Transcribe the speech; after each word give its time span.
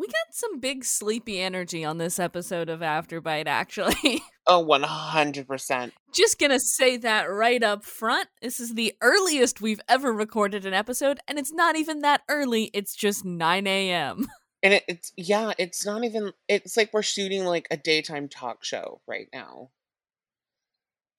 We 0.00 0.06
got 0.06 0.32
some 0.32 0.60
big 0.60 0.86
sleepy 0.86 1.42
energy 1.42 1.84
on 1.84 1.98
this 1.98 2.18
episode 2.18 2.70
of 2.70 2.80
Afterbite, 2.80 3.46
actually. 3.46 4.22
Oh, 4.46 4.64
100%. 4.64 5.92
Just 6.12 6.40
gonna 6.40 6.58
say 6.58 6.96
that 6.96 7.30
right 7.30 7.62
up 7.62 7.84
front. 7.84 8.28
This 8.42 8.58
is 8.58 8.74
the 8.74 8.94
earliest 9.00 9.60
we've 9.60 9.82
ever 9.88 10.12
recorded 10.12 10.66
an 10.66 10.74
episode, 10.74 11.20
and 11.28 11.38
it's 11.38 11.52
not 11.52 11.76
even 11.76 12.00
that 12.00 12.22
early, 12.28 12.64
it's 12.74 12.96
just 12.96 13.24
9 13.24 13.66
a.m. 13.68 14.26
And 14.60 14.74
it, 14.74 14.84
it's, 14.88 15.12
yeah, 15.16 15.52
it's 15.56 15.86
not 15.86 16.02
even, 16.02 16.32
it's 16.48 16.76
like 16.76 16.92
we're 16.92 17.02
shooting 17.02 17.44
like 17.44 17.68
a 17.70 17.76
daytime 17.76 18.28
talk 18.28 18.64
show 18.64 19.02
right 19.06 19.28
now. 19.32 19.70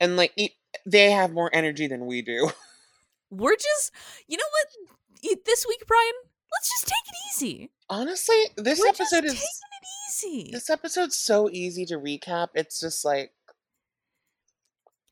And 0.01 0.17
like, 0.17 0.33
e- 0.35 0.57
they 0.85 1.11
have 1.11 1.31
more 1.31 1.51
energy 1.53 1.87
than 1.87 2.07
we 2.07 2.21
do. 2.23 2.51
We're 3.29 3.55
just, 3.55 3.93
you 4.27 4.35
know 4.35 4.43
what? 4.43 5.39
This 5.45 5.65
week, 5.69 5.83
Brian, 5.87 6.11
let's 6.51 6.69
just 6.69 6.87
take 6.87 7.07
it 7.07 7.17
easy. 7.33 7.71
Honestly, 7.91 8.35
this 8.55 8.79
We're 8.79 8.87
just 8.87 9.01
episode 9.01 9.21
taking 9.21 9.35
is, 9.35 9.43
it 9.43 10.25
easy. 10.25 10.49
this 10.51 10.69
episode's 10.69 11.17
so 11.17 11.49
easy 11.51 11.85
to 11.87 11.95
recap. 11.99 12.47
It's 12.55 12.79
just 12.79 13.03
like, 13.03 13.31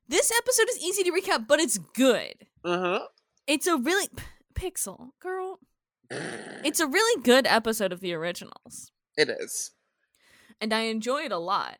This 0.07 0.31
episode 0.35 0.69
is 0.69 0.79
easy 0.79 1.03
to 1.03 1.11
recap, 1.11 1.45
but 1.45 1.59
it's 1.59 1.77
good. 1.77 2.35
mm-hmm. 2.65 3.03
It's 3.47 3.67
a 3.67 3.75
really 3.77 4.07
Pixel 4.55 5.09
girl. 5.19 5.59
It's 6.63 6.79
a 6.79 6.87
really 6.87 7.21
good 7.23 7.45
episode 7.47 7.91
of 7.93 7.99
the 8.01 8.13
originals, 8.13 8.91
It 9.17 9.29
is. 9.29 9.71
and 10.61 10.73
I 10.73 10.81
enjoy 10.83 11.23
it 11.23 11.31
a 11.31 11.37
lot. 11.37 11.77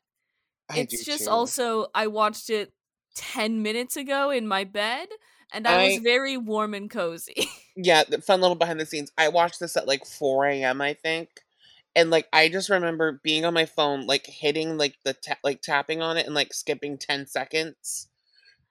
I 0.70 0.80
it's 0.80 1.04
just 1.06 1.24
too. 1.26 1.30
also 1.30 1.88
I 1.96 2.08
watched 2.08 2.50
it 2.50 2.74
10 3.16 3.62
minutes 3.64 3.96
ago 3.98 4.30
in 4.32 4.48
my 4.48 4.64
bed 4.66 5.08
and 5.52 5.68
I, 5.68 5.88
was 5.88 5.98
very 6.00 6.38
warm 6.38 6.74
and 6.74 6.90
cozy. 6.90 7.50
yeah, 7.76 8.04
the 8.08 8.22
fun 8.22 8.42
little 8.42 8.56
behind 8.56 8.80
the 8.80 8.86
scenes. 8.86 9.12
I 9.18 9.30
watched 9.30 9.60
this 9.60 9.78
at 9.78 9.88
like 9.88 10.06
4 10.06 10.46
a.m. 10.48 10.82
I 10.82 10.94
think, 10.94 11.30
and 11.96 12.10
like 12.10 12.28
I 12.34 12.50
just 12.50 12.70
remember 12.70 13.20
being 13.24 13.46
on 13.46 13.54
my 13.54 13.66
phone, 13.66 14.06
like 14.06 14.26
hitting 14.26 14.78
like 14.78 14.96
the 15.04 15.14
ta- 15.14 15.40
like 15.44 15.62
tapping 15.62 16.02
on 16.02 16.18
it 16.18 16.26
and 16.26 16.36
like 16.36 16.54
skipping 16.54 16.98
10 16.98 17.28
seconds 17.28 18.10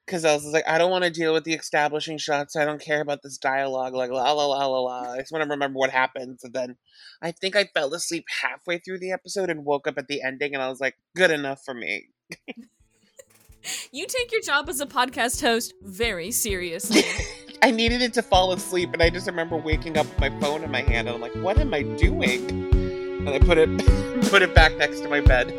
because 0.09 0.25
I 0.25 0.33
was 0.33 0.47
like, 0.47 0.67
I 0.67 0.79
don't 0.79 0.91
want 0.91 1.05
to 1.05 1.11
deal 1.11 1.35
with 1.35 1.45
the 1.45 1.53
establishing 1.53 2.17
shots. 2.17 2.57
I 2.57 2.65
don't 2.65 2.81
care 2.81 3.03
about 3.03 3.23
this 3.23 3.37
dialogue. 3.37 3.93
Like 3.93 4.11
la 4.11 4.33
la 4.33 4.47
la 4.47 4.67
la 4.67 4.81
la. 4.81 5.13
I 5.13 5.19
just 5.19 5.33
want 5.33 5.45
to 5.45 5.51
remember 5.51 5.79
what 5.79 5.91
happens. 5.91 6.43
And 6.43 6.55
then 6.55 6.77
I 7.21 7.31
think 7.31 7.55
I 7.55 7.65
fell 7.65 7.93
asleep 7.93 8.25
halfway 8.43 8.79
through 8.79 9.01
the 9.01 9.13
episode 9.13 9.51
and 9.51 9.67
woke 9.67 9.87
up 9.87 9.99
at 9.99 10.09
the 10.09 10.23
ending, 10.23 10.55
and 10.55 10.63
I 10.63 10.71
was 10.71 10.81
like, 10.81 10.97
good 11.15 11.31
enough 11.31 11.63
for 11.65 11.75
me. 11.75 12.09
you 13.93 14.07
take 14.07 14.33
your 14.33 14.41
job 14.43 14.69
as 14.69 14.81
a 14.81 14.87
podcast 14.87 15.41
host 15.41 15.75
very 15.83 16.31
seriously. 16.31 17.03
I 17.63 17.71
needed 17.71 18.03
it 18.03 18.15
to 18.15 18.23
fall 18.23 18.53
asleep, 18.53 18.91
and 18.93 19.03
I 19.03 19.11
just 19.11 19.27
remember 19.27 19.57
waking 19.57 19.99
up 19.99 20.07
with 20.07 20.19
my 20.21 20.41
phone 20.41 20.63
in 20.63 20.71
my 20.71 20.83
hand, 20.83 21.09
and 21.09 21.17
I'm 21.17 21.21
like, 21.21 21.35
"What 21.37 21.59
am 21.59 21.75
I 21.75 21.83
doing?" 21.83 22.49
And 23.27 23.29
I 23.31 23.39
put 23.41 23.59
it 23.59 23.69
put 24.31 24.43
it 24.43 24.55
back 24.55 24.77
next 24.77 25.01
to 25.01 25.09
my 25.09 25.21
bed. 25.21 25.51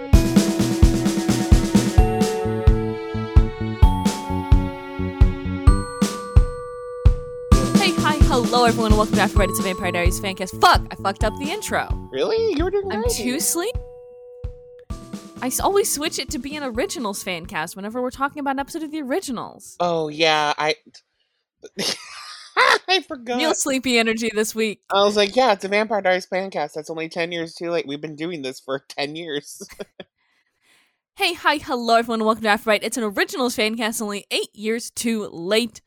hey, 7.77 7.91
hi, 8.01 8.15
hello 8.27 8.63
everyone, 8.63 8.91
and 8.91 8.97
welcome 8.97 9.15
back 9.15 9.31
to 9.31 9.41
After 9.41 9.51
It's 9.51 9.59
a 9.59 9.63
Vampire 9.63 9.91
Diaries 9.91 10.19
fancast. 10.21 10.59
Fuck, 10.61 10.87
I 10.91 10.95
fucked 10.95 11.23
up 11.23 11.33
the 11.39 11.51
intro. 11.51 11.87
Really? 12.11 12.55
You 12.57 12.63
were 12.63 12.71
doing 12.71 12.91
I'm 12.91 13.03
too 13.09 13.39
sleep. 13.39 13.75
I 15.41 15.51
always 15.63 15.91
switch 15.91 16.19
it 16.19 16.29
to 16.31 16.39
be 16.39 16.55
an 16.57 16.63
originals 16.63 17.23
fan 17.23 17.45
cast 17.45 17.75
whenever 17.75 18.01
we're 18.01 18.11
talking 18.11 18.41
about 18.41 18.51
an 18.51 18.59
episode 18.59 18.83
of 18.83 18.91
the 18.91 19.01
originals. 19.01 19.77
Oh 19.79 20.09
yeah, 20.09 20.53
I 20.57 20.75
I 22.87 23.01
forgot. 23.07 23.37
Real 23.37 23.53
sleepy 23.53 23.97
energy 23.97 24.29
this 24.33 24.53
week. 24.53 24.81
I 24.91 25.03
was 25.03 25.15
like, 25.15 25.35
"Yeah, 25.35 25.53
it's 25.53 25.63
a 25.63 25.69
Vampire 25.69 26.01
Diaries 26.01 26.25
fan 26.25 26.51
cast. 26.51 26.75
That's 26.75 26.89
only 26.89 27.07
ten 27.07 27.31
years 27.31 27.53
too 27.53 27.71
late. 27.71 27.87
We've 27.87 28.01
been 28.01 28.17
doing 28.17 28.41
this 28.41 28.59
for 28.59 28.83
ten 28.87 29.15
years." 29.15 29.67
Hey, 31.15 31.33
hi, 31.33 31.57
hello 31.57 31.95
everyone, 31.95 32.21
and 32.21 32.25
welcome 32.25 32.43
to 32.43 32.47
Afterbite. 32.47 32.79
It's 32.81 32.95
an 32.95 33.03
originals 33.03 33.53
fan 33.53 33.75
cast 33.75 34.01
only 34.01 34.25
eight 34.31 34.55
years 34.55 34.89
too 34.89 35.27
late. 35.27 35.81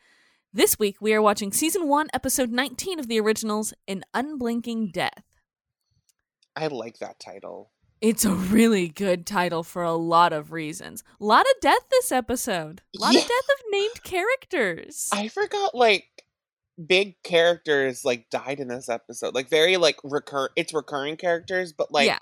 This 0.52 0.78
week 0.78 0.98
we 1.00 1.14
are 1.14 1.22
watching 1.22 1.52
season 1.52 1.88
one, 1.88 2.08
episode 2.12 2.50
19 2.50 2.98
of 2.98 3.08
the 3.08 3.18
originals, 3.18 3.72
An 3.88 4.04
Unblinking 4.12 4.90
Death. 4.92 5.24
I 6.54 6.66
like 6.66 6.98
that 6.98 7.18
title. 7.18 7.71
It's 8.02 8.24
a 8.24 8.34
really 8.34 8.88
good 8.88 9.24
title 9.26 9.62
for 9.62 9.84
a 9.84 9.94
lot 9.94 10.32
of 10.32 10.50
reasons. 10.50 11.04
A 11.20 11.24
lot 11.24 11.42
of 11.46 11.52
death 11.62 11.88
this 11.88 12.10
episode. 12.10 12.82
A 12.96 13.00
lot 13.00 13.14
Yeah. 13.14 13.20
of 13.20 13.26
death 13.28 13.48
of 13.48 13.64
named 13.70 14.02
characters. 14.02 15.08
I 15.12 15.28
forgot 15.28 15.72
like 15.74 16.08
big 16.84 17.22
characters 17.22 18.04
like 18.04 18.28
died 18.28 18.58
in 18.58 18.66
this 18.66 18.88
episode. 18.88 19.36
Like 19.36 19.48
very 19.48 19.76
like 19.76 19.98
recur 20.02 20.48
it's 20.56 20.74
recurring 20.74 21.16
characters, 21.16 21.72
but 21.72 21.92
like 21.92 22.08
Yeah. 22.08 22.18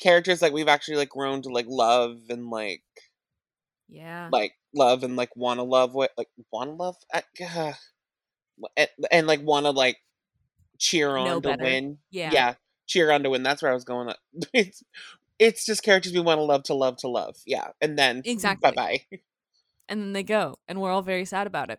characters 0.00 0.40
like 0.40 0.54
we've 0.54 0.68
actually 0.68 0.96
like 0.96 1.10
grown 1.10 1.42
to 1.42 1.50
like 1.50 1.66
love 1.68 2.16
and 2.30 2.48
like 2.48 2.82
yeah. 3.90 4.30
like 4.32 4.54
love 4.74 5.02
and 5.04 5.16
like 5.16 5.36
want 5.36 5.58
to 5.58 5.64
love 5.64 5.92
what 5.94 6.12
like 6.16 6.28
want 6.50 6.70
to 6.70 6.74
love 6.76 6.96
uh, 7.12 7.20
uh, 7.44 7.72
and, 8.74 8.88
and 9.10 9.26
like 9.26 9.42
want 9.42 9.66
to 9.66 9.70
like 9.70 9.98
cheer 10.78 11.14
on 11.14 11.26
Know 11.26 11.40
to 11.42 11.48
better. 11.50 11.62
win. 11.62 11.98
Yeah. 12.10 12.54
Cheer 12.86 13.10
on 13.10 13.22
to 13.22 13.30
win. 13.30 13.42
That's 13.42 13.62
where 13.62 13.70
I 13.70 13.74
was 13.74 13.84
going. 13.84 14.08
uh, 14.08 14.14
It's 14.52 14.82
it's 15.38 15.66
just 15.66 15.82
characters 15.82 16.12
we 16.12 16.20
want 16.20 16.38
to 16.38 16.42
love 16.44 16.62
to 16.64 16.74
love 16.74 16.96
to 16.98 17.08
love. 17.08 17.36
Yeah, 17.44 17.68
and 17.80 17.98
then 17.98 18.22
Exactly. 18.24 18.70
Bye 18.70 18.74
bye. 19.10 19.18
And 19.86 20.00
then 20.00 20.12
they 20.14 20.22
go, 20.22 20.56
and 20.66 20.80
we're 20.80 20.90
all 20.90 21.02
very 21.02 21.26
sad 21.26 21.46
about 21.46 21.68
it. 21.68 21.78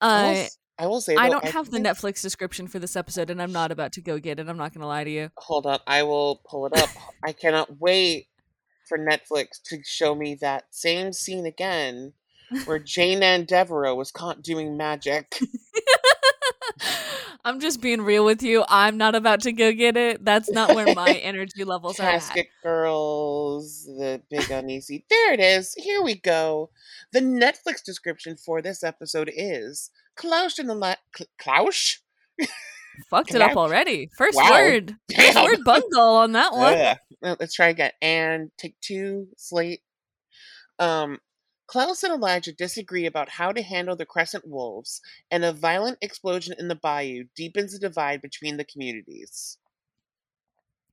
I, 0.00 0.32
will 0.32 0.40
Uh, 0.40 0.46
I 0.80 0.86
will 0.88 1.00
say 1.00 1.14
I 1.14 1.28
don't 1.28 1.44
have 1.44 1.70
the 1.70 1.78
Netflix 1.78 2.22
description 2.22 2.66
for 2.66 2.80
this 2.80 2.96
episode, 2.96 3.30
and 3.30 3.40
I'm 3.40 3.52
not 3.52 3.70
about 3.70 3.92
to 3.92 4.00
go 4.00 4.18
get 4.18 4.40
it. 4.40 4.48
I'm 4.48 4.56
not 4.56 4.74
going 4.74 4.80
to 4.80 4.88
lie 4.88 5.04
to 5.04 5.10
you. 5.10 5.30
Hold 5.36 5.66
on, 5.66 5.78
I 5.86 6.02
will 6.02 6.40
pull 6.44 6.66
it 6.66 6.76
up. 6.76 6.88
I 7.24 7.30
cannot 7.30 7.78
wait 7.78 8.26
for 8.88 8.98
Netflix 8.98 9.62
to 9.66 9.78
show 9.84 10.16
me 10.16 10.34
that 10.40 10.64
same 10.70 11.12
scene 11.12 11.46
again 11.46 12.14
where 12.64 12.80
Jane-Anne 12.80 13.44
Deveraux 13.46 13.94
was 13.94 14.10
caught 14.10 14.42
doing 14.42 14.76
magic. 14.76 15.38
I'm 17.44 17.60
just 17.60 17.80
being 17.80 18.02
real 18.02 18.24
with 18.24 18.42
you. 18.42 18.64
I'm 18.68 18.96
not 18.98 19.14
about 19.14 19.40
to 19.42 19.52
go 19.52 19.72
get 19.72 19.96
it. 19.96 20.24
That's 20.24 20.50
not 20.50 20.74
where 20.74 20.94
my 20.94 21.12
energy 21.22 21.64
levels 21.64 21.98
are 22.00 22.08
at. 22.08 22.36
Girls, 22.62 23.84
the 23.86 24.20
Big 24.30 24.50
Uneasy. 24.50 25.04
There 25.08 25.32
it 25.32 25.40
is. 25.40 25.74
Here 25.74 26.02
we 26.02 26.16
go. 26.16 26.70
The 27.12 27.20
Netflix 27.20 27.82
description 27.84 28.36
for 28.36 28.60
this 28.60 28.82
episode 28.84 29.30
is 29.34 29.90
Klaus 30.16 30.58
and 30.58 30.68
the 30.68 30.74
La- 30.74 30.94
Cl- 31.16 31.28
Klaus? 31.38 31.98
Fucked 33.08 33.34
it 33.34 33.40
up 33.40 33.56
already. 33.56 34.10
First 34.18 34.36
Wow. 34.36 34.50
word. 34.50 34.96
First 35.14 35.32
Damn. 35.34 35.44
word 35.44 35.58
bungle 35.64 36.00
on 36.16 36.32
that 36.32 36.52
one. 36.52 37.36
Let's 37.40 37.54
try 37.54 37.68
again. 37.68 37.92
And 38.02 38.50
take 38.58 38.78
two, 38.80 39.28
slate. 39.36 39.80
Um, 40.78 41.18
Klaus 41.70 42.02
and 42.02 42.12
Elijah 42.12 42.52
disagree 42.52 43.06
about 43.06 43.28
how 43.28 43.52
to 43.52 43.62
handle 43.62 43.94
the 43.94 44.04
Crescent 44.04 44.44
Wolves, 44.44 45.00
and 45.30 45.44
a 45.44 45.52
violent 45.52 45.98
explosion 46.02 46.52
in 46.58 46.66
the 46.66 46.74
bayou 46.74 47.26
deepens 47.36 47.72
the 47.72 47.78
divide 47.78 48.20
between 48.20 48.56
the 48.56 48.64
communities. 48.64 49.56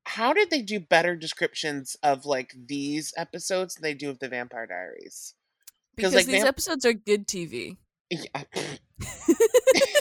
How 0.03 0.33
did 0.33 0.51
they 0.51 0.61
do 0.61 0.79
better 0.79 1.16
descriptions 1.16 1.97
of 2.03 2.27
like 2.27 2.53
these 2.67 3.11
episodes 3.17 3.73
than 3.73 3.81
they 3.81 3.95
do 3.95 4.11
of 4.11 4.19
the 4.19 4.29
Vampire 4.29 4.67
Diaries? 4.67 5.33
Because 5.95 6.13
like, 6.13 6.27
these 6.27 6.43
vamp- 6.43 6.49
episodes 6.49 6.85
are 6.85 6.93
good 6.93 7.27
TV. 7.27 7.77
Yeah. 8.11 8.43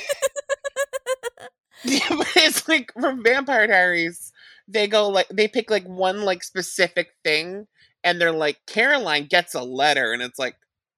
Yeah, 1.84 2.08
but 2.10 2.28
it's 2.36 2.68
like 2.68 2.92
from 2.94 3.22
Vampire 3.22 3.66
Diaries, 3.66 4.32
they 4.66 4.88
go 4.88 5.08
like 5.08 5.28
they 5.28 5.46
pick 5.46 5.70
like 5.70 5.84
one 5.84 6.22
like 6.22 6.42
specific 6.42 7.12
thing, 7.22 7.66
and 8.02 8.20
they're 8.20 8.32
like 8.32 8.58
Caroline 8.66 9.26
gets 9.26 9.54
a 9.54 9.62
letter, 9.62 10.12
and 10.12 10.20
it's 10.20 10.38
like, 10.38 10.56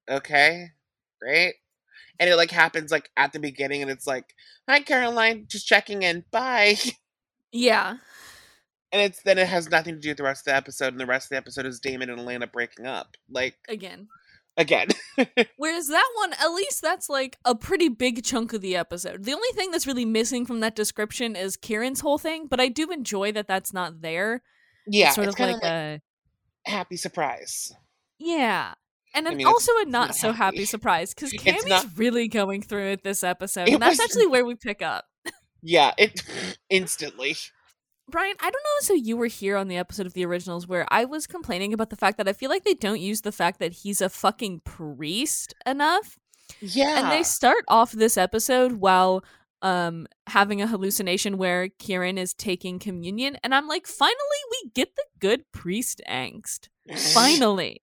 okay, 0.08 0.70
great, 1.20 1.54
and 2.18 2.28
it 2.30 2.36
like 2.36 2.50
happens 2.50 2.90
like 2.90 3.10
at 3.16 3.32
the 3.32 3.38
beginning, 3.40 3.82
and 3.82 3.90
it's 3.90 4.06
like, 4.06 4.34
hi 4.68 4.80
Caroline, 4.80 5.46
just 5.48 5.66
checking 5.66 6.02
in, 6.02 6.24
bye, 6.30 6.76
yeah. 7.52 7.96
and 8.92 9.02
it's 9.02 9.22
then 9.22 9.38
it 9.38 9.48
has 9.48 9.70
nothing 9.70 9.94
to 9.94 10.00
do 10.00 10.10
with 10.10 10.16
the 10.18 10.22
rest 10.22 10.42
of 10.46 10.52
the 10.52 10.56
episode, 10.56 10.88
and 10.92 11.00
the 11.00 11.06
rest 11.06 11.26
of 11.26 11.30
the 11.30 11.36
episode 11.36 11.66
is 11.66 11.80
Damon 11.80 12.10
and 12.10 12.20
Elena 12.20 12.46
breaking 12.46 12.86
up, 12.86 13.16
like 13.30 13.56
Again. 13.68 14.08
again, 14.56 14.88
Whereas 15.56 15.88
that 15.88 16.08
one, 16.16 16.32
at 16.34 16.48
least 16.48 16.82
that's 16.82 17.08
like 17.08 17.38
a 17.44 17.54
pretty 17.54 17.88
big 17.88 18.24
chunk 18.24 18.52
of 18.52 18.60
the 18.60 18.76
episode. 18.76 19.24
The 19.24 19.32
only 19.34 19.48
thing 19.54 19.70
that's 19.70 19.86
really 19.86 20.04
missing 20.04 20.44
from 20.46 20.60
that 20.60 20.74
description 20.74 21.36
is 21.36 21.56
Kieran's 21.56 22.00
whole 22.00 22.18
thing, 22.18 22.46
but 22.48 22.60
I 22.60 22.68
do 22.68 22.90
enjoy 22.90 23.30
that 23.32 23.46
that's 23.46 23.72
not 23.72 24.00
there. 24.00 24.42
yeah, 24.86 25.06
it's 25.06 25.14
sort 25.14 25.26
it's 25.28 25.34
of 25.34 25.38
kind 25.38 25.52
like, 25.52 25.56
of 25.62 25.62
like 25.62 25.72
a 26.66 26.70
happy 26.70 26.96
surprise. 26.96 27.72
yeah. 28.18 28.74
And 29.14 29.26
I 29.26 29.30
then 29.30 29.38
mean, 29.38 29.46
also 29.46 29.72
a 29.80 29.84
not 29.86 30.08
not 30.08 30.14
so 30.16 30.32
happy 30.32 30.58
happy. 30.58 30.64
surprise 30.66 31.14
because 31.14 31.32
Cami's 31.38 31.66
not- 31.66 31.86
really 31.96 32.28
going 32.28 32.62
through 32.62 32.88
it 32.92 33.02
this 33.04 33.24
episode. 33.24 33.68
It 33.68 33.74
and 33.74 33.82
that's 33.82 33.98
was- 33.98 34.00
actually 34.00 34.26
where 34.26 34.44
we 34.44 34.54
pick 34.54 34.82
up. 34.82 35.04
Yeah, 35.62 35.92
it 35.98 36.22
instantly. 36.70 37.36
Brian, 38.10 38.36
I 38.40 38.44
don't 38.44 38.52
know 38.52 38.80
so 38.80 38.94
you 38.94 39.16
were 39.18 39.26
here 39.26 39.56
on 39.56 39.68
the 39.68 39.76
episode 39.76 40.06
of 40.06 40.14
the 40.14 40.24
originals 40.24 40.66
where 40.66 40.86
I 40.88 41.04
was 41.04 41.26
complaining 41.26 41.74
about 41.74 41.90
the 41.90 41.96
fact 41.96 42.16
that 42.16 42.26
I 42.28 42.32
feel 42.32 42.48
like 42.48 42.64
they 42.64 42.72
don't 42.74 43.00
use 43.00 43.20
the 43.20 43.32
fact 43.32 43.58
that 43.60 43.72
he's 43.72 44.00
a 44.00 44.08
fucking 44.08 44.60
priest 44.64 45.54
enough. 45.66 46.16
Yeah, 46.60 47.00
And 47.02 47.12
they 47.12 47.22
start 47.22 47.64
off 47.68 47.92
this 47.92 48.16
episode 48.16 48.74
while 48.74 49.24
um 49.60 50.06
having 50.28 50.62
a 50.62 50.66
hallucination 50.68 51.36
where 51.36 51.68
Kieran 51.80 52.16
is 52.16 52.32
taking 52.32 52.78
communion 52.78 53.36
and 53.42 53.52
I'm 53.52 53.66
like 53.66 53.88
finally 53.88 54.14
we 54.52 54.70
get 54.72 54.94
the 54.94 55.04
good 55.18 55.42
priest 55.52 56.00
angst. 56.08 56.68
Finally. 57.12 57.82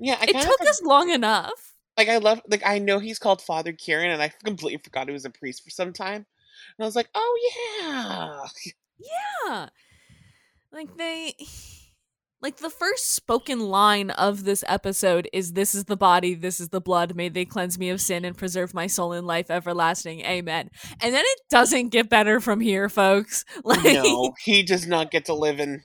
Yeah, 0.00 0.16
I 0.20 0.24
it 0.24 0.40
took 0.40 0.60
us 0.62 0.82
long 0.82 1.10
enough. 1.10 1.74
like 1.96 2.08
I 2.08 2.18
love 2.18 2.40
like 2.48 2.62
I 2.64 2.78
know 2.78 2.98
he's 2.98 3.18
called 3.18 3.42
Father 3.42 3.72
Kieran, 3.72 4.10
and 4.10 4.22
I 4.22 4.32
completely 4.44 4.78
forgot 4.82 5.06
he 5.06 5.12
was 5.12 5.24
a 5.24 5.30
priest 5.30 5.62
for 5.62 5.70
some 5.70 5.92
time. 5.92 6.26
And 6.78 6.84
I 6.84 6.84
was 6.84 6.96
like, 6.96 7.08
oh 7.14 7.38
yeah, 7.82 8.72
Yeah. 9.46 9.68
Like 10.72 10.96
they 10.96 11.34
like 12.40 12.58
the 12.58 12.70
first 12.70 13.14
spoken 13.14 13.60
line 13.60 14.10
of 14.10 14.44
this 14.44 14.64
episode 14.66 15.28
is 15.32 15.52
this 15.52 15.74
is 15.74 15.84
the 15.84 15.96
body, 15.96 16.34
this 16.34 16.60
is 16.60 16.70
the 16.70 16.80
blood, 16.80 17.14
may 17.14 17.28
they 17.28 17.44
cleanse 17.44 17.78
me 17.78 17.90
of 17.90 18.00
sin 18.00 18.24
and 18.24 18.36
preserve 18.36 18.72
my 18.72 18.86
soul 18.86 19.12
in 19.12 19.26
life 19.26 19.50
everlasting. 19.50 20.20
Amen. 20.24 20.70
And 21.00 21.14
then 21.14 21.24
it 21.26 21.40
doesn't 21.50 21.88
get 21.90 22.08
better 22.08 22.40
from 22.40 22.60
here, 22.60 22.88
folks. 22.88 23.44
Like 23.64 23.84
no, 23.84 24.32
he 24.42 24.62
does 24.62 24.86
not 24.86 25.10
get 25.10 25.26
to 25.26 25.34
live 25.34 25.60
in. 25.60 25.82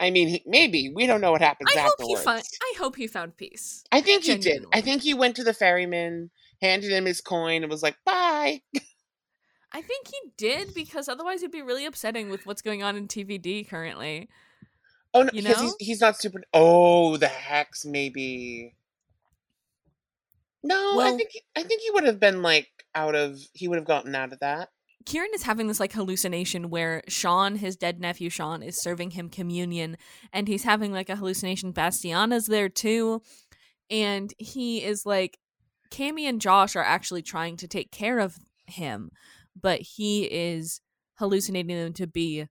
I 0.00 0.10
mean, 0.10 0.28
he, 0.28 0.42
maybe 0.46 0.90
we 0.94 1.06
don't 1.06 1.20
know 1.20 1.32
what 1.32 1.42
happens 1.42 1.70
I 1.74 1.80
hope 1.80 1.94
he 2.00 2.16
found 2.16 2.42
I 2.62 2.74
hope 2.78 2.96
he 2.96 3.06
found 3.06 3.36
peace. 3.36 3.84
I 3.92 4.00
think 4.00 4.24
he 4.24 4.36
did. 4.36 4.64
I 4.72 4.80
think 4.80 5.02
he 5.02 5.14
went 5.14 5.36
to 5.36 5.44
the 5.44 5.54
ferryman, 5.54 6.30
handed 6.60 6.90
him 6.90 7.04
his 7.04 7.20
coin, 7.20 7.62
and 7.62 7.70
was 7.70 7.82
like, 7.82 7.96
"Bye." 8.04 8.62
I 9.72 9.82
think 9.82 10.08
he 10.08 10.30
did 10.36 10.72
because 10.74 11.08
otherwise 11.08 11.42
it'd 11.42 11.50
be 11.50 11.60
really 11.62 11.84
upsetting 11.84 12.30
with 12.30 12.46
what's 12.46 12.62
going 12.62 12.82
on 12.82 12.96
in 12.96 13.08
TVD 13.08 13.68
currently. 13.68 14.28
Oh 15.12 15.22
no, 15.22 15.30
You 15.32 15.42
because 15.42 15.56
know? 15.56 15.62
he's 15.62 15.76
he's 15.78 16.00
not 16.00 16.18
super. 16.18 16.42
Oh, 16.54 17.16
the 17.16 17.28
hex 17.28 17.84
maybe. 17.84 18.74
No, 20.62 21.00
I 21.00 21.12
think 21.12 21.30
I 21.54 21.62
think 21.62 21.82
he 21.82 21.90
would 21.90 22.04
have 22.04 22.18
been 22.18 22.42
like 22.42 22.68
out 22.94 23.14
of. 23.14 23.38
He 23.52 23.68
would 23.68 23.76
have 23.76 23.86
gotten 23.86 24.14
out 24.14 24.32
of 24.32 24.40
that. 24.40 24.70
Kieran 25.06 25.30
is 25.34 25.44
having 25.44 25.68
this 25.68 25.78
like 25.78 25.92
hallucination 25.92 26.68
where 26.68 27.02
Sean, 27.08 27.56
his 27.56 27.76
dead 27.76 28.00
nephew 28.00 28.28
Sean, 28.28 28.60
is 28.62 28.82
serving 28.82 29.12
him 29.12 29.28
communion, 29.28 29.96
and 30.32 30.48
he's 30.48 30.64
having 30.64 30.92
like 30.92 31.08
a 31.08 31.16
hallucination. 31.16 31.72
Bastiana's 31.72 32.46
there 32.46 32.68
too, 32.68 33.22
and 33.88 34.34
he 34.36 34.82
is 34.82 35.06
like, 35.06 35.38
Cami 35.92 36.28
and 36.28 36.40
Josh 36.40 36.74
are 36.74 36.82
actually 36.82 37.22
trying 37.22 37.56
to 37.58 37.68
take 37.68 37.92
care 37.92 38.18
of 38.18 38.36
him, 38.66 39.10
but 39.60 39.80
he 39.80 40.24
is 40.24 40.80
hallucinating 41.14 41.76
them 41.76 41.92
to 41.94 42.08
be 42.08 42.48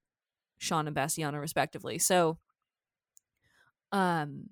Sean 0.57 0.87
and 0.87 0.95
Bastiana 0.95 1.41
respectively. 1.41 1.99
So, 1.99 2.37
um, 3.91 4.51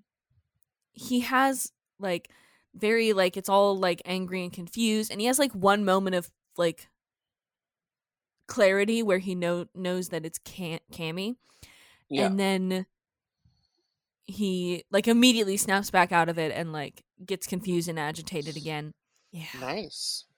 he 0.91 1.21
has 1.21 1.71
like 1.99 2.29
very 2.75 3.13
like 3.13 3.37
it's 3.37 3.49
all 3.49 3.77
like 3.77 4.01
angry 4.03 4.43
and 4.43 4.51
confused, 4.51 5.09
and 5.09 5.21
he 5.21 5.27
has 5.27 5.39
like 5.39 5.53
one 5.53 5.85
moment 5.85 6.17
of 6.17 6.29
like 6.57 6.89
clarity 8.47 9.01
where 9.03 9.19
he 9.19 9.35
know 9.35 9.65
knows 9.75 10.09
that 10.09 10.25
it's 10.25 10.39
Cam- 10.39 10.79
Cami, 10.91 11.35
Yeah. 12.09 12.25
and 12.27 12.39
then 12.39 12.85
he 14.25 14.83
like 14.91 15.07
immediately 15.07 15.57
snaps 15.57 15.91
back 15.91 16.11
out 16.11 16.29
of 16.29 16.37
it 16.37 16.51
and 16.55 16.71
like 16.71 17.03
gets 17.25 17.45
confused 17.47 17.89
and 17.89 17.99
agitated 17.99 18.55
again. 18.57 18.93
Yeah. 19.31 19.45
nice. 19.59 20.25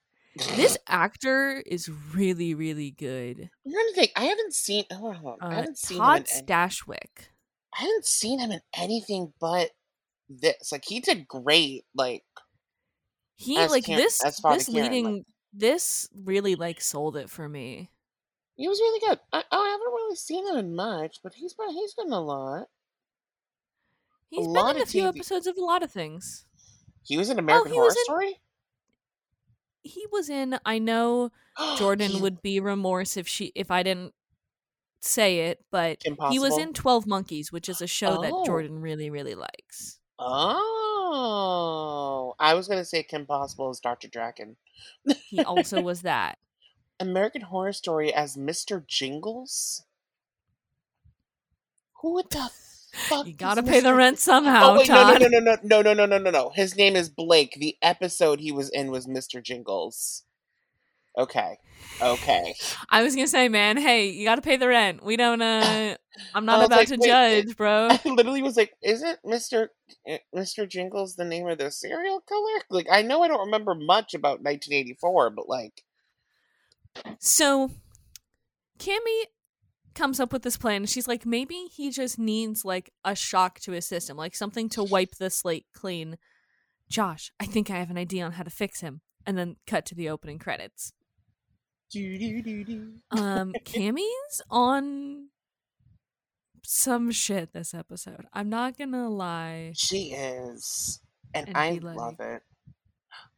This 0.57 0.77
actor 0.85 1.63
is 1.65 1.89
really, 2.13 2.53
really 2.55 2.91
good. 2.91 3.49
I'm 3.65 3.71
trying 3.71 3.87
to 3.87 3.93
think. 3.95 4.11
I 4.17 4.25
haven't 4.25 4.53
seen. 4.53 4.83
Oh, 4.91 5.13
hold 5.13 5.37
on. 5.41 5.49
I 5.49 5.53
Uh, 5.53 5.55
haven't 5.55 5.77
seen 5.77 5.97
Todd 5.97 6.17
him 6.17 6.25
in. 6.29 6.37
any- 6.39 6.45
Stashwick. 6.45 7.27
I 7.77 7.81
haven't 7.83 8.05
seen 8.05 8.39
him 8.39 8.51
in 8.51 8.59
anything 8.77 9.31
but 9.39 9.71
this. 10.27 10.73
Like 10.73 10.83
he 10.85 10.99
did 10.99 11.25
great. 11.27 11.85
Like 11.95 12.25
He 13.37 13.57
As 13.57 13.71
like 13.71 13.85
Cam- 13.85 13.97
this 13.97 14.21
as 14.25 14.39
Father 14.41 14.57
this 14.57 14.65
Kieran, 14.67 14.83
like- 14.83 14.91
leading 14.91 15.25
this 15.53 16.09
really 16.13 16.55
like 16.55 16.81
sold 16.81 17.15
it 17.15 17.29
for 17.29 17.47
me. 17.47 17.89
He 18.57 18.67
was 18.67 18.79
really 18.79 18.99
good. 19.01 19.19
I, 19.33 19.43
I 19.51 19.69
haven't 19.69 19.93
really 19.93 20.15
seen 20.15 20.47
him 20.47 20.57
in 20.57 20.75
much, 20.75 21.19
but 21.23 21.33
he's 21.35 21.53
been 21.53 21.69
he's 21.71 21.93
been 21.93 22.11
a 22.11 22.21
lot. 22.21 22.67
He's 24.29 24.45
been 24.45 24.53
lot 24.53 24.75
in 24.77 24.81
a 24.81 24.85
few 24.85 25.03
TV. 25.03 25.07
episodes 25.09 25.47
of 25.47 25.57
a 25.57 25.63
lot 25.63 25.83
of 25.83 25.91
things. 25.91 26.45
He 27.03 27.17
was 27.17 27.29
in 27.29 27.37
oh, 27.37 27.39
American 27.39 27.71
he 27.71 27.77
Horror 27.77 27.89
in- 27.89 28.03
Story. 28.05 28.41
He 29.83 30.05
was 30.11 30.29
in 30.29 30.57
I 30.65 30.79
know 30.79 31.31
Jordan 31.77 32.11
He- 32.11 32.21
would 32.21 32.41
be 32.41 32.59
remorse 32.59 33.17
if 33.17 33.27
she 33.27 33.51
if 33.55 33.69
I 33.71 33.83
didn't 33.83 34.13
say 35.01 35.41
it, 35.47 35.63
but 35.69 35.99
Kim 35.99 36.17
he 36.31 36.39
was 36.39 36.57
in 36.57 36.73
Twelve 36.73 37.05
Monkeys, 37.05 37.51
which 37.51 37.67
is 37.69 37.81
a 37.81 37.87
show 37.87 38.21
that 38.21 38.31
Oh. 38.33 38.45
Jordan 38.45 38.79
really, 38.81 39.09
really 39.09 39.35
likes. 39.35 39.99
Oh, 41.27 42.35
I 42.39 42.53
was 42.55 42.67
gonna 42.69 42.85
say 42.85 43.03
Kim 43.03 43.25
Possible 43.25 43.69
is 43.69 43.79
Doctor 43.79 44.07
Drakken. 44.07 44.55
He 45.27 45.43
also 45.43 45.81
was 45.81 46.01
that. 46.03 46.37
American 46.99 47.41
Horror 47.41 47.73
Story 47.73 48.13
as 48.13 48.35
Mr. 48.37 48.85
Jingles. 48.85 49.83
Who 52.01 52.21
the 52.29 52.49
fuck? 52.93 53.25
You 53.27 53.33
gotta 53.33 53.63
pay 53.63 53.79
the 53.79 53.93
rent 53.93 54.19
somehow, 54.19 54.71
Oh 54.71 54.77
wait, 54.77 54.87
no, 54.89 54.95
Todd. 54.95 55.21
no, 55.21 55.27
no, 55.27 55.39
no, 55.39 55.57
no, 55.63 55.81
no, 55.81 55.93
no, 55.93 56.05
no, 56.05 56.17
no, 56.17 56.29
no. 56.31 56.49
His 56.51 56.75
name 56.75 56.95
is 56.95 57.09
Blake. 57.09 57.55
The 57.59 57.75
episode 57.81 58.39
he 58.39 58.51
was 58.51 58.69
in 58.69 58.91
was 58.91 59.07
Mr. 59.07 59.41
Jingles. 59.43 60.23
Okay, 61.17 61.57
okay. 62.01 62.55
I 62.89 63.01
was 63.01 63.15
gonna 63.15 63.27
say, 63.27 63.47
man, 63.47 63.77
hey, 63.77 64.09
you 64.09 64.25
gotta 64.25 64.41
pay 64.41 64.57
the 64.57 64.67
rent. 64.67 65.03
We 65.03 65.15
don't 65.15 65.41
uh 65.41 65.95
I'm 66.33 66.45
not 66.45 66.65
about 66.65 66.77
like, 66.77 66.87
to 66.89 66.97
wait, 66.99 67.07
it- 67.09 67.45
judge, 67.45 67.57
bro. 67.57 67.87
I 67.91 67.99
literally 68.05 68.41
was 68.41 68.57
like, 68.57 68.73
"Isn't 68.81 69.19
Mr. 69.25 69.69
eh, 70.05 70.17
Mr. 70.35 70.67
Jingles 70.67 71.15
the 71.15 71.23
name 71.25 71.47
of 71.47 71.57
the 71.57 71.71
serial 71.71 72.19
killer?" 72.21 72.61
Like, 72.69 72.87
I 72.91 73.01
know 73.01 73.23
I 73.23 73.29
don't 73.29 73.45
remember 73.45 73.75
much 73.75 74.13
about 74.13 74.41
1984, 74.43 75.29
but 75.31 75.47
like, 75.47 75.83
So 77.19 77.71
Cami 78.79 79.23
comes 79.93 80.19
up 80.19 80.33
with 80.33 80.43
this 80.43 80.57
plan 80.57 80.85
she's 80.85 81.07
like, 81.07 81.25
maybe 81.25 81.67
he 81.73 81.89
just 81.89 82.19
needs 82.19 82.65
like 82.65 82.91
a 83.03 83.15
shock 83.15 83.59
to 83.61 83.71
his 83.71 83.85
system, 83.85 84.17
like 84.17 84.35
something 84.35 84.69
to 84.69 84.83
wipe 84.83 85.15
the 85.15 85.29
slate 85.29 85.65
clean. 85.73 86.17
Josh, 86.89 87.31
I 87.39 87.45
think 87.45 87.69
I 87.69 87.77
have 87.77 87.89
an 87.89 87.97
idea 87.97 88.25
on 88.25 88.33
how 88.33 88.43
to 88.43 88.49
fix 88.49 88.81
him. 88.81 89.01
And 89.27 89.35
then 89.37 89.55
cut 89.65 89.87
to 89.87 89.95
the 89.95 90.09
opening 90.09 90.37
credits. 90.37 90.93
Um 93.09 93.53
Cami's 93.65 94.41
on 94.51 95.29
some 96.63 97.11
shit 97.11 97.53
this 97.53 97.73
episode. 97.73 98.25
I'm 98.33 98.49
not 98.49 98.77
gonna 98.77 99.09
lie. 99.09 99.73
she 99.75 100.11
is, 100.11 100.99
and, 101.33 101.47
And 101.47 101.57
I 101.57 101.79
love 101.81 102.19
it. 102.19 102.41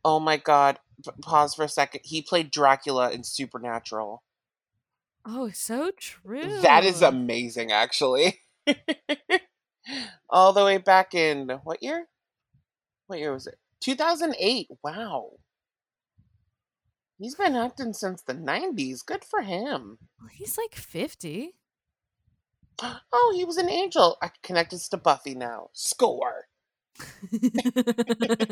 Oh 0.03 0.19
my 0.19 0.37
god! 0.37 0.79
Pause 1.21 1.55
for 1.55 1.63
a 1.63 1.69
second. 1.69 2.01
He 2.03 2.21
played 2.21 2.51
Dracula 2.51 3.11
in 3.11 3.23
Supernatural. 3.23 4.23
Oh, 5.25 5.49
so 5.53 5.91
true. 5.97 6.61
That 6.61 6.85
is 6.85 7.01
amazing, 7.01 7.71
actually. 7.71 8.39
All 10.29 10.53
the 10.53 10.63
way 10.63 10.77
back 10.77 11.13
in 11.13 11.49
what 11.63 11.83
year? 11.83 12.07
What 13.07 13.19
year 13.19 13.33
was 13.33 13.45
it? 13.45 13.57
2008. 13.81 14.69
Wow. 14.83 15.31
He's 17.19 17.35
been 17.35 17.55
acting 17.55 17.93
since 17.93 18.21
the 18.21 18.33
90s. 18.33 19.05
Good 19.05 19.25
for 19.25 19.41
him. 19.41 19.97
Well, 20.19 20.29
He's 20.31 20.57
like 20.57 20.75
50. 20.75 21.55
Oh, 22.81 23.33
he 23.35 23.43
was 23.43 23.57
an 23.57 23.69
angel. 23.69 24.17
I 24.21 24.29
connect 24.43 24.71
this 24.71 24.87
to 24.89 24.97
Buffy 24.97 25.35
now. 25.35 25.69
Score. 25.73 26.45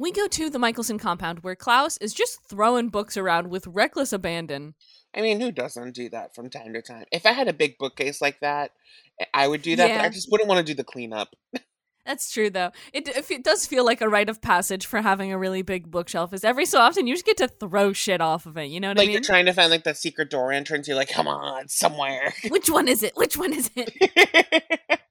we 0.00 0.10
go 0.10 0.26
to 0.26 0.48
the 0.48 0.58
Mikaelson 0.58 0.98
compound 0.98 1.40
where 1.40 1.54
Klaus 1.54 1.98
is 1.98 2.14
just 2.14 2.42
throwing 2.48 2.88
books 2.88 3.18
around 3.18 3.50
with 3.50 3.66
reckless 3.66 4.12
abandon. 4.14 4.74
I 5.14 5.20
mean, 5.20 5.40
who 5.40 5.52
doesn't 5.52 5.94
do 5.94 6.08
that 6.08 6.34
from 6.34 6.48
time 6.48 6.72
to 6.72 6.80
time? 6.80 7.04
If 7.12 7.26
I 7.26 7.32
had 7.32 7.48
a 7.48 7.52
big 7.52 7.76
bookcase 7.78 8.22
like 8.22 8.40
that, 8.40 8.70
I- 9.34 9.46
would 9.46 9.60
do 9.60 9.76
that, 9.76 9.96
but 9.96 10.04
I 10.04 10.08
just 10.08 10.30
wouldn't 10.30 10.48
want 10.48 10.66
to 10.66 10.72
do 10.72 10.74
the 10.76 10.84
cleanup. 10.84 11.34
That's 12.06 12.32
true, 12.32 12.48
though. 12.48 12.70
It 12.94 13.08
it 13.30 13.44
does 13.44 13.66
feel 13.66 13.84
like 13.84 14.00
a 14.00 14.08
rite 14.08 14.30
of 14.30 14.40
passage 14.40 14.86
for 14.86 15.02
having 15.02 15.32
a 15.32 15.38
really 15.38 15.60
big 15.60 15.90
bookshelf. 15.90 16.32
Is 16.32 16.44
every 16.44 16.64
so 16.64 16.80
often 16.80 17.06
you 17.06 17.14
just 17.14 17.26
get 17.26 17.36
to 17.36 17.46
throw 17.46 17.92
shit 17.92 18.22
off 18.22 18.46
of 18.46 18.56
it. 18.56 18.64
You 18.70 18.80
know 18.80 18.88
what 18.88 18.96
Like 18.96 19.04
I 19.04 19.06
mean? 19.08 19.16
Like 19.16 19.28
you're 19.28 19.34
trying 19.34 19.46
to 19.46 19.52
find 19.52 19.70
like 19.70 19.84
the 19.84 19.94
secret 19.94 20.30
door 20.30 20.50
entrance. 20.50 20.88
You're 20.88 20.96
like, 20.96 21.10
come 21.10 21.28
on, 21.28 21.68
somewhere. 21.68 22.32
Which 22.48 22.70
one 22.70 22.88
is 22.88 23.02
it? 23.02 23.12
Which 23.16 23.36
one 23.36 23.52
is 23.52 23.70
it? 23.76 25.00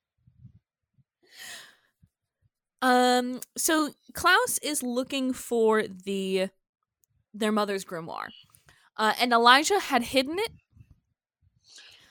Um. 2.81 3.41
So 3.57 3.91
Klaus 4.13 4.57
is 4.61 4.81
looking 4.83 5.33
for 5.33 5.83
the 5.83 6.49
their 7.33 7.51
mother's 7.51 7.85
grimoire, 7.85 8.29
uh, 8.97 9.13
and 9.19 9.33
Elijah 9.33 9.79
had 9.79 10.03
hidden 10.03 10.39
it. 10.39 10.51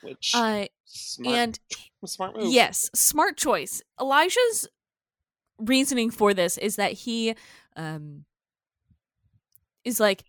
Which 0.03 0.33
Uh, 0.35 0.67
smart, 0.85 1.35
and 1.35 1.61
smart 2.05 2.37
move. 2.37 2.53
Yes, 2.53 2.91
smart 2.95 3.37
choice. 3.37 3.83
Elijah's 4.01 4.69
reasoning 5.59 6.11
for 6.11 6.33
this 6.33 6.57
is 6.59 6.77
that 6.77 6.93
he 6.93 7.35
um 7.77 8.25
is 9.85 9.99
like 9.99 10.23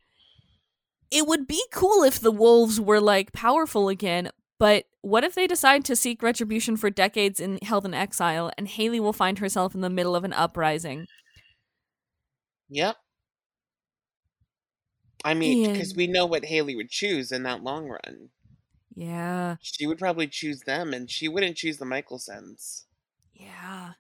it 1.12 1.28
would 1.28 1.48
be 1.48 1.64
cool 1.72 2.04
if 2.04 2.20
the 2.20 2.32
wolves 2.32 2.80
were 2.80 3.00
like 3.02 3.32
powerful 3.32 3.90
again, 3.90 4.30
but 4.58 4.86
what 5.02 5.24
if 5.24 5.36
they 5.36 5.48
decide 5.48 5.86
to 5.86 5.96
seek 5.96 6.22
retribution 6.22 6.78
for 6.78 6.90
decades 6.90 7.40
in 7.40 7.60
held 7.62 7.86
in 7.86 7.94
exile 7.94 8.52
and 8.58 8.68
Hayley 8.68 9.00
will 9.00 9.14
find 9.14 9.40
herself 9.40 9.74
in 9.74 9.82
the 9.82 9.90
middle 9.90 10.16
of 10.16 10.24
an 10.24 10.34
uprising? 10.34 11.06
Yep. 12.70 12.96
I 15.24 15.34
mean, 15.34 15.72
because 15.72 15.96
we 15.96 16.08
know 16.08 16.26
what 16.26 16.46
Hayley 16.46 16.76
would 16.76 16.90
choose 16.90 17.32
in 17.32 17.44
that 17.44 17.64
long 17.64 17.88
run. 17.88 18.30
Yeah. 18.96 19.58
She 19.62 19.86
would 19.86 19.98
probably 19.98 20.28
choose 20.28 20.62
them, 20.62 20.94
and 20.94 21.10
she 21.10 21.28
wouldn't 21.28 21.58
choose 21.58 21.78
the 21.78 21.86
Mikaelsons. 21.86 22.84
Yeah. 23.34 23.92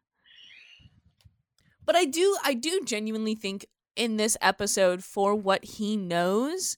But 1.86 1.96
I 1.96 2.06
do 2.06 2.38
I 2.44 2.53
do 2.53 2.82
genuinely 2.86 3.36
think 3.36 3.65
in 3.96 4.18
this 4.18 4.38
episode 4.41 5.03
for 5.03 5.36
what 5.36 5.63
he 5.65 5.98
knows 5.98 6.77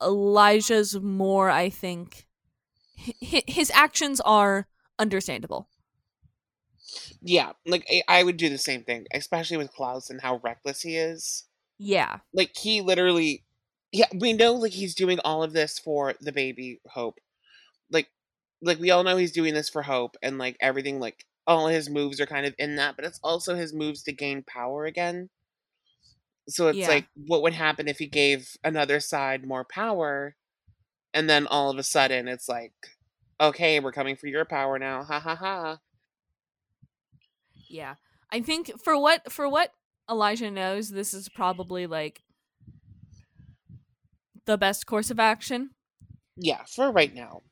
Elijah's 0.00 1.00
more 1.00 1.50
I 1.50 1.68
think 1.68 2.26
hi- 2.26 2.31
his 3.20 3.70
actions 3.74 4.20
are 4.20 4.66
understandable. 4.98 5.68
Yeah, 7.22 7.52
like 7.64 7.86
I, 8.08 8.22
would 8.22 8.36
do 8.36 8.48
the 8.48 8.58
same 8.58 8.82
thing, 8.82 9.06
especially 9.14 9.56
with 9.56 9.72
Klaus 9.72 10.10
and 10.10 10.20
how 10.20 10.40
reckless 10.42 10.82
he 10.82 10.96
is. 10.96 11.44
Yeah. 11.78 12.18
Like 12.34 12.56
he 12.56 12.80
literally, 12.80 13.44
yeah, 13.92 14.06
we 14.14 14.32
know 14.32 14.54
like 14.54 14.72
he's 14.72 14.94
doing 14.94 15.18
all 15.24 15.42
of 15.42 15.52
this 15.52 15.78
for 15.78 16.14
the 16.20 16.32
baby 16.32 16.80
Hope. 16.86 17.18
Like, 17.90 18.08
like 18.60 18.78
we 18.78 18.90
all 18.90 19.04
know 19.04 19.16
he's 19.16 19.32
doing 19.32 19.54
this 19.54 19.68
for 19.68 19.82
Hope, 19.82 20.16
and 20.22 20.38
like 20.38 20.56
everything, 20.60 21.00
like 21.00 21.24
all 21.46 21.68
his 21.68 21.88
moves 21.88 22.20
are 22.20 22.26
kind 22.26 22.46
of 22.46 22.54
in 22.58 22.76
that, 22.76 22.96
but 22.96 23.04
it's 23.04 23.20
also 23.22 23.54
his 23.54 23.72
moves 23.72 24.02
to 24.04 24.12
gain 24.12 24.42
power 24.42 24.84
again. 24.84 25.30
So 26.48 26.68
it's 26.68 26.78
Yeah. 26.78 26.88
like, 26.88 27.06
what 27.14 27.42
would 27.42 27.54
happen 27.54 27.88
if 27.88 27.98
he 27.98 28.06
gave 28.06 28.56
another 28.64 29.00
side 29.00 29.46
more 29.46 29.64
power, 29.64 30.34
and 31.14 31.28
then 31.28 31.46
all 31.46 31.70
of 31.70 31.78
a 31.78 31.82
sudden 31.82 32.28
it's 32.28 32.48
like, 32.48 32.72
okay, 33.40 33.80
we're 33.80 33.92
coming 33.92 34.16
for 34.16 34.26
your 34.26 34.44
power 34.44 34.78
now, 34.78 35.02
ha 35.02 35.20
ha 35.20 35.34
ha. 35.34 35.78
Yeah. 37.68 37.94
I 38.30 38.40
think 38.40 38.72
for 38.82 38.98
what 38.98 39.30
for 39.30 39.48
what 39.48 39.72
Elijah 40.10 40.50
knows 40.50 40.90
this 40.90 41.14
is 41.14 41.28
probably 41.28 41.86
like 41.86 42.22
the 44.46 44.58
best 44.58 44.86
course 44.86 45.10
of 45.10 45.20
action. 45.20 45.70
Yeah, 46.36 46.64
for 46.64 46.90
right 46.90 47.14
now. 47.14 47.42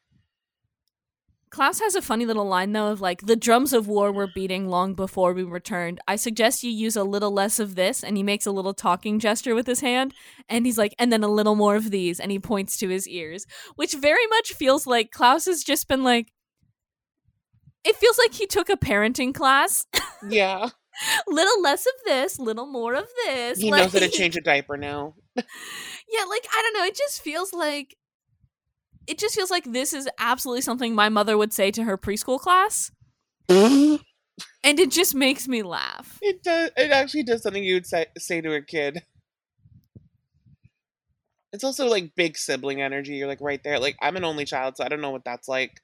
Klaus 1.51 1.81
has 1.81 1.97
a 1.97 2.03
funny 2.03 2.25
little 2.27 2.45
line 2.47 2.73
though 2.73 2.89
of 2.89 3.01
like 3.01 3.23
the 3.27 3.35
drums 3.35 3.73
of 3.73 3.89
war 3.89 4.13
were 4.13 4.29
beating 4.33 4.69
long 4.69 4.95
before 4.95 5.33
we 5.33 5.43
returned. 5.43 6.01
I 6.07 6.15
suggest 6.17 6.63
you 6.63 6.71
use 6.71 6.97
a 6.97 7.03
little 7.03 7.33
less 7.33 7.59
of 7.59 7.75
this 7.75 8.05
and 8.05 8.17
he 8.17 8.23
makes 8.23 8.47
a 8.47 8.53
little 8.53 8.73
talking 8.75 9.19
gesture 9.19 9.55
with 9.55 9.67
his 9.67 9.81
hand 9.81 10.15
and 10.49 10.65
he's 10.65 10.79
like 10.79 10.95
and 10.99 11.13
then 11.13 11.25
a 11.25 11.29
little 11.29 11.57
more 11.57 11.75
of 11.75 11.91
these 11.91 12.21
and 12.21 12.31
he 12.31 12.39
points 12.39 12.77
to 12.79 12.89
his 12.89 13.09
ears, 13.09 13.47
which 13.75 13.95
very 13.95 14.27
much 14.29 14.53
feels 14.53 14.87
like 14.87 15.11
Klaus 15.11 15.47
has 15.47 15.65
just 15.65 15.89
been 15.89 16.05
like 16.05 16.33
it 17.83 17.97
feels 17.97 18.19
like 18.19 18.35
he 18.35 18.47
took 18.47 18.69
a 18.69 18.77
parenting 18.77 19.35
class. 19.35 19.87
Yeah, 20.29 20.69
little 21.27 21.63
less 21.63 21.87
of 21.87 21.93
this, 22.05 22.39
little 22.39 22.67
more 22.67 22.93
of 22.95 23.07
this. 23.25 23.59
he 23.59 23.71
knows 23.71 23.91
how 23.91 24.01
to 24.01 24.09
change 24.11 24.37
a 24.37 24.43
diaper 24.43 24.77
now. 24.77 25.15
Yeah, 26.13 26.25
like 26.25 26.45
I 26.53 26.63
don't 26.63 26.75
know, 26.83 26.85
it 26.87 26.95
just 26.97 27.23
feels 27.23 27.55
like 27.55 27.97
it 29.11 29.19
just 29.19 29.35
feels 29.35 29.51
like 29.51 29.65
this 29.65 29.93
is 29.93 30.09
absolutely 30.19 30.63
something 30.63 30.95
my 30.95 31.09
mother 31.09 31.37
would 31.37 31.53
say 31.53 31.71
to 31.73 31.85
her 31.85 31.99
preschool 31.99 32.39
class 32.39 32.93
and 33.51 33.99
it 34.79 34.91
just 34.91 35.15
makes 35.15 35.49
me 35.49 35.63
laugh. 35.63 36.19
It 36.23 36.43
does. 36.43 36.71
It 36.77 36.91
actually 36.93 37.25
does 37.25 37.43
something 37.43 37.65
you 37.65 37.75
would 37.75 37.87
say 37.87 38.07
say 38.19 38.41
to 38.41 38.55
a 38.55 38.63
kid. 38.63 39.03
It's 41.53 41.65
also 41.65 41.89
like 41.89 42.15
big 42.15 42.37
sibling 42.37 42.81
energy. 42.81 43.15
You're 43.15 43.27
like 43.27 43.41
right 43.41 43.61
there. 43.65 43.81
Like 43.81 43.97
I'm 44.01 44.17
an 44.17 44.25
only 44.25 44.45
child, 44.45 44.77
so 44.77 44.85
I 44.85 44.89
don't 44.89 45.01
know 45.01 45.11
what 45.11 45.25
that's 45.25 45.49
like. 45.49 45.81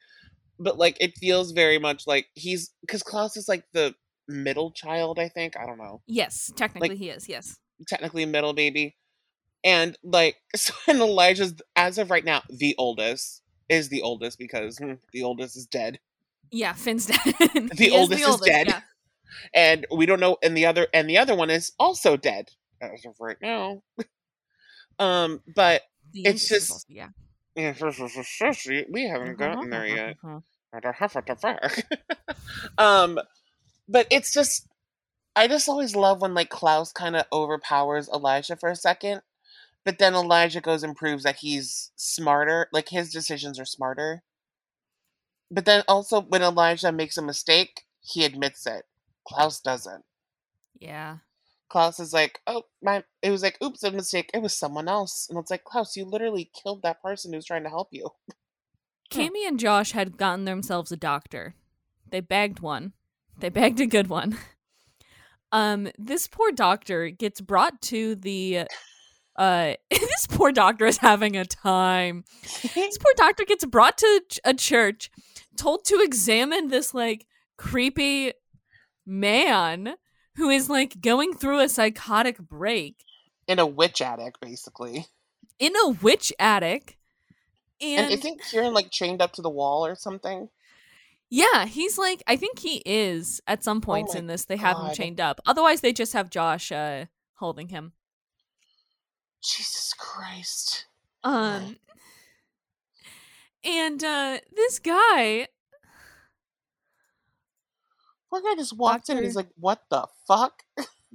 But 0.59 0.78
like 0.78 0.97
it 1.00 1.18
feels 1.18 1.52
very 1.52 1.78
much 1.78 2.06
like 2.06 2.26
he's 2.35 2.71
because 2.83 3.02
Klaus 3.02 3.37
is 3.37 3.49
like 3.49 3.64
the 3.73 3.95
middle 4.28 4.71
child. 4.71 5.18
I 5.18 5.28
think 5.28 5.56
I 5.56 5.66
don't 5.66 5.78
know. 5.78 6.02
Yes, 6.06 6.52
technically 6.54 6.97
he 6.97 7.11
is. 7.11 7.28
Yes. 7.28 7.56
Technically 7.88 8.25
middle 8.26 8.52
baby, 8.52 8.97
and 9.66 9.99
like 10.02 10.37
so. 10.56 10.73
And 10.88 11.00
Elijah's 11.00 11.52
as 11.76 11.99
of 11.99 12.11
right 12.11 12.25
now 12.25 12.42
the 12.49 12.75
oldest 12.78 13.42
is 13.68 13.90
the 13.90 14.00
oldest 14.00 14.38
because 14.38 14.78
hmm, 14.78 14.94
the 15.12 15.23
oldest 15.25 15.56
is 15.58 15.66
dead. 15.66 15.99
Yeah, 16.50 16.73
Finn's 16.73 17.06
dead. 17.06 17.18
The 17.76 17.90
oldest 17.90 18.23
is 18.23 18.37
dead. 18.46 18.68
Yeah. 18.68 18.80
and 19.52 19.87
we 19.94 20.06
don't 20.06 20.20
know 20.20 20.38
and 20.42 20.56
the 20.56 20.64
other 20.66 20.87
and 20.94 21.11
the 21.11 21.18
other 21.18 21.35
one 21.35 21.50
is 21.50 21.73
also 21.78 22.16
dead 22.16 22.49
as 22.80 23.04
of 23.04 23.16
right 23.20 23.37
now 23.42 23.82
um 24.99 25.42
but 25.54 25.82
The 26.12 26.23
It's 26.26 26.49
just- 26.49 26.70
also- 26.70 26.85
yeah. 26.88 27.08
yeah, 27.56 27.73
we 28.90 29.06
haven't 29.08 29.37
gotten 29.38 29.70
there 29.70 29.87
yet 29.87 30.16
Uh-huh. 30.25 30.40
um 32.78 33.18
but 33.88 34.06
it's 34.11 34.32
just 34.32 34.66
i 35.35 35.49
just 35.49 35.68
always 35.68 35.94
love 35.96 36.20
when 36.20 36.35
like 36.35 36.49
klaus 36.50 36.92
kind 36.92 37.16
of 37.16 37.25
overpowers 37.32 38.08
elijah 38.08 38.56
for 38.56 38.68
a 38.70 38.76
second 38.76 39.20
but 39.87 39.99
then 39.99 40.14
elijah 40.14 40.61
goes 40.61 40.83
and 40.83 40.97
proves 40.97 41.23
that 41.25 41.37
he's 41.37 41.93
smarter 41.97 42.69
like 42.75 42.90
his 42.90 43.11
decisions 43.11 43.59
are 43.59 43.64
smarter 43.64 44.23
but 45.50 45.64
then 45.64 45.83
also 45.88 46.21
when 46.21 46.43
elijah 46.43 46.93
makes 46.93 47.16
a 47.16 47.23
mistake 47.23 47.85
he 48.02 48.25
admits 48.25 48.66
it 48.66 48.85
klaus 49.26 49.61
doesn't 49.61 50.05
Yeah. 50.78 51.19
Klaus 51.69 51.99
is 51.99 52.12
like, 52.12 52.40
oh 52.47 52.62
my! 52.81 53.02
It 53.23 53.31
was 53.31 53.43
like, 53.43 53.59
oops, 53.62 53.83
a 53.83 53.90
mistake. 53.90 54.31
It 54.33 54.40
was 54.40 54.57
someone 54.57 54.88
else, 54.88 55.26
and 55.28 55.38
it's 55.38 55.50
like, 55.50 55.64
Klaus, 55.64 55.97
you 55.97 56.05
literally 56.05 56.50
killed 56.62 56.83
that 56.83 57.02
person 57.02 57.33
who's 57.33 57.47
trying 57.47 57.64
to 57.64 57.69
help 57.69 57.88
you. 57.90 58.11
Cami 59.11 59.47
and 59.47 59.59
Josh 59.59 59.93
had 59.93 60.16
gotten 60.16 60.45
themselves 60.45 60.93
a 60.93 60.97
doctor. 60.97 61.57
They 62.09 62.21
bagged 62.21 62.61
one. 62.61 62.93
They 63.38 63.49
bagged 63.49 63.81
a 63.81 63.87
good 63.87 64.09
one. 64.09 64.38
Um, 65.52 65.88
this 65.97 66.26
poor 66.26 66.50
doctor 66.50 67.09
gets 67.09 67.40
brought 67.40 67.81
to 67.83 68.16
the 68.16 68.66
uh 69.38 69.75
this 69.90 70.26
poor 70.28 70.52
doctor 70.52 70.87
is 70.87 70.99
having 70.99 71.37
a 71.37 71.45
time. 71.45 72.25
This 72.75 72.99
poor 72.99 73.12
doctor 73.16 73.45
gets 73.45 73.64
brought 73.64 73.99
to 73.99 74.21
a 74.45 74.55
church, 74.55 75.11
told 75.57 75.85
to 75.87 76.00
examine 76.02 76.69
this 76.69 76.95
like 76.95 77.26
creepy 77.57 78.33
man 79.05 79.95
who 80.37 80.49
is 80.50 80.69
like 80.69 81.00
going 81.00 81.33
through 81.33 81.61
a 81.61 81.69
psychotic 81.69 82.38
break 82.38 82.97
In 83.47 83.59
a 83.59 83.66
witch 83.66 84.02
attic, 84.02 84.38
basically. 84.40 85.07
in 85.59 85.73
a 85.85 85.88
witch 85.90 86.33
attic. 86.38 86.99
And, 87.81 88.11
And, 88.11 88.12
isn't 88.12 88.40
Kieran 88.50 88.73
like 88.75 88.90
chained 88.90 89.21
up 89.21 89.33
to 89.35 89.43
the 89.43 89.50
wall 89.50 89.85
or 89.87 89.95
something? 89.95 90.49
yeah, 91.28 91.66
he's 91.66 91.99
like 91.99 92.23
I 92.26 92.37
think 92.37 92.59
he 92.61 92.83
is 92.87 93.40
at 93.47 93.64
some 93.64 93.81
points 93.81 94.14
my 94.14 94.21
in 94.21 94.26
this 94.28 94.45
they 94.45 94.57
have 94.57 94.78
him 94.78 94.95
chained 94.95 95.21
up. 95.21 95.40
Otherwise 95.47 95.81
they 95.81 95.93
just 95.93 96.12
have 96.12 96.31
Josh 96.31 96.71
uh 96.73 97.07
holding 97.35 97.69
him. 97.69 97.93
Jesus 99.43 99.95
Christ! 99.99 100.87
Um 101.25 101.76
and 103.64 104.02
uh 104.02 104.38
this 104.55 104.78
guy 104.78 105.49
Poor 108.31 108.40
guy 108.43 108.55
just 108.57 108.76
walks 108.76 109.09
in. 109.09 109.16
and 109.16 109.25
He's 109.25 109.37
like, 109.37 109.49
"What 109.57 109.83
the 109.88 110.07
fuck?" 110.26 110.64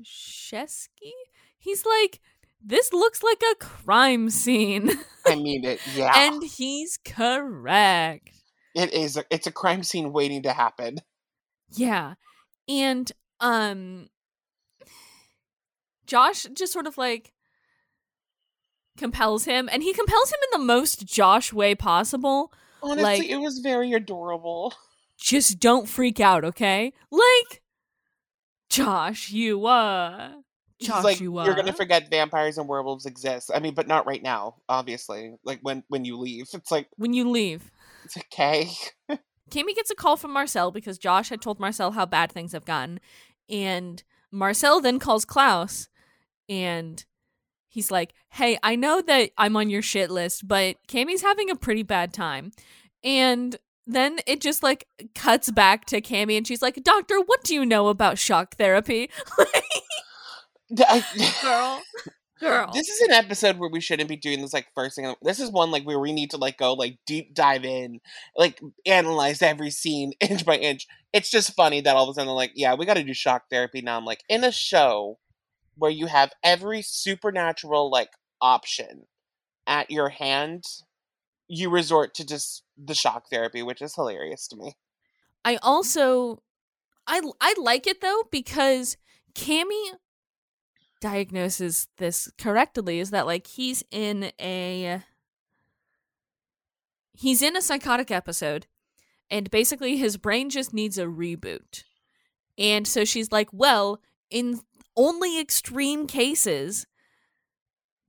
Shesky, 0.04 1.12
he's 1.58 1.86
like 1.86 2.20
this 2.63 2.94
looks 2.94 3.22
like 3.24 3.42
a 3.51 3.56
crime 3.56 4.30
scene. 4.30 4.92
I 5.25 5.36
mean 5.36 5.66
it. 5.66 5.80
Yeah, 5.96 6.12
and 6.16 6.44
he's 6.44 6.98
correct. 7.04 8.30
it 8.75 8.94
is. 8.94 9.18
A, 9.18 9.25
it's 9.30 9.48
a 9.48 9.51
crime 9.51 9.84
scene 9.84 10.13
waiting 10.13 10.44
to 10.44 10.54
happen. 10.54 11.00
Yeah. 11.72 12.13
And 12.70 13.12
um 13.40 14.08
Josh 16.06 16.46
just 16.54 16.72
sort 16.74 16.88
of 16.88 16.98
like 16.98 17.34
compels 18.98 19.45
him 19.45 19.69
and 19.71 19.83
he 19.83 19.93
compels 19.93 20.29
him 20.31 20.39
in 20.51 20.60
the 20.60 20.65
most 20.65 21.05
Josh 21.05 21.51
way 21.53 21.75
possible. 21.75 22.51
Honestly, 22.83 23.03
Like- 23.03 23.29
it 23.29 23.38
was 23.38 23.60
very 23.60 23.93
adorable. 23.93 24.74
Just 25.17 25.60
don't 25.60 25.88
freak 25.88 26.19
out, 26.19 26.43
okay? 26.43 26.93
Like 27.12 27.62
Josh, 28.69 29.29
you 29.31 29.65
uh 29.65 30.31
He's 30.79 30.88
Josh, 30.88 31.03
like, 31.03 31.19
you 31.19 31.38
uh 31.38 31.45
you're 31.45 31.55
gonna 31.55 31.74
forget 31.74 32.10
vampires 32.10 32.57
and 32.57 32.67
werewolves 32.67 33.05
exist. 33.05 33.51
I 33.53 33.60
mean, 33.60 33.75
but 33.75 33.88
not 33.88 34.07
right 34.07 34.24
now. 34.24 34.55
Obviously, 34.67 35.36
like 35.43 35.60
when 35.62 35.83
when 35.89 36.05
you 36.05 36.17
leave, 36.17 36.48
it's 36.53 36.71
like 36.71 36.88
when 36.98 37.13
you 37.13 37.29
leave. 37.29 37.69
it's 38.03 38.17
okay. 38.17 38.69
Cami 39.51 39.75
gets 39.75 39.91
a 39.91 39.95
call 39.95 40.15
from 40.17 40.31
Marcel 40.31 40.71
because 40.71 40.98
Josh 40.98 41.29
had 41.29 41.41
told 41.41 41.60
Marcel 41.60 41.91
how 41.91 42.05
bad 42.05 42.31
things 42.31 42.53
have 42.53 42.65
gotten. 42.65 43.00
And 43.50 44.01
Marcel 44.31 44.79
then 44.79 44.98
calls 44.98 45.25
Klaus 45.25 45.89
and 46.48 47.03
he's 47.72 47.90
like, 47.90 48.13
Hey, 48.30 48.60
I 48.62 48.75
know 48.75 49.01
that 49.01 49.32
I'm 49.38 49.58
on 49.58 49.70
your 49.70 49.82
shit 49.82 50.12
list, 50.12 50.48
but 50.48 50.78
Cami's 50.88 51.24
having 51.24 51.50
a 51.50 51.56
pretty 51.56 51.84
bad 51.84 52.13
time. 52.13 52.51
And 53.04 53.58
then 53.88 54.20
it 54.28 54.42
just 54.42 54.62
like 54.62 54.88
cuts 55.16 55.50
back 55.50 55.86
to 55.86 56.01
Cami 56.01 56.38
and 56.38 56.46
she's 56.46 56.62
like, 56.62 56.84
Doctor, 56.84 57.20
what 57.20 57.44
do 57.44 57.56
you 57.56 57.66
know 57.66 57.88
about 57.88 58.20
shock 58.20 58.56
therapy? 58.58 59.10
Girl. 61.42 61.82
Girl. 62.40 62.72
this 62.74 62.90
is 62.90 63.01
an 63.01 63.12
episode 63.12 63.60
where 63.60 63.70
we 63.70 63.80
shouldn't 63.80 64.10
be 64.10 64.16
doing 64.16 64.42
this 64.42 64.54
like 64.54 64.68
first 64.74 64.96
thing. 64.96 65.13
This 65.22 65.40
is 65.40 65.51
one 65.51 65.70
like 65.70 65.84
where 65.84 66.00
we 66.00 66.12
need 66.12 66.32
to 66.32 66.38
like 66.38 66.58
go 66.58 66.74
like 66.74 66.98
deep 67.06 67.36
dive 67.36 67.63
in, 67.63 68.00
like 68.36 68.60
analyze 68.86 69.44
every 69.44 69.70
scene 69.70 70.13
inch 70.20 70.44
by 70.44 70.56
inch. 70.56 70.88
It's 71.13 71.30
just 71.30 71.54
funny 71.54 71.82
that 71.82 71.96
all 71.96 72.10
of 72.10 72.10
a 72.10 72.13
sudden 72.13 72.34
like, 72.34 72.54
yeah, 72.56 72.74
we 72.74 72.88
got 72.88 72.96
to 72.96 73.04
do 73.04 73.13
shock 73.13 73.44
therapy 73.51 73.82
now. 73.82 73.98
I'm 73.98 74.06
like, 74.06 74.24
in 74.28 74.44
a 74.44 74.51
show 74.51 75.20
where 75.75 75.92
you 75.92 76.08
have 76.08 76.32
every 76.44 76.82
supernatural 76.82 77.90
like 77.90 78.12
option 78.42 79.08
at 79.68 79.92
your 79.92 80.10
hand, 80.10 80.63
you 81.48 81.70
resort 81.70 82.13
to 82.16 82.25
just 82.25 82.63
the 82.78 82.94
shock 82.94 83.25
therapy, 83.30 83.62
which 83.62 83.82
is 83.82 83.96
hilarious 83.96 84.48
to 84.50 84.56
me. 84.56 84.75
I 85.44 85.58
also 85.58 86.42
I 87.08 87.22
I 87.40 87.56
like 87.58 87.88
it 87.88 88.01
though 88.01 88.24
because 88.32 88.98
Cami 89.34 89.92
diagnoses 91.00 91.88
this 91.98 92.32
correctly 92.38 93.00
is 93.00 93.10
that 93.10 93.25
like 93.25 93.48
he's 93.48 93.84
in 93.92 94.32
a 94.40 95.01
he's 97.13 97.42
in 97.42 97.58
a 97.58 97.62
psychotic 97.62 98.12
episode 98.12 98.68
and 99.30 99.50
basically 99.50 99.98
his 99.98 100.18
brain 100.18 100.50
just 100.50 100.74
needs 100.74 100.98
a 100.98 101.06
reboot. 101.06 101.84
And 102.58 102.88
so 102.88 103.06
she's 103.06 103.32
like, 103.32 103.50
"Well, 103.51 104.01
in 104.30 104.60
only 105.01 105.39
extreme 105.39 106.08
cases 106.08 106.86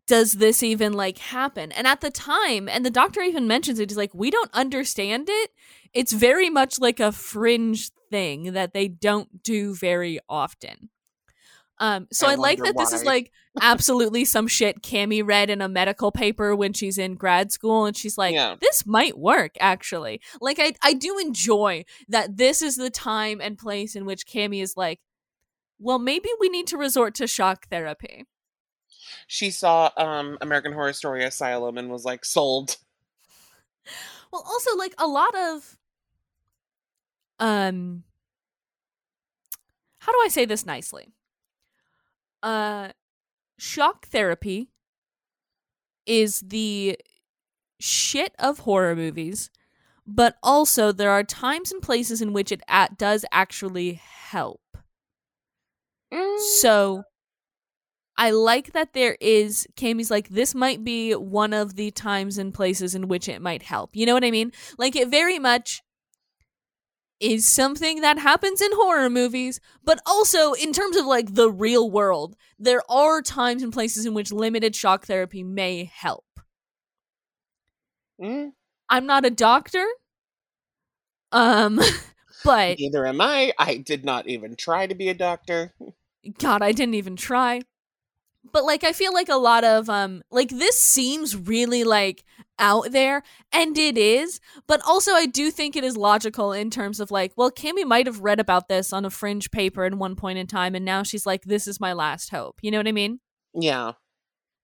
does 0.06 0.34
this 0.34 0.62
even 0.62 0.92
like 0.92 1.18
happen?" 1.18 1.72
And 1.72 1.87
at 1.87 2.00
the 2.00 2.11
time, 2.11 2.68
and 2.68 2.84
the 2.84 2.90
doctor 2.90 3.22
even 3.22 3.46
mentions 3.46 3.78
it, 3.78 3.90
he's 3.90 3.96
like, 3.96 4.14
"We 4.14 4.30
don't 4.30 4.50
understand 4.52 5.28
it. 5.28 5.50
It's 5.92 6.12
very 6.12 6.50
much 6.50 6.78
like 6.80 7.00
a 7.00 7.12
fringe 7.12 7.90
thing 8.11 8.52
that 8.52 8.72
they 8.75 8.88
don't 8.88 9.42
do 9.42 9.75
very 9.75 10.18
often." 10.28 10.90
Um, 11.78 12.06
so 12.12 12.28
I, 12.28 12.32
I 12.32 12.34
like 12.37 12.62
that 12.62 12.76
this 12.76 12.92
is 12.92 13.04
like 13.04 13.32
absolutely 13.61 14.25
some 14.25 14.46
shit 14.46 14.82
Cami 14.82 15.26
read 15.26 15.50
in 15.50 15.61
a 15.61 15.68
medical 15.68 16.12
paper 16.12 16.54
when 16.54 16.72
she's 16.72 16.96
in 16.96 17.14
grad 17.16 17.50
school, 17.50 17.87
and 17.87 17.96
she's 17.96 18.16
like, 18.16 18.34
Yeah. 18.34 18.54
"This 18.61 18.87
might 18.87 19.18
work." 19.18 19.56
Actually, 19.58 20.20
like 20.40 20.58
I 20.61 20.75
I 20.82 20.92
do 20.92 21.18
enjoy 21.18 21.84
that 22.08 22.37
this 22.37 22.62
is 22.62 22.76
the 22.76 22.90
time 22.90 23.40
and 23.40 23.58
place 23.58 23.96
in 23.96 24.04
which 24.04 24.26
Cami 24.26 24.62
is 24.62 24.76
like, 24.76 25.00
"Well, 25.82 25.98
maybe 25.98 26.28
we 26.40 26.48
need 26.48 26.66
to 26.68 26.78
resort 26.78 27.14
to 27.16 27.26
shock 27.26 27.68
therapy." 27.68 28.26
She 29.26 29.50
saw 29.50 29.90
um 29.96 30.38
American 30.40 30.72
Horror 30.72 30.92
Story 30.92 31.24
Asylum 31.24 31.76
and 31.76 31.90
was 31.90 32.04
like 32.04 32.24
sold. 32.24 32.76
Well, 34.32 34.42
also 34.46 34.76
like 34.76 34.94
a 34.98 35.06
lot 35.06 35.34
of 35.34 35.78
um 37.38 38.04
how 40.00 40.12
do 40.12 40.18
I 40.24 40.28
say 40.28 40.44
this 40.44 40.66
nicely? 40.66 41.12
Uh 42.42 42.90
shock 43.58 44.06
therapy 44.08 44.72
is 46.06 46.40
the 46.40 46.98
shit 47.80 48.34
of 48.38 48.60
horror 48.60 48.96
movies, 48.96 49.50
but 50.06 50.36
also 50.42 50.92
there 50.92 51.10
are 51.10 51.24
times 51.24 51.72
and 51.72 51.82
places 51.82 52.22
in 52.22 52.32
which 52.32 52.52
it 52.52 52.62
at- 52.68 52.98
does 52.98 53.24
actually 53.32 53.94
help. 53.94 54.78
Mm, 56.12 56.38
So 56.38 57.04
I 58.16 58.31
like 58.31 58.73
that 58.73 58.92
there 58.92 59.16
is 59.21 59.66
Cami's 59.76 60.11
like 60.11 60.28
this 60.28 60.54
might 60.54 60.85
be 60.85 61.12
one 61.12 61.52
of 61.52 61.76
the 61.76 61.90
times 61.90 62.38
and 62.38 62.52
places 62.52 62.95
in 62.95 63.09
which 63.09 63.28
it 63.28 63.40
might 63.40 63.62
help. 63.62 63.97
You 63.97 64.07
know 64.07 64.14
what 64.14 64.25
I 64.25 64.31
mean? 64.31 64.52
Like 64.78 64.95
it 64.97 65.09
very 65.09 65.38
much 65.38 65.83
is 67.21 67.47
something 67.47 68.00
that 68.00 68.19
happens 68.19 68.61
in 68.61 68.71
horror 68.75 69.09
movies, 69.09 69.61
but 69.85 70.00
also 70.07 70.52
in 70.54 70.73
terms 70.73 70.97
of 70.97 71.07
like 71.07 71.35
the 71.35 71.50
real 71.50 71.90
world, 71.90 72.37
there 72.59 72.83
are 72.90 73.23
times 73.23 73.62
and 73.62 73.73
places 73.73 74.04
in 74.04 74.12
which 74.14 74.33
limited 74.33 74.75
shock 74.75 75.07
therapy 75.07 75.45
may 75.45 75.85
help. 75.85 76.25
mm, 78.19 78.52
I'm 78.88 79.07
not 79.07 79.25
a 79.25 79.31
doctor. 79.31 79.85
Um 81.33 81.81
but 82.45 82.78
neither 82.78 83.07
am 83.07 83.21
I. 83.21 83.52
I 83.59 83.76
did 83.78 84.04
not 84.04 84.26
even 84.28 84.57
try 84.57 84.87
to 84.87 84.95
be 84.95 85.09
a 85.09 85.14
doctor. 85.14 85.75
God, 86.38 86.62
I 86.62 86.72
didn't 86.72 86.94
even 86.94 87.16
try. 87.16 87.62
But 88.50 88.64
like 88.64 88.82
I 88.82 88.92
feel 88.92 89.12
like 89.12 89.28
a 89.28 89.36
lot 89.36 89.62
of 89.62 89.88
um 89.88 90.22
like 90.30 90.50
this 90.50 90.78
seems 90.78 91.36
really 91.36 91.84
like 91.84 92.24
out 92.58 92.90
there 92.90 93.22
and 93.52 93.76
it 93.78 93.96
is, 93.96 94.40
but 94.66 94.80
also 94.86 95.12
I 95.12 95.26
do 95.26 95.50
think 95.50 95.76
it 95.76 95.84
is 95.84 95.96
logical 95.96 96.52
in 96.52 96.70
terms 96.70 96.98
of 96.98 97.10
like, 97.10 97.32
well, 97.36 97.50
Cami 97.50 97.84
might 97.84 98.06
have 98.06 98.20
read 98.20 98.40
about 98.40 98.68
this 98.68 98.92
on 98.92 99.04
a 99.04 99.11
fringe 99.11 99.50
paper 99.50 99.85
at 99.85 99.94
one 99.94 100.16
point 100.16 100.38
in 100.38 100.46
time 100.46 100.74
and 100.74 100.85
now 100.85 101.02
she's 101.02 101.24
like 101.24 101.44
this 101.44 101.66
is 101.68 101.80
my 101.80 101.92
last 101.92 102.30
hope. 102.30 102.58
You 102.62 102.70
know 102.72 102.78
what 102.78 102.88
I 102.88 102.92
mean? 102.92 103.20
Yeah. 103.54 103.92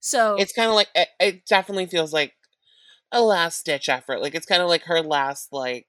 So 0.01 0.37
It's 0.37 0.53
kind 0.53 0.69
of 0.69 0.75
like 0.75 0.89
it, 0.95 1.09
it 1.21 1.47
definitely 1.47 1.87
feels 1.87 2.13
like 2.13 2.35
a 3.13 3.23
last 3.23 3.65
ditch 3.65 3.89
effort. 3.89 4.21
Like 4.21 4.35
it's 4.35 4.47
kind 4.47 4.63
of 4.63 4.69
like 4.69 4.83
her 4.85 5.03
last 5.03 5.53
like 5.53 5.87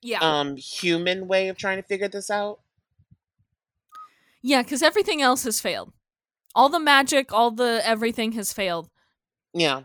yeah. 0.00 0.18
um 0.20 0.56
human 0.56 1.28
way 1.28 1.48
of 1.48 1.56
trying 1.56 1.76
to 1.76 1.86
figure 1.86 2.08
this 2.08 2.30
out. 2.30 2.60
Yeah, 4.42 4.62
cuz 4.62 4.82
everything 4.82 5.22
else 5.22 5.44
has 5.44 5.60
failed. 5.60 5.92
All 6.54 6.68
the 6.68 6.80
magic, 6.80 7.32
all 7.32 7.50
the 7.50 7.80
everything 7.84 8.32
has 8.32 8.52
failed. 8.52 8.90
Yeah. 9.54 9.82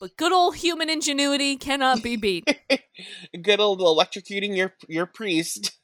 But 0.00 0.16
good 0.16 0.32
old 0.32 0.56
human 0.56 0.90
ingenuity 0.90 1.56
cannot 1.56 2.02
be 2.02 2.16
beat. 2.16 2.44
Good 3.42 3.60
old 3.60 3.80
electrocuting 3.80 4.56
your 4.56 4.74
your 4.88 5.06
priest. 5.06 5.78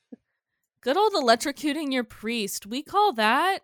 Good 0.82 0.96
old 0.96 1.12
electrocuting 1.12 1.92
your 1.92 2.04
priest. 2.04 2.66
We 2.66 2.82
call 2.82 3.12
that 3.14 3.60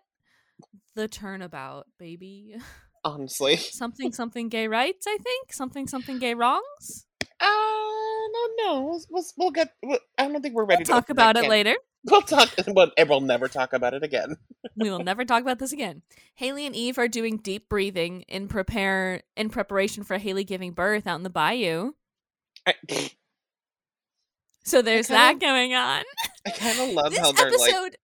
the 0.95 1.07
turnabout, 1.07 1.87
baby. 1.99 2.55
Honestly. 3.03 3.55
Something 3.57 4.11
something 4.11 4.49
gay 4.49 4.67
rights, 4.67 5.05
I 5.07 5.17
think. 5.17 5.53
Something 5.53 5.87
something 5.87 6.19
gay 6.19 6.33
wrongs. 6.33 7.05
Uh, 7.39 7.45
no, 7.45 8.47
no. 8.57 8.81
We'll, 8.81 9.03
we'll, 9.09 9.25
we'll 9.37 9.51
get. 9.51 9.73
We'll, 9.83 9.99
I 10.17 10.27
don't 10.27 10.41
think 10.41 10.55
we're 10.55 10.65
ready 10.65 10.79
We'll 10.79 10.85
to 10.85 10.91
talk 10.91 11.09
about 11.09 11.37
it 11.37 11.47
later. 11.47 11.75
We'll 12.09 12.21
talk, 12.21 12.49
but 12.73 12.93
and 12.97 13.09
we'll 13.09 13.21
never 13.21 13.47
talk 13.47 13.73
about 13.73 13.93
it 13.93 14.03
again. 14.03 14.37
We 14.75 14.89
will 14.91 15.03
never 15.03 15.25
talk 15.25 15.41
about 15.41 15.57
this 15.59 15.73
again. 15.73 16.03
Hayley 16.35 16.65
and 16.67 16.75
Eve 16.75 16.97
are 16.99 17.07
doing 17.07 17.37
deep 17.37 17.67
breathing 17.67 18.21
in 18.27 18.47
prepare 18.47 19.21
in 19.35 19.49
preparation 19.49 20.03
for 20.03 20.17
Hayley 20.19 20.43
giving 20.43 20.71
birth 20.73 21.07
out 21.07 21.15
in 21.15 21.23
the 21.23 21.29
bayou. 21.31 21.93
I, 22.65 22.75
So 24.63 24.81
there's 24.81 25.07
kinda- 25.07 25.17
that 25.19 25.39
going 25.39 25.73
on. 25.73 26.03
I 26.45 26.49
kind 26.51 26.79
of 26.79 26.89
love 26.89 27.09
this 27.11 27.19
how 27.19 27.31
they're 27.31 27.49
like. 27.51 27.97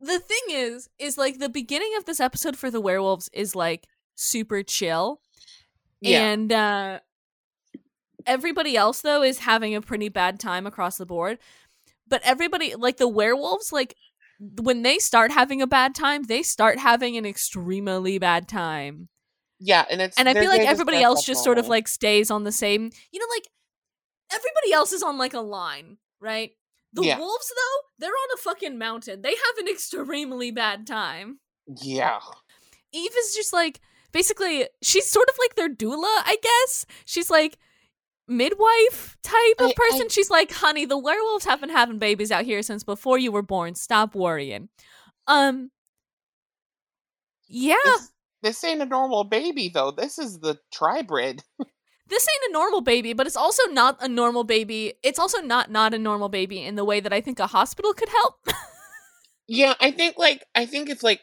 the 0.00 0.18
thing 0.20 0.38
is 0.50 0.88
is 0.98 1.18
like 1.18 1.38
the 1.38 1.48
beginning 1.48 1.92
of 1.98 2.04
this 2.04 2.20
episode 2.20 2.56
for 2.56 2.70
the 2.70 2.80
werewolves 2.80 3.28
is 3.32 3.56
like 3.56 3.86
super 4.14 4.62
chill 4.62 5.20
Yeah, 6.00 6.30
and 6.30 6.52
uh 6.52 7.00
everybody 8.26 8.76
else 8.76 9.00
though 9.02 9.22
is 9.22 9.40
having 9.40 9.74
a 9.74 9.80
pretty 9.80 10.08
bad 10.08 10.38
time 10.40 10.66
across 10.66 10.96
the 10.98 11.06
board 11.06 11.38
but 12.08 12.22
everybody 12.24 12.74
like 12.74 12.96
the 12.98 13.08
werewolves 13.08 13.72
like 13.72 13.96
when 14.38 14.82
they 14.82 14.98
start 14.98 15.30
having 15.32 15.62
a 15.62 15.66
bad 15.66 15.94
time 15.94 16.24
they 16.24 16.42
start 16.42 16.78
having 16.78 17.16
an 17.16 17.24
extremely 17.26 18.18
bad 18.18 18.48
time. 18.48 19.08
Yeah, 19.58 19.86
and 19.90 20.02
it's 20.02 20.18
and 20.18 20.28
i 20.28 20.34
feel 20.34 20.50
like 20.50 20.60
everybody 20.68 21.02
else 21.02 21.24
just 21.24 21.42
sort 21.42 21.56
of 21.58 21.66
like 21.68 21.88
stays 21.88 22.30
on 22.30 22.44
the 22.44 22.52
same 22.52 22.90
you 23.10 23.18
know 23.18 23.26
like 23.34 23.48
everybody 24.30 24.72
else 24.74 24.92
is 24.92 25.02
on 25.02 25.16
like 25.18 25.34
a 25.34 25.40
line 25.40 25.96
right? 26.20 26.50
The 26.92 27.02
Yeah. 27.04 27.18
wolves 27.18 27.48
though 27.54 27.88
they're 27.98 28.10
on 28.10 28.28
a 28.34 28.40
fucking 28.40 28.78
mountain. 28.78 29.22
They 29.22 29.30
have 29.34 29.58
an 29.58 29.68
extremely 29.68 30.50
bad 30.50 30.86
time. 30.86 31.40
Yeah, 31.82 32.20
eve 32.92 33.12
is 33.18 33.34
just 33.34 33.52
like 33.52 33.80
basically 34.12 34.66
she's 34.82 35.10
sort 35.10 35.28
of 35.28 35.36
like 35.38 35.54
their 35.56 35.68
doula 35.74 36.04
i 36.24 36.36
guess. 36.42 36.86
She's 37.04 37.30
like 37.30 37.58
midwife 38.28 39.16
type 39.22 39.54
of 39.60 39.66
I- 39.66 39.70
I- 39.70 39.74
person 39.90 40.08
she's 40.08 40.30
like 40.30 40.52
honey 40.52 40.84
the 40.84 40.98
werewolves 40.98 41.44
have 41.44 41.60
been 41.60 41.70
having 41.70 41.98
babies 41.98 42.30
out 42.32 42.44
here 42.44 42.62
since 42.62 42.82
before 42.84 43.18
you 43.18 43.30
were 43.30 43.42
born 43.42 43.74
stop 43.74 44.14
worrying 44.14 44.68
um 45.26 45.70
yeah 47.48 47.76
This, 47.84 48.12
this 48.42 48.64
ain't 48.64 48.82
a 48.82 48.86
normal 48.86 49.24
baby 49.24 49.68
though. 49.68 49.90
This 49.90 50.18
is 50.18 50.38
the 50.40 50.58
tribrid. 50.74 51.40
this 52.08 52.28
ain't 52.28 52.50
a 52.50 52.52
normal 52.52 52.80
baby, 52.80 53.12
but 53.12 53.26
it's 53.26 53.36
also 53.36 53.62
not 53.70 53.96
a 54.00 54.08
normal 54.08 54.44
baby. 54.44 54.94
It's 55.02 55.18
also 55.18 55.40
not 55.40 55.70
not 55.70 55.94
a 55.94 55.98
normal 55.98 56.28
baby 56.28 56.62
in 56.62 56.74
the 56.76 56.84
way 56.84 57.00
that 57.00 57.12
I 57.12 57.20
think 57.20 57.38
a 57.40 57.46
hospital 57.48 57.92
could 57.92 58.08
help. 58.08 58.34
Yeah, 59.48 59.74
I 59.80 59.92
think 59.92 60.16
like 60.18 60.44
I 60.54 60.66
think 60.66 60.90
it's 60.90 61.02
like 61.04 61.20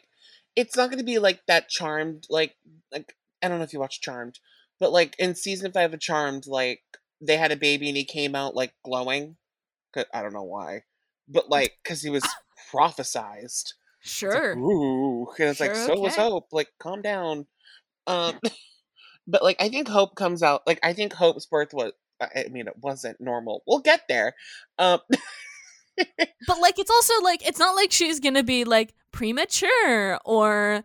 it's 0.56 0.76
not 0.76 0.88
going 0.88 0.98
to 0.98 1.04
be 1.04 1.18
like 1.18 1.40
that 1.46 1.68
Charmed 1.68 2.26
like 2.30 2.54
like 2.90 3.14
I 3.42 3.48
don't 3.48 3.58
know 3.58 3.64
if 3.64 3.72
you 3.74 3.80
watch 3.80 4.00
Charmed, 4.00 4.38
but 4.80 4.92
like 4.92 5.14
in 5.18 5.34
season 5.34 5.72
five 5.72 5.92
of 5.92 6.00
Charmed, 6.00 6.46
like 6.46 6.80
they 7.20 7.36
had 7.36 7.52
a 7.52 7.56
baby 7.56 7.88
and 7.88 7.96
he 7.96 8.04
came 8.04 8.34
out 8.34 8.54
like 8.54 8.72
glowing. 8.84 9.36
I 10.12 10.22
don't 10.22 10.32
know 10.32 10.42
why, 10.42 10.82
but 11.28 11.48
like 11.48 11.78
because 11.82 12.02
he 12.02 12.10
was 12.10 12.24
prophesized. 12.72 13.74
It's 14.02 14.22
like, 14.22 14.32
sure. 14.32 14.58
Ooh, 14.58 15.28
and 15.38 15.50
it's 15.50 15.60
like 15.60 15.74
Sure, 15.74 15.86
so 15.86 16.00
was. 16.00 16.16
Hope. 16.16 16.48
Like 16.52 16.68
calm 16.78 17.02
down. 17.02 17.46
Um, 18.06 18.38
but 19.26 19.42
like 19.42 19.56
I 19.60 19.68
think 19.68 19.88
Hope 19.88 20.16
comes 20.16 20.42
out. 20.42 20.62
Like 20.66 20.80
I 20.82 20.92
think 20.92 21.12
Hope's 21.12 21.46
birth 21.46 21.72
was. 21.72 21.92
I 22.20 22.46
mean, 22.50 22.68
it 22.68 22.76
wasn't 22.80 23.20
normal. 23.20 23.62
We'll 23.66 23.80
get 23.80 24.02
there. 24.08 24.34
Um, 24.78 25.00
But 26.46 26.60
like 26.60 26.78
it's 26.78 26.90
also 26.90 27.22
like 27.22 27.46
it's 27.46 27.58
not 27.58 27.76
like 27.76 27.92
she's 27.92 28.20
going 28.20 28.34
to 28.34 28.42
be 28.42 28.64
like 28.64 28.94
premature 29.12 30.18
or 30.24 30.82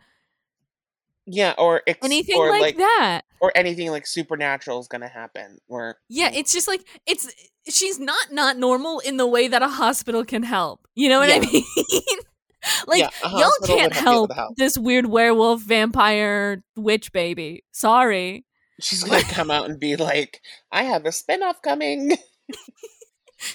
yeah, 1.31 1.53
or 1.57 1.81
ex- 1.87 1.99
anything 2.03 2.37
or 2.37 2.49
like, 2.49 2.61
like 2.61 2.77
that. 2.77 3.21
or 3.39 3.51
anything 3.55 3.91
like 3.91 4.07
supernatural 4.07 4.79
is 4.79 4.87
gonna 4.87 5.07
happen. 5.07 5.59
Or 5.67 5.97
Yeah, 6.09 6.31
it's 6.33 6.51
just 6.53 6.67
like 6.67 6.81
it's 7.05 7.31
she's 7.69 7.99
not 7.99 8.31
not 8.31 8.57
normal 8.57 8.99
in 8.99 9.17
the 9.17 9.27
way 9.27 9.47
that 9.47 9.61
a 9.61 9.67
hospital 9.67 10.25
can 10.25 10.43
help. 10.43 10.87
You 10.95 11.09
know 11.09 11.19
what 11.19 11.29
I 11.31 11.39
mean? 11.39 11.63
like 12.87 12.99
Yeah, 13.01 13.09
y'all 13.23 13.51
can't 13.65 13.69
would 13.69 13.69
have 13.69 13.91
to 13.91 13.95
be 13.95 13.99
able 14.09 14.11
help 14.11 14.33
help. 14.33 14.55
this 14.57 14.77
weird 14.77 15.05
werewolf 15.05 15.61
vampire 15.61 16.63
witch 16.75 17.11
baby. 17.13 17.63
Sorry. 17.71 18.45
She's 18.81 19.03
gonna 19.03 19.21
come 19.29 19.51
out 19.51 19.69
and 19.69 19.79
be 19.79 19.95
like, 19.97 20.41
"I 20.71 20.83
have 20.83 21.05
a 21.05 21.09
spinoff 21.09 21.61
coming." 21.63 22.17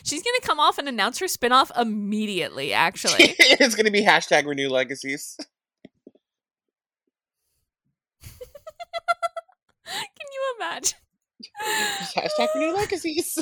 She's 0.05 0.23
gonna 0.23 0.41
come 0.43 0.61
off 0.61 0.79
and 0.79 0.89
announce 0.89 1.19
her 1.19 1.27
spinoff 1.27 1.71
immediately, 1.79 2.73
actually. 2.73 3.35
it's 3.39 3.75
gonna 3.75 3.91
be 3.91 4.03
hashtag 4.03 4.47
Renew 4.47 4.69
Legacies. 4.71 5.37
Can 9.87 10.24
you 10.35 10.55
imagine? 10.59 10.99
hashtag 12.17 12.49
Renew 12.55 12.75
Legacies. 12.75 13.39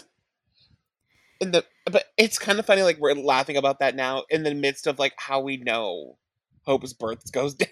In 1.40 1.50
the 1.50 1.64
but 1.90 2.04
it's 2.16 2.38
kind 2.38 2.58
of 2.58 2.66
funny, 2.66 2.82
like 2.82 2.98
we're 3.00 3.14
laughing 3.14 3.56
about 3.56 3.80
that 3.80 3.96
now 3.96 4.24
in 4.30 4.44
the 4.44 4.54
midst 4.54 4.86
of 4.86 4.98
like 4.98 5.14
how 5.18 5.40
we 5.40 5.56
know 5.56 6.18
Hope's 6.64 6.92
birth 6.92 7.30
goes 7.32 7.54
down. 7.54 7.70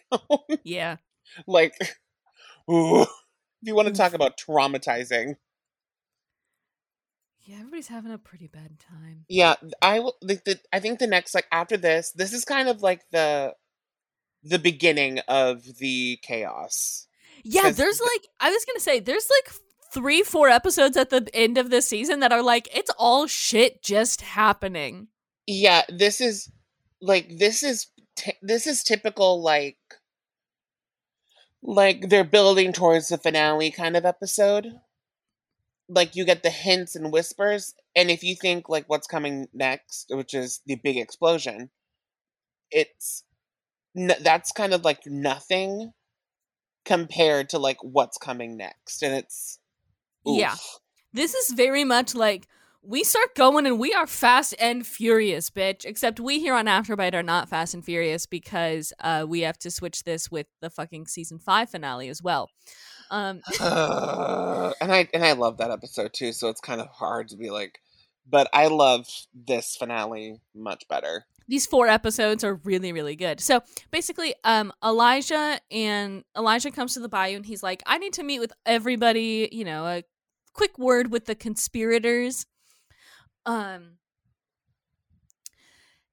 Yeah. 0.64 0.96
like, 1.46 1.74
ooh, 2.70 3.02
if 3.02 3.08
you 3.62 3.74
want 3.74 3.88
to 3.88 3.94
talk 3.94 4.12
about 4.14 4.36
traumatizing, 4.36 5.36
Yeah, 7.44 7.56
everybody's 7.56 7.88
having 7.88 8.12
a 8.12 8.18
pretty 8.18 8.46
bad 8.48 8.78
time. 8.80 9.24
yeah, 9.28 9.54
I 9.82 10.00
will. 10.00 10.16
Like 10.22 10.44
the, 10.44 10.58
I 10.72 10.80
think 10.80 10.98
the 10.98 11.06
next 11.06 11.34
like 11.34 11.46
after 11.52 11.76
this, 11.76 12.12
this 12.12 12.32
is 12.32 12.44
kind 12.44 12.68
of 12.68 12.82
like 12.82 13.02
the 13.12 13.54
the 14.42 14.58
beginning 14.58 15.20
of 15.28 15.62
the 15.78 16.18
chaos. 16.22 17.06
Yeah, 17.44 17.70
there's 17.70 18.00
like 18.00 18.26
I 18.40 18.50
was 18.50 18.64
gonna 18.64 18.80
say, 18.80 19.00
there's 19.00 19.28
like 19.30 19.54
three, 19.92 20.22
four 20.22 20.48
episodes 20.48 20.96
at 20.96 21.10
the 21.10 21.28
end 21.34 21.58
of 21.58 21.70
this 21.70 21.88
season 21.88 22.20
that 22.20 22.32
are 22.32 22.42
like, 22.42 22.68
it's 22.74 22.90
all 22.98 23.26
shit 23.26 23.82
just 23.82 24.20
happening. 24.20 25.08
Yeah, 25.46 25.82
this 25.88 26.20
is 26.20 26.50
like 27.00 27.38
this 27.38 27.62
is 27.62 27.88
t- 28.16 28.36
this 28.42 28.66
is 28.66 28.82
typical 28.82 29.42
like 29.42 29.78
like 31.62 32.08
they're 32.08 32.24
building 32.24 32.72
towards 32.72 33.08
the 33.08 33.18
finale 33.18 33.70
kind 33.70 33.96
of 33.96 34.04
episode. 34.04 34.66
Like 35.88 36.14
you 36.14 36.24
get 36.24 36.42
the 36.44 36.50
hints 36.50 36.94
and 36.94 37.12
whispers, 37.12 37.74
and 37.96 38.10
if 38.10 38.22
you 38.22 38.36
think 38.36 38.68
like 38.68 38.84
what's 38.86 39.08
coming 39.08 39.48
next, 39.52 40.06
which 40.10 40.34
is 40.34 40.60
the 40.66 40.76
big 40.76 40.96
explosion, 40.96 41.70
it's 42.70 43.24
n- 43.96 44.12
that's 44.22 44.52
kind 44.52 44.72
of 44.72 44.84
like 44.84 45.04
nothing 45.04 45.92
compared 46.84 47.48
to 47.50 47.58
like 47.58 47.78
what's 47.82 48.18
coming 48.18 48.56
next, 48.56 49.02
and 49.02 49.14
it's 49.14 49.58
Yeah. 50.24 50.54
This 51.12 51.34
is 51.34 51.50
very 51.50 51.84
much 51.84 52.14
like 52.14 52.46
we 52.82 53.04
start 53.04 53.34
going 53.34 53.66
and 53.66 53.78
we 53.78 53.92
are 53.92 54.06
fast 54.06 54.54
and 54.58 54.86
furious, 54.86 55.50
bitch. 55.50 55.84
Except 55.84 56.18
we 56.20 56.40
here 56.40 56.54
on 56.54 56.66
Afterbite 56.66 57.14
are 57.14 57.22
not 57.22 57.48
fast 57.48 57.74
and 57.74 57.84
furious 57.84 58.26
because 58.26 58.92
uh, 59.00 59.26
we 59.28 59.40
have 59.40 59.58
to 59.58 59.70
switch 59.70 60.04
this 60.04 60.30
with 60.30 60.46
the 60.60 60.70
fucking 60.70 61.06
season 61.06 61.38
five 61.38 61.70
finale 61.70 62.08
as 62.08 62.22
well. 62.22 62.48
Um, 63.10 63.40
Uh, 63.60 64.72
and 64.80 64.92
I 64.92 65.08
and 65.12 65.24
I 65.24 65.32
love 65.32 65.58
that 65.58 65.70
episode 65.70 66.12
too, 66.14 66.32
so 66.32 66.48
it's 66.48 66.60
kind 66.60 66.80
of 66.80 66.88
hard 66.88 67.28
to 67.28 67.36
be 67.36 67.50
like, 67.50 67.80
but 68.30 68.48
I 68.54 68.68
love 68.68 69.06
this 69.34 69.76
finale 69.76 70.40
much 70.54 70.86
better. 70.88 71.26
these 71.48 71.66
four 71.66 71.88
episodes 71.88 72.44
are 72.44 72.54
really 72.64 72.92
really 72.92 73.16
good. 73.16 73.40
So 73.40 73.62
basically 73.90 74.34
um 74.44 74.72
elijah 74.84 75.60
and 75.70 76.24
elijah 76.36 76.70
comes 76.70 76.94
to 76.94 77.00
the 77.00 77.08
bayou 77.08 77.36
and 77.36 77.46
he's 77.46 77.62
like 77.62 77.82
i 77.86 77.98
need 77.98 78.12
to 78.14 78.22
meet 78.22 78.38
with 78.38 78.52
everybody 78.64 79.48
you 79.50 79.64
know 79.64 79.84
a 79.86 80.04
quick 80.52 80.78
word 80.78 81.10
with 81.10 81.24
the 81.26 81.34
conspirators. 81.34 82.46
Um 83.46 83.98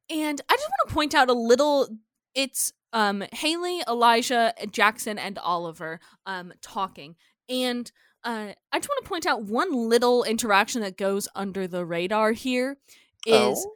and 0.10 0.42
i 0.50 0.54
just 0.56 0.70
want 0.70 0.88
to 0.90 0.94
point 0.94 1.14
out 1.14 1.30
a 1.30 1.34
little 1.34 1.88
it's 2.34 2.74
um 2.94 3.24
hayley 3.34 3.84
elijah 3.88 4.54
jackson 4.72 5.20
and 5.20 5.38
oliver 5.40 6.00
um 6.26 6.52
talking. 6.62 7.16
And 7.50 7.92
uh, 8.28 8.54
I 8.74 8.78
just 8.80 8.90
want 8.90 9.04
to 9.04 9.10
point 9.10 9.26
out 9.26 9.44
one 9.44 9.72
little 9.74 10.24
interaction 10.26 10.82
that 10.82 10.98
goes 10.98 11.28
under 11.34 11.66
the 11.68 11.86
radar 11.86 12.34
here 12.34 12.78
is 13.26 13.66
oh, 13.66 13.74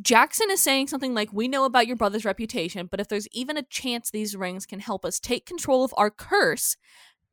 Jackson 0.00 0.50
is 0.50 0.60
saying 0.60 0.88
something 0.88 1.14
like, 1.14 1.32
We 1.32 1.46
know 1.46 1.64
about 1.64 1.86
your 1.86 1.96
brother's 1.96 2.24
reputation, 2.24 2.86
but 2.90 2.98
if 3.00 3.06
there's 3.08 3.28
even 3.28 3.56
a 3.56 3.62
chance 3.62 4.10
these 4.10 4.34
rings 4.36 4.66
can 4.66 4.80
help 4.80 5.04
us 5.04 5.20
take 5.20 5.46
control 5.46 5.84
of 5.84 5.94
our 5.96 6.10
curse, 6.10 6.76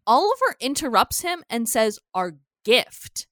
Oliver 0.05 0.55
interrupts 0.59 1.21
him 1.21 1.43
and 1.49 1.67
says, 1.67 1.99
Our 2.13 2.35
gift. 2.63 3.25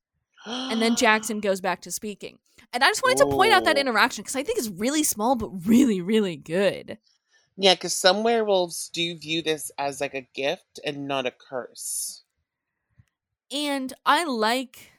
And 0.46 0.82
then 0.82 0.96
Jackson 1.06 1.40
goes 1.40 1.62
back 1.62 1.82
to 1.82 1.92
speaking. 1.92 2.40
And 2.74 2.84
I 2.84 2.88
just 2.88 3.04
wanted 3.04 3.20
to 3.20 3.26
point 3.28 3.54
out 3.54 3.66
that 3.66 3.78
Oh. 3.78 3.82
interaction 3.82 4.24
because 4.24 4.36
I 4.36 4.44
think 4.44 4.58
it's 4.58 4.70
really 4.70 5.04
small, 5.04 5.36
but 5.36 5.50
really, 5.68 6.02
really 6.02 6.38
good. 6.38 6.98
yeah, 7.56 7.76
because 7.76 7.96
some 7.96 8.24
werewolves 8.24 8.90
do 8.90 9.16
view 9.18 9.42
this 9.44 9.72
as 9.78 10.02
like 10.02 10.16
a 10.16 10.28
gift 10.34 10.80
and 10.84 11.08
not 11.08 11.26
a 11.28 11.32
curse. 11.32 12.24
And 13.52 13.94
I 14.06 14.24
like. 14.24 14.92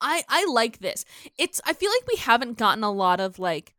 I 0.00 0.22
I 0.28 0.46
like 0.46 0.78
this. 0.78 1.04
It's 1.38 1.60
I 1.66 1.72
feel 1.72 1.90
like 1.90 2.06
we 2.06 2.16
haven't 2.18 2.58
gotten 2.58 2.84
a 2.84 2.90
lot 2.92 3.20
of 3.20 3.38
like 3.38 3.74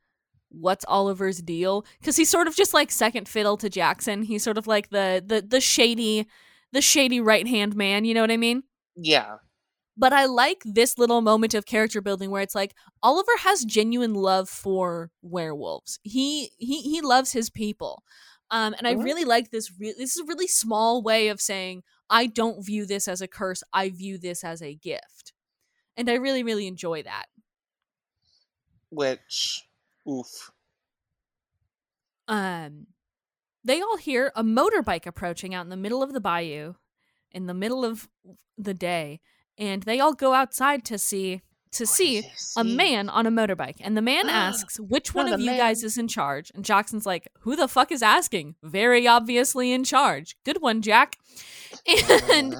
what's 0.50 0.86
Oliver's 0.88 1.42
deal 1.42 1.86
because 2.00 2.18
he's 2.18 2.30
sort 2.30 2.48
of 2.48 2.56
just 2.56 2.74
like 2.74 2.92
second 2.92 3.30
fiddle 3.30 3.58
to 3.58 3.70
Jackson. 3.70 4.24
He's 4.24 4.44
sort 4.44 4.58
of 4.58 4.68
like 4.68 4.90
the 4.90 5.24
the 5.26 5.42
the 5.42 5.62
shady 5.62 6.28
the 6.74 6.82
shady 6.82 7.22
right 7.22 7.48
hand 7.48 7.76
man. 7.76 8.06
You 8.06 8.14
know 8.14 8.22
what 8.22 8.32
I 8.32 8.38
mean? 8.38 8.64
Yeah, 8.96 9.40
But 9.98 10.14
I 10.14 10.26
like 10.26 10.62
this 10.66 10.98
little 10.98 11.22
moment 11.22 11.54
of 11.54 11.66
character 11.66 12.02
building 12.02 12.32
where 12.32 12.42
it's 12.42 12.56
like 12.56 12.74
Oliver 13.04 13.32
has 13.40 13.66
genuine 13.66 14.14
love 14.14 14.48
for 14.50 15.12
werewolves. 15.22 16.00
He 16.04 16.52
he 16.58 16.82
he 16.82 17.02
loves 17.02 17.34
his 17.34 17.50
people. 17.50 18.04
Um, 18.52 18.74
and 18.78 18.88
I 18.88 18.96
Mhm. 18.96 19.04
really 19.04 19.26
like 19.26 19.52
this. 19.52 19.72
Re- 19.80 19.94
this 19.98 20.16
is 20.16 20.22
a 20.22 20.26
really 20.26 20.48
small 20.48 21.02
way 21.04 21.28
of 21.30 21.42
saying 21.42 21.84
I 22.10 22.28
don't 22.28 22.66
view 22.66 22.86
this 22.86 23.08
as 23.08 23.22
a 23.22 23.28
curse. 23.28 23.64
I 23.74 23.90
view 23.90 24.18
this 24.18 24.44
as 24.44 24.62
a 24.62 24.76
gift, 24.76 25.34
and 25.98 26.10
I 26.10 26.16
really 26.16 26.44
really 26.44 26.68
enjoy 26.68 27.04
that. 27.04 27.28
which, 28.92 29.68
oof. 30.08 30.52
Um, 32.28 32.88
they 33.64 33.82
all 33.82 33.98
hear 33.98 34.32
a 34.36 34.44
motorbike 34.44 35.06
approaching 35.06 35.54
out 35.56 35.64
in 35.66 35.70
the 35.70 35.78
middle 35.78 36.04
of 36.04 36.14
the 36.14 36.22
bayou, 36.22 36.76
in 37.32 37.48
the 37.48 37.54
middle 37.54 37.86
of 37.86 38.10
the 38.58 38.74
day, 38.74 39.22
and 39.58 39.84
they 39.84 40.00
all 40.00 40.14
go 40.14 40.34
outside 40.34 40.86
to 40.86 40.98
see 40.98 41.42
to 41.74 41.84
What 41.84 41.90
see 41.90 42.24
a 42.58 42.64
man 42.64 43.10
on 43.10 43.26
a 43.28 43.32
motorbike. 43.32 43.76
And 43.82 43.96
the 43.96 44.02
man 44.02 44.28
asks, 44.30 44.80
which 44.80 45.14
one 45.14 45.28
Not 45.28 45.36
of 45.36 45.40
you 45.42 45.52
guys 45.52 45.84
is 45.84 45.98
in 45.98 46.08
charge? 46.08 46.52
And 46.56 46.66
Jackson's 46.66 47.06
like, 47.06 47.28
who 47.42 47.56
the 47.56 47.68
fuck 47.68 47.92
is 47.92 48.02
asking? 48.02 48.56
Very 48.64 49.08
obviously 49.08 49.72
in 49.72 49.84
charge. 49.84 50.36
Good 50.46 50.62
one, 50.62 50.82
Jack. 50.82 51.18
And 52.32 52.56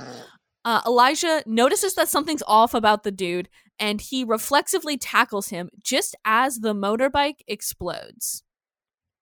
uh, 0.66 0.82
Elijah 0.86 1.42
notices 1.46 1.96
that 1.96 2.08
something's 2.10 2.44
off 2.46 2.74
about 2.74 3.04
the 3.04 3.12
dude, 3.12 3.50
and 3.80 4.00
he 4.02 4.24
reflexively 4.24 4.98
tackles 4.98 5.50
him 5.50 5.70
just 5.84 6.16
as 6.26 6.60
the 6.60 6.74
motorbike 6.76 7.40
explodes. 7.48 8.44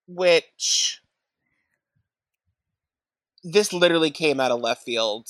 which 0.07 1.01
this 3.43 3.71
literally 3.71 4.11
came 4.11 4.39
out 4.39 4.51
of 4.51 4.59
left 4.59 4.83
field. 4.83 5.27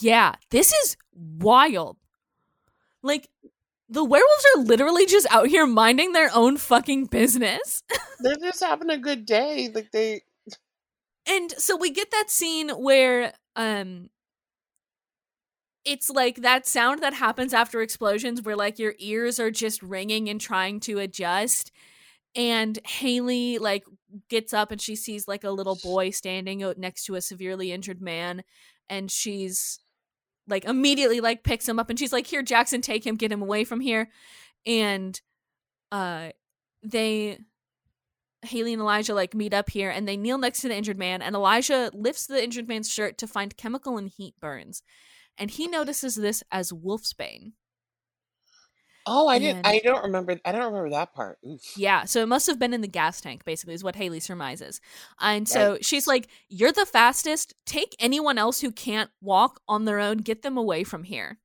Yeah, 0.00 0.34
this 0.50 0.72
is 0.72 0.96
wild. 1.14 1.96
Like, 3.02 3.28
the 3.88 4.04
werewolves 4.04 4.46
are 4.54 4.62
literally 4.62 5.04
just 5.04 5.26
out 5.30 5.48
here 5.48 5.66
minding 5.66 6.12
their 6.12 6.30
own 6.32 6.56
fucking 6.56 7.06
business. 7.06 7.82
They're 8.20 8.36
just 8.36 8.62
having 8.62 8.90
a 8.90 8.98
good 8.98 9.26
day. 9.26 9.68
Like 9.74 9.90
they 9.90 10.22
and 11.26 11.52
so 11.52 11.76
we 11.76 11.90
get 11.90 12.10
that 12.10 12.30
scene 12.30 12.70
where 12.70 13.32
um 13.56 14.10
it's 15.84 16.10
like 16.10 16.36
that 16.36 16.66
sound 16.66 17.02
that 17.02 17.14
happens 17.14 17.54
after 17.54 17.80
explosions 17.80 18.42
where 18.42 18.56
like 18.56 18.78
your 18.78 18.94
ears 18.98 19.40
are 19.40 19.50
just 19.50 19.82
ringing 19.82 20.28
and 20.28 20.40
trying 20.40 20.78
to 20.80 20.98
adjust 20.98 21.72
and 22.36 22.78
Hayley 22.86 23.58
like 23.58 23.84
gets 24.28 24.52
up 24.52 24.70
and 24.70 24.80
she 24.80 24.94
sees 24.94 25.26
like 25.26 25.42
a 25.42 25.50
little 25.50 25.78
boy 25.82 26.10
standing 26.10 26.62
out 26.62 26.78
next 26.78 27.04
to 27.06 27.14
a 27.14 27.20
severely 27.20 27.72
injured 27.72 28.00
man 28.00 28.42
and 28.88 29.10
she's 29.10 29.80
like 30.50 30.64
immediately 30.64 31.20
like 31.20 31.42
picks 31.42 31.68
him 31.68 31.78
up 31.78 31.88
and 31.88 31.98
she's 31.98 32.12
like 32.12 32.26
here 32.26 32.42
Jackson 32.42 32.80
take 32.80 33.06
him 33.06 33.16
get 33.16 33.32
him 33.32 33.42
away 33.42 33.64
from 33.64 33.80
here 33.80 34.10
and 34.66 35.20
uh 35.92 36.30
they 36.82 37.38
Hayley 38.42 38.72
and 38.72 38.80
Elijah 38.80 39.14
like 39.14 39.34
meet 39.34 39.52
up 39.52 39.70
here 39.70 39.90
and 39.90 40.08
they 40.08 40.16
kneel 40.16 40.38
next 40.38 40.60
to 40.62 40.68
the 40.68 40.76
injured 40.76 40.98
man 40.98 41.22
and 41.22 41.34
Elijah 41.34 41.90
lifts 41.92 42.26
the 42.26 42.42
injured 42.42 42.68
man's 42.68 42.92
shirt 42.92 43.18
to 43.18 43.26
find 43.26 43.56
chemical 43.56 43.98
and 43.98 44.08
heat 44.08 44.34
burns. 44.40 44.82
And 45.36 45.50
he 45.50 45.66
notices 45.66 46.16
this 46.16 46.42
as 46.50 46.72
wolfsbane. 46.72 47.52
Oh, 49.06 49.28
I 49.28 49.38
didn't 49.38 49.58
And- 49.58 49.66
I 49.66 49.80
don't 49.80 50.02
remember 50.04 50.38
I 50.44 50.52
don't 50.52 50.66
remember 50.66 50.90
that 50.90 51.14
part. 51.14 51.38
Oof. 51.46 51.60
Yeah, 51.76 52.04
so 52.04 52.22
it 52.22 52.26
must 52.28 52.46
have 52.46 52.58
been 52.58 52.74
in 52.74 52.80
the 52.80 52.88
gas 52.88 53.20
tank, 53.20 53.44
basically, 53.44 53.74
is 53.74 53.82
what 53.84 53.96
Hayley 53.96 54.20
surmises. 54.20 54.80
And 55.20 55.48
so 55.48 55.76
Yikes. 55.76 55.86
she's 55.86 56.06
like, 56.06 56.28
You're 56.48 56.72
the 56.72 56.86
fastest. 56.86 57.54
Take 57.64 57.96
anyone 57.98 58.38
else 58.38 58.60
who 58.60 58.70
can't 58.70 59.10
walk 59.20 59.60
on 59.68 59.84
their 59.84 59.98
own, 60.00 60.18
get 60.18 60.42
them 60.42 60.56
away 60.56 60.84
from 60.84 61.04
here. 61.04 61.38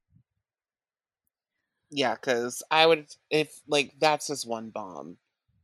Yeah, 1.91 2.15
because 2.15 2.61
I 2.71 2.85
would 2.85 3.07
if 3.29 3.61
like 3.67 3.93
that's 3.99 4.27
just 4.27 4.47
one 4.47 4.69
bomb. 4.69 5.17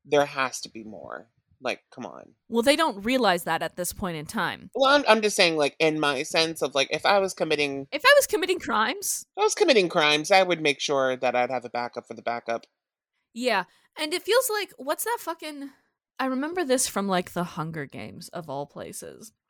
There 0.05 0.25
has 0.25 0.61
to 0.61 0.69
be 0.69 0.83
more. 0.83 1.27
Like, 1.61 1.81
come 1.93 2.05
on. 2.05 2.33
Well, 2.49 2.63
they 2.63 2.75
don't 2.75 3.03
realize 3.05 3.43
that 3.43 3.61
at 3.61 3.75
this 3.75 3.93
point 3.93 4.17
in 4.17 4.25
time. 4.25 4.69
Well, 4.75 4.91
I'm, 4.93 5.03
I'm 5.07 5.21
just 5.21 5.35
saying, 5.35 5.57
like, 5.57 5.75
in 5.79 5.99
my 5.99 6.23
sense 6.23 6.61
of 6.61 6.73
like, 6.75 6.87
if 6.91 7.05
I 7.05 7.19
was 7.19 7.33
committing, 7.33 7.87
If 7.91 8.03
I 8.03 8.13
was 8.17 8.25
committing 8.27 8.59
crimes, 8.59 9.25
if 9.37 9.41
I 9.41 9.45
was 9.45 9.55
committing 9.55 9.87
crimes, 9.89 10.31
I 10.31 10.43
would 10.43 10.61
make 10.61 10.79
sure 10.79 11.15
that 11.15 11.35
I'd 11.35 11.51
have 11.51 11.65
a 11.65 11.69
backup 11.69 12.07
for 12.07 12.13
the 12.15 12.21
backup. 12.23 12.65
yeah. 13.33 13.65
And 13.99 14.13
it 14.13 14.23
feels 14.23 14.49
like 14.49 14.71
what's 14.77 15.03
that 15.03 15.17
fucking 15.19 15.69
I 16.17 16.25
remember 16.25 16.63
this 16.63 16.87
from 16.87 17.07
like 17.07 17.33
the 17.33 17.43
Hunger 17.43 17.85
Games 17.85 18.29
of 18.29 18.49
all 18.49 18.65
places. 18.65 19.31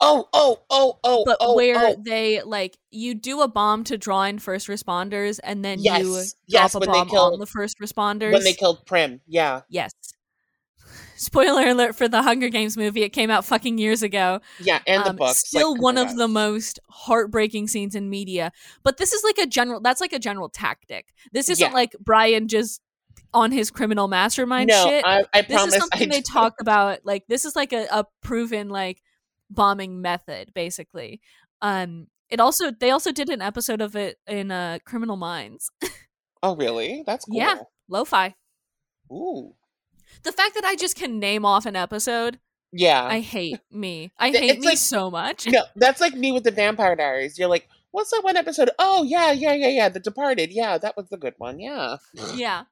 Oh, 0.00 0.26
oh, 0.32 0.60
oh, 0.70 0.98
oh, 1.04 1.24
But 1.26 1.36
oh, 1.40 1.54
where 1.54 1.76
oh. 1.78 1.96
they 2.02 2.40
like 2.42 2.78
you 2.90 3.14
do 3.14 3.42
a 3.42 3.48
bomb 3.48 3.84
to 3.84 3.98
draw 3.98 4.22
in 4.22 4.38
first 4.38 4.68
responders 4.68 5.38
and 5.44 5.62
then 5.64 5.80
you 5.80 5.84
Yes, 5.84 6.34
drop 6.48 6.74
a 6.74 6.78
when 6.78 6.88
they 6.88 6.98
bomb 6.98 7.08
kill- 7.10 7.32
on 7.34 7.38
the 7.40 7.46
first 7.46 7.78
responders. 7.78 8.32
when 8.32 8.44
they 8.44 8.54
killed 8.54 8.86
Prim, 8.86 9.20
yeah, 9.26 9.62
yes. 9.68 9.92
Spoiler 11.20 11.68
alert 11.68 11.94
for 11.96 12.08
the 12.08 12.22
Hunger 12.22 12.48
Games 12.48 12.76
movie. 12.76 13.02
It 13.02 13.10
came 13.10 13.30
out 13.30 13.44
fucking 13.44 13.78
years 13.78 14.02
ago. 14.02 14.40
yeah, 14.60 14.80
and 14.86 15.04
the 15.04 15.10
Um, 15.10 15.16
books. 15.16 15.38
Still 15.38 15.72
like, 15.72 15.78
oh 15.80 15.82
one 15.82 15.94
my 15.96 16.02
of 16.02 16.16
the 16.16 16.28
most 16.28 16.78
heartbreaking 16.90 17.68
scenes 17.68 17.94
in 17.94 18.08
media. 18.10 18.52
But 18.82 18.96
this 18.98 19.12
is 19.12 19.22
like 19.24 19.38
a 19.38 19.46
general 19.46 19.80
that's 19.80 20.00
like 20.00 20.12
a 20.12 20.18
general 20.18 20.48
tactic. 20.48 21.12
This 21.32 21.48
isn't 21.48 21.68
Yeah. 21.68 21.72
like 21.74 21.92
Brian 22.00 22.48
just 22.48 22.80
on 23.34 23.50
his 23.52 23.70
criminal 23.70 24.08
mastermind 24.08 24.68
No, 24.68 24.86
shit. 24.88 25.04
I, 25.04 25.24
I 25.34 25.42
this 25.42 25.56
promise. 25.56 25.74
is 25.74 25.80
something 25.80 26.10
I 26.10 26.14
they 26.16 26.22
talk 26.32 26.54
about 26.60 27.00
like 27.04 27.24
this 27.28 27.44
is 27.44 27.56
like 27.56 27.72
a, 27.72 27.86
a 27.90 28.04
proven 28.22 28.68
like 28.68 29.02
bombing 29.50 30.00
method, 30.02 30.52
basically. 30.54 31.20
Um 31.62 32.06
it 32.28 32.40
also 32.40 32.70
they 32.72 32.90
also 32.90 33.12
did 33.12 33.28
an 33.28 33.40
episode 33.40 33.80
of 33.80 33.94
it 33.96 34.18
in 34.26 34.50
uh 34.50 34.78
Criminal 34.84 35.16
Minds. 35.16 35.70
Oh, 36.42 36.54
really? 36.54 37.02
That's 37.06 37.24
cool. 37.24 37.36
Yeah. 37.38 37.58
Lo-fi. 37.88 38.34
Ooh. 39.10 39.54
The 40.22 40.32
fact 40.32 40.54
that 40.54 40.64
I 40.64 40.74
just 40.76 40.96
can 40.96 41.18
name 41.18 41.44
off 41.44 41.66
an 41.66 41.76
episode, 41.76 42.38
Yeah. 42.72 43.04
I 43.04 43.20
hate 43.20 43.60
me. 43.70 44.12
I 44.18 44.30
hate 44.30 44.50
it's 44.50 44.60
me 44.60 44.66
like- 44.66 44.78
so 44.78 45.10
much. 45.10 45.46
no, 45.46 45.62
that's 45.76 46.00
like 46.00 46.14
me 46.14 46.32
with 46.32 46.44
the 46.44 46.50
Vampire 46.50 46.96
Diaries. 46.96 47.38
You're 47.38 47.48
like, 47.48 47.68
what's 47.92 48.10
that 48.10 48.22
one 48.24 48.36
episode? 48.36 48.70
Oh, 48.78 49.02
yeah, 49.04 49.32
yeah, 49.32 49.54
yeah, 49.54 49.68
yeah. 49.68 49.88
The 49.88 50.00
Departed. 50.00 50.50
Yeah, 50.52 50.78
that 50.78 50.96
was 50.96 51.08
the 51.08 51.16
good 51.16 51.34
one. 51.38 51.58
Yeah. 51.60 51.96
Yeah. 52.34 52.64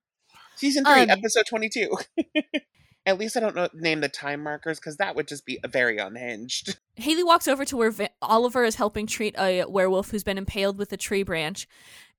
Season 0.57 0.85
three, 0.85 1.03
Um, 1.03 1.11
episode 1.11 1.45
22. 1.49 1.91
At 3.07 3.19
least 3.19 3.37
I 3.37 3.41
don't 3.41 3.55
know 3.55 3.69
name 3.75 4.01
the 4.01 4.09
time 4.09 4.43
markers 4.43 4.79
because 4.81 4.97
that 4.97 5.15
would 5.15 5.29
just 5.29 5.45
be 5.45 5.59
very 5.67 5.99
unhinged. 5.99 6.79
Hayley 6.97 7.23
walks 7.23 7.47
over 7.47 7.65
to 7.67 7.77
where 7.77 7.91
Va- 7.91 8.09
Oliver 8.23 8.65
is 8.65 8.77
helping 8.77 9.07
treat 9.07 9.35
a 9.39 9.65
werewolf 9.67 10.11
who's 10.11 10.25
been 10.25 10.39
impaled 10.39 10.79
with 10.79 10.91
a 10.93 10.97
tree 10.97 11.23
branch, 11.23 11.69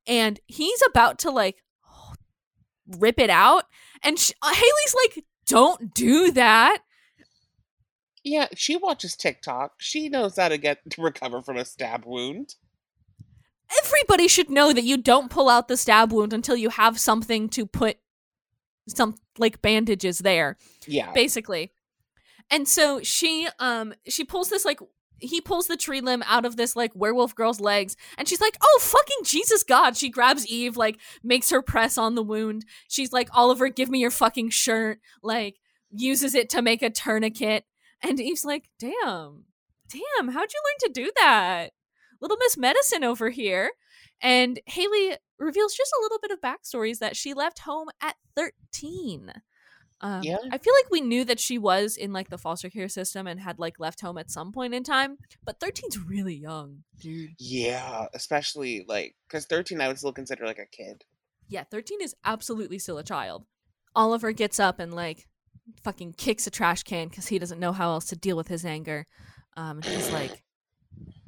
and 0.06 0.40
he's 0.46 0.82
about 0.88 1.18
to 1.20 1.32
like 1.32 1.64
rip 3.00 3.20
it 3.20 3.32
out, 3.32 3.66
and 4.06 4.20
sh- 4.20 4.32
uh, 4.42 4.54
Hayley's 4.54 4.96
like, 5.04 5.26
"Don't 5.46 5.94
do 5.94 6.32
that." 6.32 6.80
Yeah, 8.24 8.48
she 8.56 8.76
watches 8.76 9.16
TikTok. 9.16 9.74
She 9.78 10.10
knows 10.10 10.38
how 10.38 10.50
to 10.50 10.58
get 10.58 10.80
to 10.92 11.02
recover 11.02 11.42
from 11.42 11.58
a 11.58 11.66
stab 11.66 12.06
wound. 12.06 12.56
Everybody 13.84 14.28
should 14.28 14.50
know 14.50 14.74
that 14.74 14.84
you 14.84 14.98
don't 14.98 15.30
pull 15.30 15.50
out 15.50 15.68
the 15.68 15.78
stab 15.78 16.12
wound 16.12 16.34
until 16.34 16.56
you 16.56 16.70
have 16.70 17.00
something 17.00 17.50
to 17.50 17.66
put 17.66 17.98
some 18.88 19.16
like 19.38 19.62
bandages 19.62 20.20
there. 20.20 20.58
Yeah. 20.88 21.12
basically. 21.14 21.72
And 22.52 22.68
so 22.68 23.02
she 23.02 23.48
um 23.60 23.94
she 24.08 24.24
pulls 24.24 24.50
this 24.50 24.66
like 24.66 24.80
he 25.20 25.42
pulls 25.42 25.68
the 25.68 25.78
tree 25.78 26.02
limb 26.02 26.24
out 26.28 26.46
of 26.46 26.56
this 26.58 26.76
like 26.76 26.92
werewolf 26.96 27.36
girl's 27.36 27.60
legs 27.60 27.96
and 28.18 28.28
she's 28.28 28.42
like, 28.42 28.58
"Oh 28.62 28.80
fucking 28.82 29.24
Jesus 29.24 29.64
God." 29.64 29.98
She 29.98 30.10
grabs 30.10 30.48
Eve 30.48 30.78
like 30.78 31.00
makes 31.24 31.50
her 31.50 31.62
press 31.62 31.98
on 31.98 32.16
the 32.16 32.24
wound. 32.24 32.66
She's 32.88 33.14
like, 33.14 33.30
"Oliver, 33.34 33.70
give 33.70 33.90
me 33.90 34.00
your 34.00 34.12
fucking 34.12 34.50
shirt." 34.50 35.00
Like 35.24 35.58
uses 35.92 36.36
it 36.36 36.50
to 36.50 36.62
make 36.62 36.82
a 36.82 36.90
tourniquet. 36.90 37.66
And 38.02 38.20
Eve's 38.20 38.46
like, 38.46 38.70
"Damn. 38.80 39.46
Damn, 39.90 40.30
how'd 40.30 40.54
you 40.54 40.62
learn 40.66 40.94
to 40.94 41.02
do 41.02 41.12
that?" 41.18 41.72
Little 42.22 42.38
Miss 42.38 42.58
Medicine 42.58 43.04
over 43.04 43.30
here. 43.30 43.72
And 44.22 44.60
Hayley 44.66 45.18
reveals 45.38 45.76
just 45.76 45.92
a 45.92 46.02
little 46.02 46.20
bit 46.22 46.32
of 46.32 46.42
backstories 46.42 47.00
that 47.00 47.16
she 47.16 47.34
left 47.34 47.60
home 47.60 47.90
at 48.02 48.16
13. 48.36 49.34
Um, 50.02 50.24
Yeah. 50.24 50.38
I 50.52 50.58
feel 50.58 50.74
like 50.74 50.92
we 50.92 51.02
knew 51.02 51.24
that 51.26 51.40
she 51.40 51.58
was 51.58 51.96
in 51.96 52.12
like 52.14 52.30
the 52.30 52.38
foster 52.38 52.70
care 52.70 52.90
system 52.90 53.28
and 53.28 53.40
had 53.40 53.60
like 53.60 53.80
left 53.80 54.02
home 54.02 54.18
at 54.18 54.30
some 54.30 54.52
point 54.52 54.74
in 54.74 54.84
time, 54.84 55.18
but 55.44 55.60
13's 55.60 55.98
really 56.00 56.36
young, 56.36 56.84
dude. 57.00 57.32
Yeah, 57.40 58.08
especially 58.14 58.86
like 58.88 59.16
because 59.28 59.46
13 59.46 59.80
I 59.82 59.88
would 59.88 59.98
still 59.98 60.14
consider 60.14 60.46
like 60.46 60.60
a 60.60 60.66
kid. 60.66 61.04
Yeah, 61.48 61.64
13 61.64 62.02
is 62.02 62.16
absolutely 62.26 62.80
still 62.80 62.98
a 62.98 63.04
child. 63.04 63.46
Oliver 63.96 64.32
gets 64.32 64.60
up 64.60 64.80
and 64.80 64.94
like 64.94 65.28
fucking 65.84 66.14
kicks 66.14 66.46
a 66.46 66.52
trash 66.52 66.84
can 66.84 67.08
because 67.08 67.28
he 67.28 67.40
doesn't 67.40 67.60
know 67.60 67.72
how 67.72 67.92
else 67.92 68.06
to 68.06 68.16
deal 68.16 68.36
with 68.36 68.48
his 68.48 68.66
anger. 68.66 69.06
Um, 69.56 69.82
he's 69.82 70.12
like, 70.12 70.44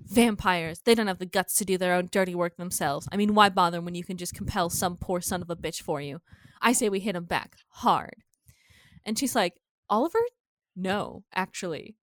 vampires, 0.06 0.82
they 0.84 0.96
don't 0.96 1.08
have 1.08 1.20
the 1.20 1.26
guts 1.26 1.56
to 1.56 1.66
do 1.66 1.78
their 1.78 1.94
own 1.94 2.10
dirty 2.12 2.36
work 2.36 2.58
themselves. 2.58 3.08
I 3.12 3.18
mean, 3.18 3.36
why 3.36 3.50
bother 3.50 3.82
when 3.82 3.96
you 3.96 4.04
can 4.04 4.18
just 4.18 4.34
compel 4.36 4.70
some 4.70 4.98
poor 4.98 5.22
son 5.22 5.42
of 5.42 5.50
a 5.50 5.56
bitch 5.56 5.82
for 5.82 6.02
you? 6.02 6.20
I 6.62 6.74
say 6.74 6.90
we 6.90 7.00
hit 7.00 7.16
him 7.16 7.26
back 7.26 7.56
hard. 7.70 8.24
And 9.08 9.18
she's 9.18 9.34
like, 9.34 9.54
Oliver? 9.90 10.20
No, 10.76 11.24
actually. 11.34 11.96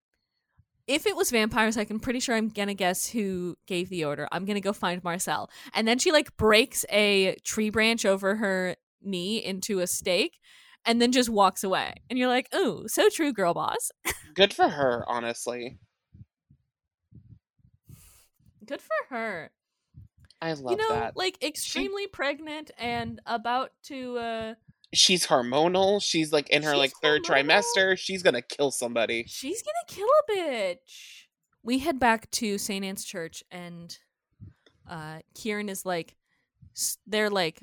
If 0.87 1.05
it 1.05 1.15
was 1.15 1.29
vampires, 1.29 1.77
like 1.77 1.89
I'm 1.91 1.99
pretty 1.99 2.19
sure 2.19 2.35
I'm 2.35 2.49
gonna 2.49 2.73
guess 2.73 3.07
who 3.07 3.57
gave 3.67 3.89
the 3.89 4.05
order. 4.05 4.27
I'm 4.31 4.45
gonna 4.45 4.61
go 4.61 4.73
find 4.73 5.03
Marcel. 5.03 5.49
And 5.73 5.87
then 5.87 5.99
she 5.99 6.11
like 6.11 6.35
breaks 6.37 6.85
a 6.89 7.35
tree 7.43 7.69
branch 7.69 8.05
over 8.05 8.37
her 8.37 8.75
knee 9.01 9.43
into 9.43 9.79
a 9.79 9.87
stake 9.87 10.39
and 10.85 11.01
then 11.01 11.11
just 11.11 11.29
walks 11.29 11.63
away. 11.63 11.93
And 12.09 12.17
you're 12.17 12.27
like, 12.27 12.47
ooh, 12.55 12.85
so 12.87 13.09
true, 13.09 13.31
girl 13.31 13.53
boss. 13.53 13.91
Good 14.33 14.53
for 14.53 14.69
her, 14.69 15.05
honestly. 15.07 15.77
Good 18.65 18.81
for 18.81 19.15
her. 19.15 19.51
I 20.41 20.53
love 20.53 20.71
you 20.71 20.77
know, 20.77 20.89
that. 20.89 21.15
like 21.15 21.41
extremely 21.41 22.07
pregnant 22.07 22.71
and 22.77 23.21
about 23.25 23.71
to 23.83 24.17
uh 24.17 24.53
She's 24.93 25.27
hormonal. 25.27 26.01
She's 26.01 26.31
like 26.31 26.49
in 26.49 26.63
her 26.63 26.71
She's 26.71 26.79
like 26.79 26.91
third 27.01 27.23
hormonal. 27.23 27.45
trimester. 27.47 27.97
She's 27.97 28.23
gonna 28.23 28.41
kill 28.41 28.71
somebody. 28.71 29.25
she's 29.27 29.61
gonna 29.63 29.73
kill 29.87 30.07
a 30.07 30.31
bitch. 30.31 30.77
We 31.63 31.79
head 31.79 31.99
back 31.99 32.29
to 32.31 32.57
St. 32.57 32.83
Anne's 32.85 33.03
Church 33.05 33.43
and 33.51 33.97
uh 34.89 35.19
Kieran 35.35 35.69
is 35.69 35.85
like 35.85 36.15
they're 37.07 37.29
like 37.29 37.61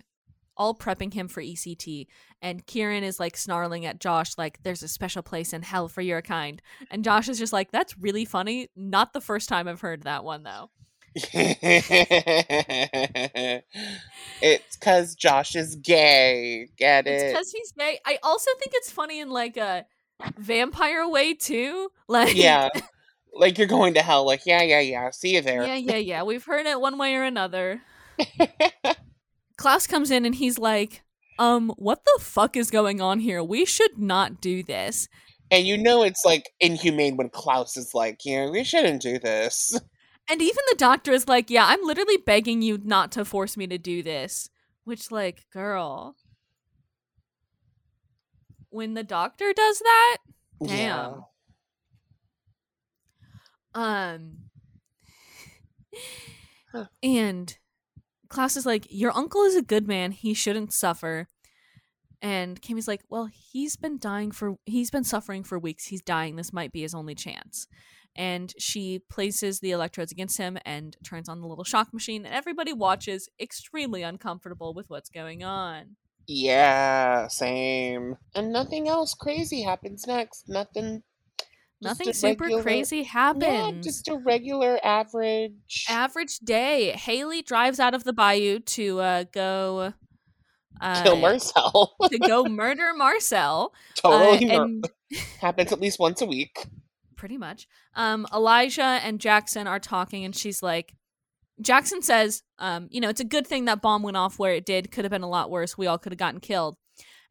all 0.57 0.75
prepping 0.75 1.13
him 1.15 1.27
for 1.29 1.43
ECT 1.43 2.07
and 2.43 2.67
Kieran 2.67 3.03
is 3.03 3.19
like 3.19 3.37
snarling 3.37 3.87
at 3.87 3.99
Josh 4.01 4.37
like 4.37 4.63
there's 4.63 4.83
a 4.83 4.89
special 4.89 5.23
place 5.23 5.53
in 5.53 5.63
hell 5.63 5.89
for 5.89 6.01
your 6.03 6.23
kind. 6.23 6.61
And 6.91 7.05
Josh 7.05 7.29
is 7.29 7.39
just 7.39 7.53
like 7.53 7.71
that's 7.73 7.97
really 7.99 8.25
funny. 8.25 8.69
Not 8.77 9.13
the 9.13 9.21
first 9.21 9.49
time 9.49 9.69
I've 9.69 9.81
heard 9.81 10.03
that 10.03 10.25
one 10.25 10.43
though. 10.43 10.71
it's 14.43 14.77
because 14.77 15.15
Josh 15.15 15.57
is 15.57 15.77
gay. 15.77 16.69
Get 16.77 17.07
It's 17.07 17.23
it? 17.25 17.37
cuz 17.37 17.53
he's 17.53 17.73
gay. 17.73 17.99
I 18.07 18.19
also 18.23 18.51
think 18.59 18.73
it's 18.75 18.91
funny 18.91 19.21
in 19.21 19.31
like 19.31 19.57
a 19.57 19.87
vampire 20.39 21.09
way 21.09 21.35
too. 21.35 21.91
Like 22.09 22.35
Yeah. 22.37 22.69
Like 23.33 23.59
you're 23.59 23.69
going 23.69 23.95
to 23.95 24.03
hell. 24.03 24.27
Like, 24.27 24.43
yeah, 24.45 24.63
yeah, 24.63 24.81
yeah. 24.81 25.11
See 25.11 25.35
you 25.35 25.41
there. 25.41 25.63
Yeah, 25.65 25.77
yeah, 25.77 25.97
yeah. 25.97 26.23
We've 26.25 26.45
heard 26.45 26.67
it 26.67 26.81
one 26.81 26.99
way 26.99 27.15
or 27.15 27.23
another. 27.23 27.81
Klaus 29.57 29.87
comes 29.87 30.11
in 30.11 30.27
and 30.27 30.35
he's 30.35 30.59
like, 30.59 31.03
um, 31.39 31.71
what 31.77 32.05
the 32.05 32.19
fuck 32.23 32.57
is 32.57 32.71
going 32.71 33.01
on 33.01 33.21
here? 33.21 33.43
We 33.43 33.65
should 33.65 33.99
not 33.99 34.41
do 34.41 34.63
this. 34.65 35.09
and 35.53 35.65
you 35.67 35.79
know 35.79 36.03
it's 36.03 36.25
like 36.25 36.51
inhumane 36.61 37.17
when 37.17 37.29
Klaus 37.31 37.77
is 37.77 37.95
like, 37.95 38.25
you 38.25 38.37
know, 38.37 38.51
we 38.51 38.65
shouldn't 38.65 39.01
do 39.03 39.19
this. 39.19 39.79
And 40.31 40.41
even 40.41 40.63
the 40.71 40.77
doctor 40.77 41.11
is 41.13 41.27
like, 41.27 41.51
yeah, 41.51 41.67
I'm 41.67 41.85
literally 41.85 42.17
begging 42.17 42.63
you 42.63 42.79
not 42.85 43.11
to 43.13 43.25
force 43.25 43.57
me 43.57 43.67
to 43.67 43.79
do 43.79 44.03
this. 44.03 44.49
Which, 44.85 45.11
like, 45.11 45.45
girl. 45.53 46.15
When 48.71 48.95
the 48.95 49.03
doctor 49.03 49.53
does 49.53 49.81
that, 49.81 50.19
Damn. 50.65 51.25
um, 53.75 54.37
Huh. 56.71 56.85
and 57.03 57.59
Klaus 58.29 58.57
is 58.57 58.65
like, 58.65 58.87
Your 58.91 59.11
uncle 59.17 59.43
is 59.43 59.57
a 59.57 59.63
good 59.63 59.89
man. 59.89 60.13
He 60.13 60.35
shouldn't 60.35 60.73
suffer. 60.73 61.27
And 62.23 62.63
Kimmy's 62.63 62.87
like, 62.87 63.03
Well, 63.09 63.29
he's 63.33 63.75
been 63.75 63.99
dying 63.99 64.31
for, 64.31 64.55
he's 64.67 64.93
been 64.93 65.03
suffering 65.03 65.43
for 65.43 65.59
weeks. 65.59 65.87
He's 65.87 66.03
dying. 66.03 66.37
This 66.37 66.53
might 66.53 66.71
be 66.71 66.83
his 66.83 66.95
only 66.95 67.17
chance. 67.17 67.67
And 68.17 68.53
she 68.59 68.99
places 69.11 69.61
the 69.61 69.71
electrodes 69.71 70.13
against 70.13 70.37
him 70.39 70.59
and 70.65 70.97
turns 71.05 71.29
on 71.29 71.41
the 71.41 71.47
little 71.47 71.65
shock 71.65 71.93
machine. 71.95 72.27
And 72.27 72.35
everybody 72.35 72.73
watches, 72.73 73.29
extremely 73.41 74.03
uncomfortable 74.03 74.75
with 74.75 74.91
what's 74.91 75.09
going 75.09 75.43
on. 75.45 75.97
Yeah, 76.27 77.29
same. 77.29 78.17
And 78.35 78.53
nothing 78.53 78.89
else 78.89 79.15
crazy 79.15 79.63
happens 79.63 80.07
next. 80.07 80.49
Nothing. 80.49 81.03
Nothing 81.83 82.13
super 82.13 82.45
regular- 82.45 82.63
crazy 82.63 83.05
happens. 83.05 83.43
Yeah, 83.45 83.71
just 83.81 84.07
a 84.09 84.17
regular 84.17 84.79
average. 84.85 85.87
average 85.89 86.39
day. 86.41 86.91
Hayley 86.91 87.41
drives 87.43 87.81
out 87.81 87.95
of 87.95 88.05
the 88.05 88.13
bayou 88.13 88.59
to 88.61 89.01
uh, 89.01 89.25
go 89.33 89.95
uh, 90.81 91.03
Kill 91.03 91.17
Marcel. 91.17 91.95
to 92.11 92.19
go 92.19 92.45
murder 92.49 92.93
Marcel. 92.95 93.73
totally 93.95 94.51
uh, 94.51 94.59
mur- 94.59 94.65
and 94.65 94.91
happens 95.41 95.73
at 95.73 95.81
least 95.81 95.99
once 95.99 96.21
a 96.21 96.27
week. 96.27 96.67
Pretty 97.21 97.37
much. 97.37 97.69
Um, 97.95 98.27
Elijah 98.35 98.83
and 98.83 99.21
Jackson 99.21 99.67
are 99.67 99.79
talking, 99.79 100.25
and 100.25 100.35
she's 100.35 100.63
like, 100.63 100.95
Jackson 101.61 102.01
says, 102.01 102.43
um, 102.59 102.89
you 102.91 102.99
know, 102.99 103.11
it's 103.11 103.21
a 103.21 103.25
good 103.25 103.47
thing 103.47 103.67
that 103.67 103.83
bomb 103.83 104.03
went 104.03 104.17
off 104.17 104.39
where 104.39 104.55
it 104.55 104.65
did. 104.65 104.91
Could 104.91 105.05
have 105.05 105.13
been 105.13 105.23
a 105.23 105.29
lot 105.29 105.51
worse. 105.51 105.77
We 105.77 105.87
all 105.87 105.99
could 105.99 106.13
have 106.13 106.19
gotten 106.19 106.41
killed. 106.41 106.77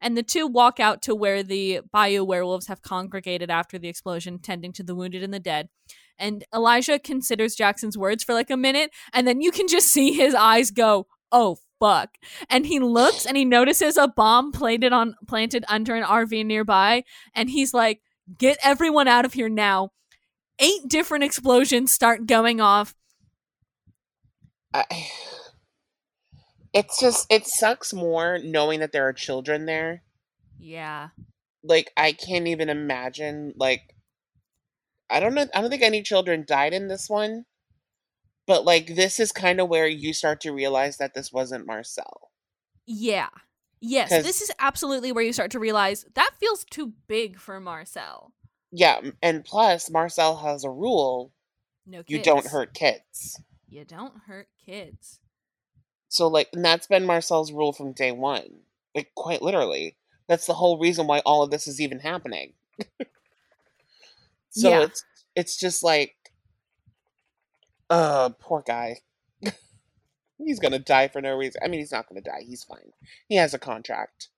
And 0.00 0.16
the 0.16 0.22
two 0.22 0.46
walk 0.46 0.78
out 0.78 1.02
to 1.02 1.14
where 1.14 1.42
the 1.42 1.80
Bayou 1.92 2.24
werewolves 2.24 2.68
have 2.68 2.82
congregated 2.82 3.50
after 3.50 3.78
the 3.78 3.88
explosion, 3.88 4.38
tending 4.38 4.72
to 4.74 4.84
the 4.84 4.94
wounded 4.94 5.24
and 5.24 5.34
the 5.34 5.40
dead. 5.40 5.68
And 6.16 6.44
Elijah 6.54 7.00
considers 7.00 7.56
Jackson's 7.56 7.98
words 7.98 8.22
for 8.22 8.32
like 8.32 8.50
a 8.50 8.56
minute, 8.56 8.92
and 9.12 9.26
then 9.26 9.40
you 9.40 9.50
can 9.50 9.66
just 9.66 9.88
see 9.88 10.12
his 10.12 10.36
eyes 10.36 10.70
go, 10.70 11.08
"Oh 11.32 11.56
fuck!" 11.80 12.10
And 12.48 12.64
he 12.64 12.78
looks 12.78 13.26
and 13.26 13.36
he 13.36 13.44
notices 13.44 13.96
a 13.96 14.06
bomb 14.06 14.52
planted 14.52 14.92
on 14.92 15.16
planted 15.26 15.64
under 15.68 15.96
an 15.96 16.04
RV 16.04 16.46
nearby, 16.46 17.02
and 17.34 17.50
he's 17.50 17.74
like, 17.74 18.00
"Get 18.38 18.58
everyone 18.62 19.08
out 19.08 19.24
of 19.24 19.32
here 19.34 19.48
now!" 19.48 19.92
Eight 20.58 20.88
different 20.88 21.24
explosions 21.24 21.92
start 21.92 22.26
going 22.26 22.60
off. 22.60 22.94
I, 24.74 24.84
it's 26.72 27.00
just 27.00 27.26
it 27.30 27.46
sucks 27.46 27.92
more 27.92 28.38
knowing 28.42 28.80
that 28.80 28.92
there 28.92 29.08
are 29.08 29.12
children 29.12 29.66
there. 29.66 30.02
Yeah, 30.58 31.08
Like 31.64 31.90
I 31.96 32.12
can't 32.12 32.46
even 32.46 32.68
imagine. 32.68 33.54
Like 33.56 33.94
I 35.08 35.18
don't 35.20 35.34
know. 35.34 35.46
I 35.54 35.60
don't 35.60 35.70
think 35.70 35.82
any 35.82 36.02
children 36.02 36.44
died 36.46 36.72
in 36.72 36.88
this 36.88 37.08
one, 37.08 37.46
but 38.46 38.64
like 38.64 38.94
this 38.94 39.18
is 39.18 39.32
kind 39.32 39.60
of 39.60 39.68
where 39.68 39.88
you 39.88 40.12
start 40.12 40.40
to 40.42 40.52
realize 40.52 40.98
that 40.98 41.14
this 41.14 41.32
wasn't 41.32 41.66
Marcel. 41.66 42.30
yeah, 42.86 43.30
yes. 43.80 44.10
This 44.10 44.40
is 44.40 44.50
absolutely 44.58 45.12
where 45.12 45.24
you 45.24 45.32
start 45.32 45.50
to 45.52 45.58
realize 45.58 46.04
that 46.14 46.30
feels 46.38 46.64
too 46.64 46.92
big 47.06 47.38
for 47.38 47.60
Marcel. 47.60 48.32
Yeah, 48.72 49.00
and 49.22 49.44
plus 49.44 49.90
Marcel 49.90 50.36
has 50.38 50.64
a 50.64 50.70
rule: 50.70 51.32
No, 51.86 52.02
you 52.06 52.22
don't 52.22 52.46
hurt 52.46 52.74
kids. 52.74 53.40
You 53.68 53.84
don't 53.84 54.14
hurt 54.26 54.48
kids. 54.64 55.20
So 56.08 56.28
like, 56.28 56.48
and 56.52 56.64
that's 56.64 56.86
been 56.86 57.06
Marcel's 57.06 57.52
rule 57.52 57.72
from 57.72 57.92
day 57.92 58.12
one. 58.12 58.60
Like 58.94 59.10
quite 59.14 59.42
literally, 59.42 59.96
that's 60.28 60.46
the 60.46 60.54
whole 60.54 60.78
reason 60.78 61.06
why 61.06 61.20
all 61.20 61.42
of 61.42 61.50
this 61.50 61.66
is 61.68 61.80
even 61.80 62.00
happening. 62.00 62.54
so 64.50 64.70
Yeah. 64.70 64.82
it's 64.82 65.04
it's 65.36 65.56
just 65.56 65.82
like, 65.84 66.14
uh, 67.88 68.30
poor 68.40 68.62
guy. 68.66 68.98
He's 70.44 70.58
gonna 70.60 70.78
die 70.78 71.08
for 71.08 71.20
no 71.20 71.34
reason. 71.36 71.60
I 71.64 71.68
mean, 71.68 71.80
he's 71.80 71.92
not 71.92 72.08
gonna 72.08 72.20
die. 72.20 72.42
He's 72.46 72.64
fine. 72.64 72.92
He 73.28 73.36
has 73.36 73.54
a 73.54 73.58
contract. 73.58 74.28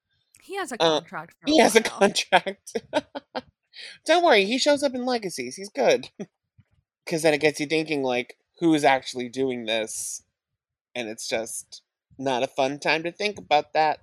He 0.42 0.56
has 0.56 0.72
a 0.72 0.76
Uh, 0.82 1.00
contract. 1.00 1.34
for 1.40 1.46
He 1.50 1.58
has 1.58 1.76
a 1.76 1.82
contract. 1.82 2.76
Don't 4.06 4.24
worry, 4.24 4.44
he 4.44 4.58
shows 4.58 4.82
up 4.82 4.94
in 4.94 5.04
legacies. 5.06 5.56
He's 5.56 5.70
good. 5.70 6.08
Because 7.04 7.22
then 7.22 7.34
it 7.34 7.40
gets 7.40 7.58
you 7.58 7.66
thinking, 7.66 8.04
like, 8.04 8.36
who's 8.60 8.84
actually 8.84 9.28
doing 9.28 9.64
this? 9.66 10.22
And 10.94 11.08
it's 11.08 11.26
just 11.26 11.82
not 12.16 12.44
a 12.44 12.46
fun 12.46 12.78
time 12.78 13.02
to 13.02 13.10
think 13.10 13.38
about 13.38 13.72
that. 13.72 13.98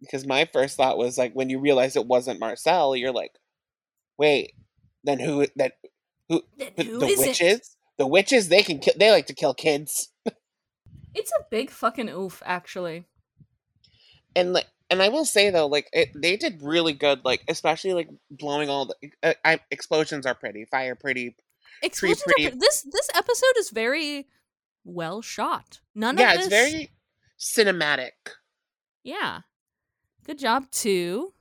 Because 0.00 0.24
my 0.24 0.48
first 0.52 0.76
thought 0.76 0.96
was 0.96 1.18
like, 1.18 1.32
when 1.32 1.50
you 1.50 1.58
realize 1.58 1.96
it 1.96 2.06
wasn't 2.06 2.38
Marcel, 2.38 2.94
you're 2.94 3.10
like, 3.12 3.32
wait, 4.18 4.52
then 5.02 5.18
who? 5.18 5.46
That 5.56 5.72
who? 6.28 6.42
Then 6.56 6.70
The, 6.76 6.84
who 6.84 7.00
the 7.00 7.06
is 7.06 7.20
it? 7.40 7.66
The 8.00 8.06
witches? 8.06 8.48
They 8.48 8.62
can 8.62 8.78
kill. 8.78 8.94
They 8.96 9.10
like 9.10 9.26
to 9.26 9.34
kill 9.34 9.52
kids. 9.52 10.08
It's 11.14 11.30
a 11.38 11.44
big 11.50 11.70
fucking 11.70 12.08
oof, 12.08 12.42
actually. 12.46 13.04
and 14.34 14.52
like 14.54 14.66
and 14.88 15.02
i 15.02 15.08
will 15.08 15.24
say 15.24 15.50
though 15.50 15.66
like 15.66 15.88
it, 15.92 16.08
they 16.14 16.36
did 16.36 16.62
really 16.62 16.92
good 16.92 17.20
like 17.24 17.42
especially 17.48 17.92
like 17.94 18.08
blowing 18.30 18.68
all 18.70 18.86
the 18.86 18.94
uh, 19.22 19.34
I, 19.44 19.60
explosions 19.70 20.24
are 20.24 20.34
pretty 20.34 20.64
fire 20.64 20.94
pretty 20.94 21.36
Explosions 21.82 22.22
are 22.22 22.32
pretty- 22.36 22.50
pre- 22.50 22.58
this 22.58 22.82
this 22.82 23.08
episode 23.14 23.56
is 23.58 23.70
very 23.70 24.28
well 24.84 25.20
shot. 25.20 25.80
None 25.94 26.16
yeah 26.16 26.30
of 26.32 26.34
yeah 26.34 26.40
it's 26.40 26.48
very 26.48 26.90
cinematic 27.38 28.12
Yeah. 29.04 29.40
Good 30.24 30.38
job 30.38 30.70
to 30.84 31.32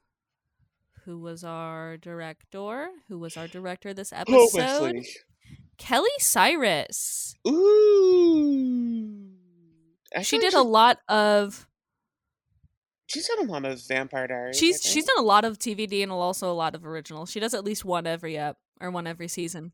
who 1.05 1.19
was 1.19 1.43
our 1.43 1.95
director? 1.97 2.89
Who 3.07 3.17
was 3.19 3.37
our 3.37 3.47
director 3.47 3.93
this 3.93 4.11
episode? 4.13 4.49
Hopelessly. 4.51 5.07
Kellie 5.79 6.09
Cyrus. 6.19 7.35
ooh 7.47 9.15
I 10.15 10.21
She 10.21 10.37
did 10.37 10.53
a 10.53 10.61
lot 10.61 10.99
of 11.07 11.67
she's 13.07 13.27
done 13.27 13.47
a 13.47 13.51
lot 13.51 13.65
of 13.65 13.81
vampire 13.87 14.27
diaries 14.27 14.57
she's 14.57 14.83
she's 14.83 15.05
done 15.05 15.17
a 15.19 15.23
lot 15.23 15.45
of 15.45 15.57
TVD 15.57 16.03
and 16.03 16.11
also 16.11 16.51
a 16.51 16.53
lot 16.53 16.75
of 16.75 16.85
originals. 16.85 17.31
She 17.31 17.39
does 17.39 17.53
at 17.53 17.63
least 17.63 17.83
one 17.85 18.05
every 18.05 18.37
ep 18.37 18.57
or 18.79 18.91
one 18.91 19.07
every 19.07 19.27
season. 19.27 19.71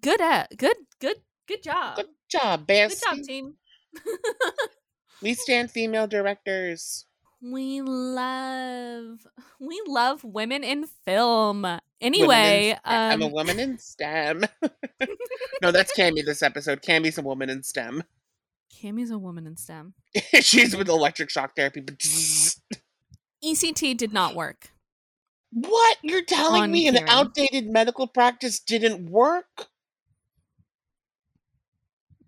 Good 0.00 0.20
at 0.20 0.56
good 0.56 0.76
good 1.00 1.16
good 1.46 1.62
job. 1.62 1.96
good 1.96 2.06
job 2.28 2.66
Good 2.66 2.90
job, 3.00 3.22
team. 3.24 3.54
we 5.22 5.32
stand 5.32 5.70
female 5.70 6.06
directors 6.06 7.06
we 7.40 7.82
love 7.82 9.26
we 9.60 9.80
love 9.86 10.24
women 10.24 10.64
in 10.64 10.86
film. 11.04 11.78
Anyway, 12.00 12.76
STEM. 12.78 12.80
i'm 12.84 13.22
a 13.22 13.26
um, 13.26 13.32
woman 13.32 13.58
in 13.58 13.78
stem 13.78 14.44
no 15.62 15.70
that's 15.70 15.92
cami 15.96 16.24
this 16.24 16.42
episode 16.42 16.82
cami's 16.82 17.16
a 17.16 17.22
woman 17.22 17.48
in 17.48 17.62
stem 17.62 18.02
Cami's 18.70 19.10
a 19.10 19.18
woman 19.18 19.46
in 19.46 19.56
STEM. 19.56 19.94
she's 20.40 20.76
with 20.76 20.88
electric 20.88 21.30
shock 21.30 21.56
therapy 21.56 21.80
but 21.80 21.98
ECT 21.98 23.96
did 23.96 24.12
not 24.12 24.34
work. 24.34 24.70
What? 25.52 25.98
You're 26.02 26.24
telling 26.24 26.64
On 26.64 26.70
me 26.70 26.88
an 26.88 26.98
outdated 27.08 27.68
medical 27.68 28.06
practice 28.06 28.60
didn't 28.60 29.08
work? 29.08 29.68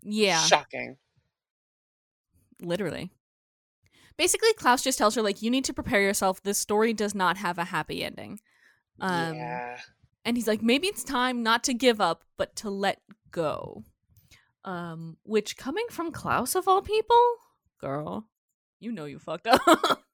Yeah, 0.03 0.41
Shocking. 0.43 0.97
literally. 2.63 3.11
Basically, 4.17 4.53
Klaus 4.55 4.83
just 4.83 4.97
tells 4.97 5.15
her 5.17 5.23
like, 5.23 5.43
"You 5.43 5.51
need 5.51 5.65
to 5.67 5.75
prepare 5.75 6.01
yourself. 6.01 6.43
This 6.43 6.59
story 6.59 6.95
does 6.95 7.15
not 7.15 7.37
have 7.37 7.59
a 7.59 7.65
happy 7.65 8.03
ending." 8.03 8.41
Um, 9.01 9.35
yeah. 9.35 9.79
and 10.25 10.37
he's 10.37 10.49
like, 10.49 10.63
"Maybe 10.63 10.87
it's 10.89 11.05
time 11.05 11.43
not 11.43 11.65
to 11.65 11.75
give 11.75 12.01
up, 12.01 12.25
but 12.37 12.57
to 12.57 12.71
let 12.71 13.01
go." 13.31 13.85
Um, 14.65 15.17
which 15.23 15.57
coming 15.57 15.87
from 15.91 16.13
Klaus 16.13 16.55
of 16.55 16.69
all 16.69 16.83
people, 16.83 17.23
girl, 17.81 18.29
you 18.81 18.93
know 18.93 19.05
you 19.05 19.19
fucked 19.19 19.47
up. 19.47 19.61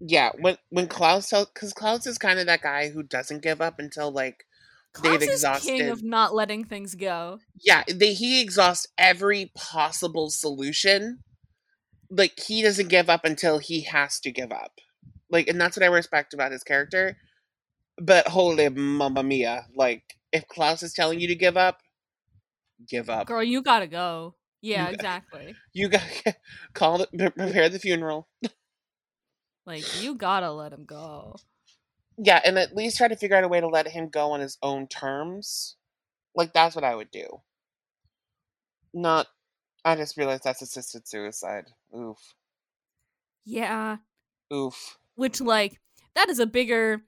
Yeah, 0.00 0.30
when 0.40 0.56
when 0.70 0.88
Klaus 0.88 1.28
tells 1.28 1.48
because 1.48 1.74
Klaus 1.74 2.06
is 2.06 2.16
kind 2.16 2.38
of 2.38 2.46
that 2.46 2.62
guy 2.62 2.88
who 2.88 3.02
doesn't 3.02 3.42
give 3.42 3.60
up 3.60 3.78
until 3.78 4.10
like 4.10 4.46
Klaus 4.94 5.20
They've 5.20 5.28
is 5.28 5.46
king 5.60 5.88
of 5.90 6.02
not 6.02 6.34
letting 6.34 6.64
things 6.64 6.94
go. 6.94 7.38
yeah 7.62 7.84
they 7.86 8.14
he 8.14 8.40
exhausts 8.40 8.86
every 8.96 9.52
possible 9.54 10.30
solution. 10.30 11.18
Like 12.08 12.40
he 12.40 12.62
doesn't 12.62 12.88
give 12.88 13.10
up 13.10 13.26
until 13.26 13.58
he 13.58 13.82
has 13.82 14.18
to 14.20 14.32
give 14.32 14.50
up. 14.50 14.80
Like 15.30 15.48
and 15.48 15.60
that's 15.60 15.76
what 15.76 15.84
I 15.84 15.88
respect 15.88 16.32
about 16.32 16.52
his 16.52 16.64
character. 16.64 17.18
But 18.00 18.26
holy 18.28 18.68
mamma 18.70 19.22
mia, 19.22 19.66
like 19.74 20.02
if 20.32 20.48
Klaus 20.48 20.82
is 20.82 20.94
telling 20.94 21.20
you 21.20 21.28
to 21.28 21.34
give 21.34 21.56
up, 21.56 21.80
give 22.88 23.10
up. 23.10 23.26
Girl, 23.26 23.42
you 23.44 23.62
gotta 23.62 23.86
go. 23.86 24.34
Yeah, 24.62 24.88
You- 24.88 24.94
exactly. 24.94 25.54
You 25.72 25.88
gotta 25.88 26.34
call 26.74 26.98
the 27.12 27.30
prepare 27.30 27.68
the 27.68 27.78
funeral. 27.78 28.26
Like 29.66 30.02
you 30.02 30.14
gotta 30.16 30.50
let 30.50 30.72
him 30.72 30.84
go. 30.84 31.36
Yeah, 32.16 32.40
and 32.44 32.58
at 32.58 32.74
least 32.74 32.96
try 32.96 33.08
to 33.08 33.16
figure 33.16 33.36
out 33.36 33.44
a 33.44 33.48
way 33.48 33.60
to 33.60 33.68
let 33.68 33.86
him 33.86 34.08
go 34.08 34.32
on 34.32 34.40
his 34.40 34.58
own 34.62 34.88
terms. 34.88 35.76
Like 36.34 36.52
that's 36.52 36.74
what 36.74 36.84
I 36.84 36.94
would 36.94 37.10
do. 37.10 37.40
Not 38.92 39.26
I 39.84 39.94
just 39.96 40.16
realized 40.16 40.44
that's 40.44 40.62
assisted 40.62 41.06
suicide. 41.06 41.66
Oof. 41.96 42.18
Yeah, 43.44 43.98
Oof. 44.52 44.98
which 45.14 45.40
like 45.40 45.80
that 46.14 46.28
is 46.28 46.38
a 46.38 46.46
bigger 46.46 47.02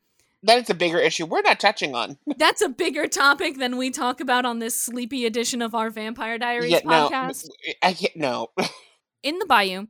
That 0.45 0.59
is 0.59 0.71
a 0.71 0.75
bigger 0.75 0.99
issue 0.99 1.25
we're 1.27 1.43
not 1.43 1.61
touching 1.61 1.95
on. 1.95 2.19
that's 2.37 2.63
a 2.63 2.69
bigger 2.69 3.07
topic 3.07 3.59
than 3.59 3.77
we 3.77 3.91
talk 3.91 4.21
about 4.21 4.45
on 4.45 4.59
this 4.59 4.81
sleepy 4.81 5.25
edition 5.25 5.63
of 5.63 5.75
our 5.75 5.89
Vampire 5.91 6.39
Diaries 6.39 6.71
Yeah, 6.73 6.81
no, 6.85 7.09
podcast. 7.09 7.49
I 7.83 7.93
can't 7.93 8.17
no. 8.17 8.49
In 9.23 9.39
the 9.39 9.47
bayou, 9.47 9.87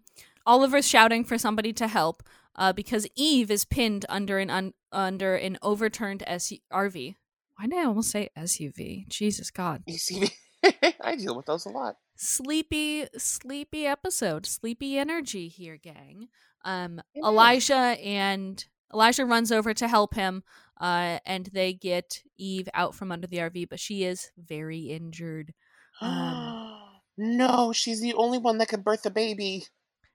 Oliver's 0.47 0.87
shouting 0.87 1.25
for 1.25 1.39
somebody 1.39 1.73
to 1.75 1.89
help 1.89 2.23
uh, 2.57 2.73
because 2.73 3.07
Eve 3.17 3.51
is 3.51 3.65
pinned 3.65 4.05
under 4.11 4.39
an 4.39 4.51
un- 4.51 4.75
under 4.93 5.37
an 5.37 5.57
overturned 5.63 6.23
SU- 6.27 6.59
RV. 6.71 7.15
Why 7.57 7.67
did 7.67 7.79
I 7.79 7.85
almost 7.85 8.11
say 8.11 8.29
SUV? 8.37 9.09
Jesus 9.09 9.51
God. 9.51 9.83
you 9.87 9.97
see 9.97 10.29
I 11.01 11.17
deal 11.17 11.35
with 11.35 11.47
those 11.47 11.65
a 11.65 11.71
lot. 11.71 11.97
Sleepy, 12.17 13.07
sleepy 13.17 13.87
episode. 13.87 14.45
Sleepy 14.47 14.99
energy 14.99 15.49
here, 15.49 15.77
gang. 15.79 16.29
Um. 16.65 17.01
Elijah 17.17 17.75
and 17.75 18.65
Elijah 18.93 19.25
runs 19.25 19.51
over 19.51 19.73
to 19.75 19.89
help 19.89 20.15
him, 20.15 20.43
uh, 20.81 21.19
and 21.25 21.47
they 21.53 21.73
get 21.73 22.23
Eve 22.37 22.69
out 22.75 22.95
from 22.95 23.13
under 23.13 23.27
the 23.27 23.39
RV, 23.39 23.69
but 23.69 23.81
she 23.81 24.05
is 24.05 24.31
very 24.37 24.91
injured. 24.91 25.55
Um, 26.01 26.79
no, 27.17 27.73
she's 27.73 28.01
the 28.01 28.15
only 28.15 28.39
one 28.39 28.59
that 28.59 28.69
can 28.69 28.83
birth 28.83 29.07
a 29.07 29.11
baby. 29.11 29.65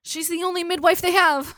She's 0.03 0.29
the 0.29 0.43
only 0.43 0.63
midwife 0.63 1.01
they 1.01 1.11
have. 1.11 1.55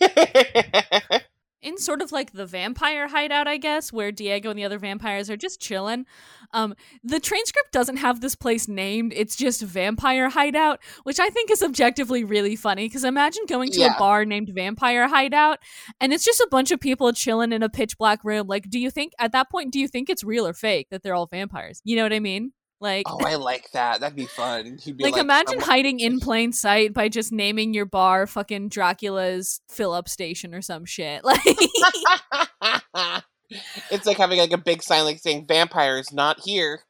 in 1.62 1.78
sort 1.78 2.02
of 2.02 2.12
like 2.12 2.32
the 2.32 2.46
vampire 2.46 3.08
hideout, 3.08 3.46
I 3.46 3.56
guess, 3.56 3.92
where 3.92 4.12
Diego 4.12 4.50
and 4.50 4.58
the 4.58 4.64
other 4.64 4.78
vampires 4.78 5.30
are 5.30 5.36
just 5.36 5.60
chilling. 5.60 6.06
Um, 6.52 6.74
the 7.02 7.20
transcript 7.20 7.72
doesn't 7.72 7.96
have 7.98 8.20
this 8.20 8.34
place 8.34 8.68
named; 8.68 9.12
it's 9.16 9.36
just 9.36 9.62
Vampire 9.62 10.28
Hideout, 10.28 10.80
which 11.04 11.18
I 11.18 11.30
think 11.30 11.50
is 11.50 11.62
objectively 11.62 12.24
really 12.24 12.56
funny. 12.56 12.86
Because 12.86 13.04
imagine 13.04 13.44
going 13.46 13.70
to 13.72 13.80
Yeah. 13.80 13.94
a 13.96 13.98
bar 13.98 14.24
named 14.24 14.50
Vampire 14.54 15.08
Hideout, 15.08 15.60
and 16.00 16.12
it's 16.12 16.24
just 16.24 16.40
a 16.40 16.48
bunch 16.50 16.70
of 16.70 16.80
people 16.80 17.12
chilling 17.12 17.52
in 17.52 17.62
a 17.62 17.68
pitch 17.70 17.96
black 17.96 18.22
room. 18.24 18.46
Like, 18.48 18.68
do 18.68 18.78
you 18.78 18.90
think 18.90 19.12
at 19.18 19.32
that 19.32 19.50
point, 19.50 19.72
do 19.72 19.78
you 19.80 19.88
think 19.88 20.10
it's 20.10 20.24
real 20.24 20.46
or 20.46 20.52
fake 20.52 20.88
that 20.90 21.02
they're 21.02 21.14
all 21.14 21.26
vampires? 21.26 21.80
You 21.84 21.96
know 21.96 22.02
what 22.02 22.12
I 22.12 22.20
mean? 22.20 22.52
Like, 22.82 23.06
oh, 23.08 23.20
I 23.24 23.36
like 23.36 23.70
that. 23.72 24.00
That'd 24.00 24.16
be 24.16 24.26
fun. 24.26 24.76
He'd 24.82 24.96
be 24.98 25.04
like, 25.04 25.14
like, 25.14 25.22
imagine 25.22 25.60
hiding 25.60 26.00
in 26.00 26.20
plain 26.20 26.52
sight 26.52 26.92
by 26.92 27.08
just 27.08 27.32
naming 27.32 27.72
your 27.72 27.86
bar 27.86 28.26
fucking 28.26 28.68
Dracula's 28.68 29.60
fill 29.70 29.92
up 29.92 30.08
station 30.08 30.54
or 30.54 30.60
some 30.62 30.84
shit. 30.84 31.22
Like 31.32 31.40
it's 33.90 34.06
like 34.06 34.16
having 34.16 34.38
like 34.38 34.52
a 34.52 34.58
big 34.58 34.82
sign 34.82 35.04
like 35.04 35.18
saying 35.18 35.46
vampires 35.46 36.12
not 36.12 36.40
here. 36.40 36.80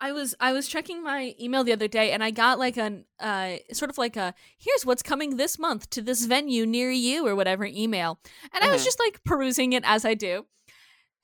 I 0.00 0.12
was 0.12 0.34
I 0.40 0.52
was 0.52 0.66
checking 0.68 1.02
my 1.02 1.34
email 1.40 1.62
the 1.64 1.72
other 1.72 1.88
day 1.88 2.12
and 2.12 2.22
I 2.24 2.30
got 2.30 2.58
like 2.58 2.76
an 2.78 3.04
uh 3.18 3.56
sort 3.72 3.90
of 3.90 3.98
like 3.98 4.16
a 4.16 4.34
here's 4.58 4.84
what's 4.86 5.02
coming 5.02 5.36
this 5.36 5.58
month 5.58 5.90
to 5.90 6.02
this 6.02 6.24
venue 6.24 6.64
near 6.66 6.90
you 6.90 7.26
or 7.26 7.34
whatever 7.34 7.64
email. 7.66 8.18
And 8.54 8.62
I 8.64 8.70
was 8.72 8.82
Mhm. 8.82 8.84
just 8.86 9.00
like 9.00 9.22
perusing 9.24 9.72
it 9.72 9.82
as 9.86 10.04
I 10.04 10.14
do. 10.14 10.46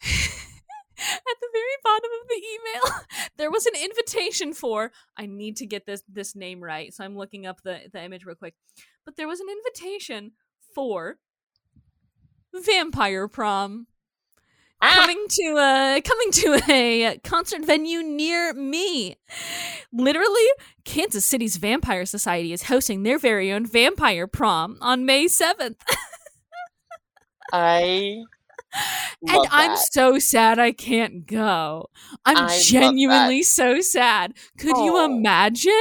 At 0.98 1.36
the 1.40 1.48
very 1.52 1.64
bottom 1.84 2.10
of 2.22 2.28
the 2.28 2.42
email, 2.54 3.00
there 3.36 3.50
was 3.50 3.66
an 3.66 3.74
invitation 3.80 4.52
for 4.52 4.92
I 5.16 5.26
need 5.26 5.56
to 5.56 5.66
get 5.66 5.86
this 5.86 6.02
this 6.08 6.34
name 6.34 6.62
right, 6.62 6.92
so 6.94 7.04
I'm 7.04 7.16
looking 7.16 7.46
up 7.46 7.62
the 7.62 7.80
the 7.92 8.02
image 8.02 8.24
real 8.24 8.36
quick. 8.36 8.54
But 9.04 9.16
there 9.16 9.28
was 9.28 9.40
an 9.40 9.48
invitation 9.48 10.32
for 10.74 11.18
Vampire 12.54 13.28
Prom 13.28 13.86
Ah! 14.82 14.92
coming 14.94 15.24
to 15.28 15.42
a 15.56 16.02
coming 16.02 16.30
to 16.32 16.60
a 16.70 17.18
concert 17.24 17.64
venue 17.64 18.02
near 18.02 18.52
me. 18.52 19.16
Literally, 19.92 20.46
Kansas 20.84 21.24
City's 21.24 21.56
Vampire 21.56 22.04
Society 22.04 22.52
is 22.52 22.64
hosting 22.64 23.02
their 23.02 23.18
very 23.18 23.50
own 23.50 23.66
vampire 23.66 24.26
prom 24.26 24.76
on 24.80 25.06
May 25.06 25.26
7th. 25.26 25.76
I 27.52 28.24
and 28.72 29.36
love 29.36 29.46
I'm 29.50 29.76
so 29.76 30.18
sad 30.18 30.58
I 30.58 30.72
can't 30.72 31.26
go. 31.26 31.88
I'm 32.24 32.36
I 32.36 32.58
genuinely 32.62 33.42
so 33.42 33.80
sad. 33.80 34.34
Could 34.58 34.76
you 34.76 34.96
Oh. 34.96 35.04
imagine? 35.06 35.72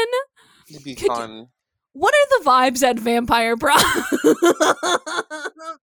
It'd 0.69 0.83
be 0.83 0.95
could 0.95 1.11
you- 1.17 1.49
What 1.93 2.13
are 2.13 2.39
the 2.39 2.45
vibes 2.49 2.83
at 2.83 2.99
Vampire 2.99 3.55
Prom? 3.57 3.79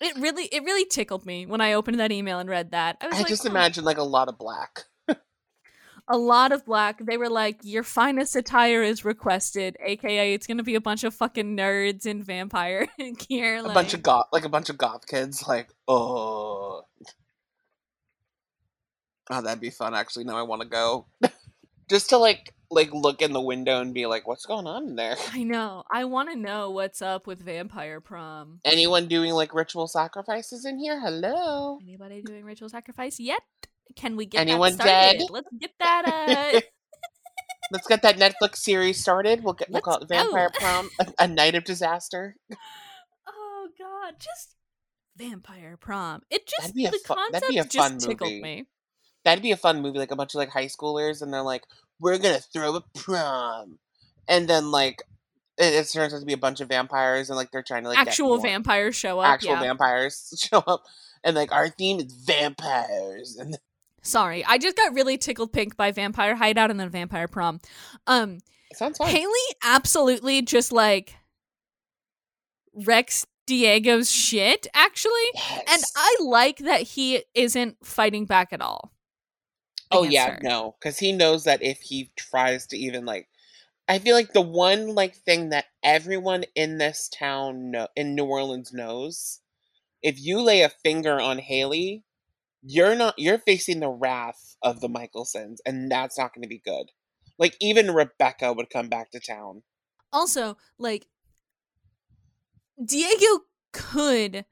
it 0.00 0.16
really 0.16 0.44
it 0.46 0.62
really 0.64 0.84
tickled 0.84 1.24
me 1.26 1.46
when 1.46 1.60
I 1.60 1.72
opened 1.74 2.00
that 2.00 2.12
email 2.12 2.38
and 2.38 2.48
read 2.48 2.72
that. 2.72 2.96
I 3.00 3.06
was 3.06 3.16
I 3.16 3.18
like, 3.20 3.28
just 3.28 3.46
"Oh, 3.46 3.50
imagine 3.50 3.84
like 3.84 3.98
a 3.98 4.02
lot 4.02 4.28
of 4.28 4.38
black. 4.38 4.84
A 6.08 6.18
lot 6.18 6.52
of 6.52 6.64
black. 6.64 7.04
They 7.04 7.16
were 7.16 7.30
like, 7.30 7.60
"Your 7.62 7.82
finest 7.82 8.36
attire 8.36 8.82
is 8.82 9.04
requested," 9.04 9.76
aka 9.84 10.34
it's 10.34 10.46
gonna 10.46 10.62
be 10.62 10.74
a 10.74 10.80
bunch 10.80 11.04
of 11.04 11.14
fucking 11.14 11.56
nerds 11.56 12.06
in 12.06 12.22
vampire 12.22 12.86
gear. 13.28 13.56
A 13.56 13.62
like- 13.62 13.74
bunch 13.74 13.94
of 13.94 14.02
goth, 14.02 14.26
like 14.32 14.44
a 14.44 14.48
bunch 14.48 14.70
of 14.70 14.78
goth 14.78 15.06
kids. 15.06 15.46
Like, 15.46 15.68
oh, 15.88 16.82
oh, 19.30 19.42
that'd 19.42 19.60
be 19.60 19.70
fun. 19.70 19.94
Actually, 19.94 20.24
now 20.24 20.36
I 20.36 20.42
want 20.42 20.62
to 20.62 20.68
go, 20.68 21.06
just 21.90 22.10
to 22.10 22.18
like, 22.18 22.54
like 22.70 22.92
look 22.92 23.22
in 23.22 23.32
the 23.32 23.40
window 23.40 23.80
and 23.80 23.94
be 23.94 24.06
like, 24.06 24.26
what's 24.26 24.46
going 24.46 24.66
on 24.66 24.88
in 24.88 24.96
there? 24.96 25.16
I 25.32 25.42
know. 25.42 25.84
I 25.90 26.04
want 26.04 26.30
to 26.30 26.36
know 26.36 26.70
what's 26.70 27.00
up 27.02 27.26
with 27.26 27.42
vampire 27.42 28.00
prom. 28.00 28.60
Anyone 28.64 29.06
doing 29.06 29.32
like 29.32 29.54
ritual 29.54 29.86
sacrifices 29.88 30.64
in 30.64 30.78
here? 30.78 31.00
Hello. 31.00 31.78
Anybody 31.82 32.22
doing 32.22 32.44
ritual 32.44 32.68
sacrifice 32.68 33.18
yet? 33.20 33.42
Can 33.96 34.16
we 34.16 34.26
get 34.26 34.40
Anyone 34.40 34.76
dead? 34.76 35.22
Let's 35.30 35.48
get 35.58 35.70
that. 35.78 36.52
Uh, 36.56 36.60
Let's 37.70 37.86
get 37.86 38.02
that 38.02 38.18
Netflix 38.18 38.56
series 38.56 39.00
started. 39.00 39.42
We'll 39.42 39.54
get 39.54 39.70
we'll 39.70 39.80
call 39.80 39.96
it 39.98 40.08
Vampire 40.08 40.50
go. 40.52 40.58
Prom, 40.58 40.90
a, 41.00 41.06
a 41.20 41.28
night 41.28 41.54
of 41.54 41.64
disaster. 41.64 42.36
oh 43.28 43.68
god, 43.78 44.14
just 44.18 44.54
vampire 45.16 45.76
prom. 45.76 46.22
It 46.30 46.46
just 46.46 46.60
That'd 46.60 46.74
be 46.74 46.84
a 46.84 46.90
the 46.90 47.00
concept 47.04 47.32
that'd 47.32 47.48
be 47.48 47.58
a 47.58 47.64
just 47.64 48.00
tickled 48.00 48.30
movie. 48.30 48.42
me. 48.42 48.64
That'd 49.24 49.42
be 49.42 49.52
a 49.52 49.56
fun 49.56 49.80
movie, 49.80 49.98
like 49.98 50.10
a 50.10 50.16
bunch 50.16 50.34
of 50.34 50.38
like 50.38 50.50
high 50.50 50.66
schoolers, 50.66 51.22
and 51.22 51.32
they're 51.32 51.42
like, 51.42 51.62
"We're 51.98 52.18
gonna 52.18 52.40
throw 52.40 52.76
a 52.76 52.82
prom," 52.94 53.78
and 54.28 54.46
then 54.46 54.70
like 54.70 55.02
it, 55.56 55.72
it 55.74 55.90
turns 55.90 56.12
out 56.12 56.20
to 56.20 56.26
be 56.26 56.34
a 56.34 56.38
bunch 56.38 56.60
of 56.60 56.68
vampires, 56.68 57.30
and 57.30 57.36
like 57.36 57.50
they're 57.50 57.62
trying 57.62 57.84
to 57.84 57.88
like 57.88 57.98
Actual 57.98 58.38
vampires 58.38 58.94
show 58.94 59.20
up. 59.20 59.28
actual 59.28 59.52
yeah. 59.52 59.60
vampires 59.60 60.34
show 60.50 60.58
up, 60.66 60.82
and 61.24 61.34
like 61.34 61.52
our 61.52 61.70
theme 61.70 61.98
is 62.00 62.12
vampires, 62.12 63.36
and 63.38 63.56
Sorry, 64.04 64.44
I 64.44 64.58
just 64.58 64.76
got 64.76 64.94
really 64.94 65.16
tickled 65.16 65.52
pink 65.52 65.76
by 65.76 65.90
Vampire 65.90 66.36
Hideout 66.36 66.70
and 66.70 66.78
then 66.78 66.90
Vampire 66.90 67.26
Prom. 67.26 67.60
Um, 68.06 68.38
sounds 68.74 68.98
fun. 68.98 69.08
Hayley 69.08 69.32
absolutely 69.62 70.42
just 70.42 70.72
like 70.72 71.16
wrecks 72.74 73.26
Diego's 73.46 74.10
shit, 74.10 74.66
actually. 74.74 75.12
And 75.68 75.82
I 75.96 76.16
like 76.20 76.58
that 76.58 76.82
he 76.82 77.24
isn't 77.34 77.76
fighting 77.84 78.26
back 78.26 78.52
at 78.52 78.60
all. 78.60 78.92
oh 79.90 80.02
yeah, 80.02 80.32
her. 80.32 80.38
no, 80.42 80.76
because 80.78 80.98
he 80.98 81.12
knows 81.12 81.44
that 81.44 81.62
if 81.62 81.80
he 81.80 82.10
tries 82.16 82.66
to 82.68 82.76
even 82.76 83.04
like, 83.04 83.28
I 83.88 83.98
feel 83.98 84.14
like 84.14 84.32
the 84.32 84.40
one 84.40 84.94
like 84.94 85.14
thing 85.14 85.50
that 85.50 85.66
everyone 85.82 86.44
in 86.54 86.78
this 86.78 87.08
town 87.08 87.70
know 87.70 87.88
in 87.96 88.14
New 88.14 88.24
Orleans 88.24 88.72
knows, 88.72 89.40
if 90.02 90.20
you 90.20 90.40
lay 90.40 90.62
a 90.62 90.68
finger 90.68 91.20
on 91.20 91.38
Hayley, 91.38 92.03
you're 92.64 92.94
not 92.94 93.14
you're 93.18 93.38
facing 93.38 93.80
the 93.80 93.90
wrath 93.90 94.56
of 94.62 94.80
the 94.80 94.88
Mikaelsons, 94.88 95.58
and 95.66 95.90
that's 95.90 96.18
not 96.18 96.34
going 96.34 96.42
to 96.42 96.48
be 96.48 96.62
good. 96.64 96.90
Like 97.38 97.56
even 97.60 97.94
Rebekah 97.94 98.52
would 98.52 98.70
come 98.70 98.88
back 98.88 99.10
to 99.10 99.20
town. 99.20 99.62
Also, 100.12 100.56
like 100.78 101.06
Diego 102.82 103.44
could 103.72 104.44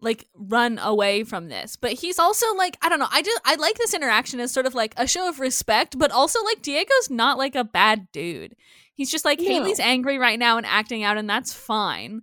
like 0.00 0.28
run 0.34 0.78
away 0.78 1.24
from 1.24 1.48
this, 1.48 1.76
but 1.76 1.92
he's 1.94 2.18
also 2.18 2.54
like 2.54 2.76
I 2.82 2.88
don't 2.88 3.00
know. 3.00 3.08
I 3.10 3.22
just 3.22 3.40
I 3.44 3.56
like 3.56 3.76
this 3.76 3.94
interaction 3.94 4.38
as 4.38 4.52
sort 4.52 4.66
of 4.66 4.74
like 4.74 4.94
a 4.96 5.08
show 5.08 5.28
of 5.28 5.40
respect, 5.40 5.98
but 5.98 6.12
also 6.12 6.42
like 6.44 6.62
Diego's 6.62 7.10
not 7.10 7.38
like 7.38 7.56
a 7.56 7.64
bad 7.64 8.08
dude. 8.12 8.54
He's 8.94 9.10
just 9.10 9.24
like 9.24 9.40
No. 9.40 9.46
Hayley's 9.46 9.80
angry 9.80 10.18
right 10.18 10.38
now 10.38 10.56
and 10.56 10.66
acting 10.66 11.02
out, 11.02 11.16
and 11.16 11.28
that's 11.28 11.52
fine. 11.52 12.22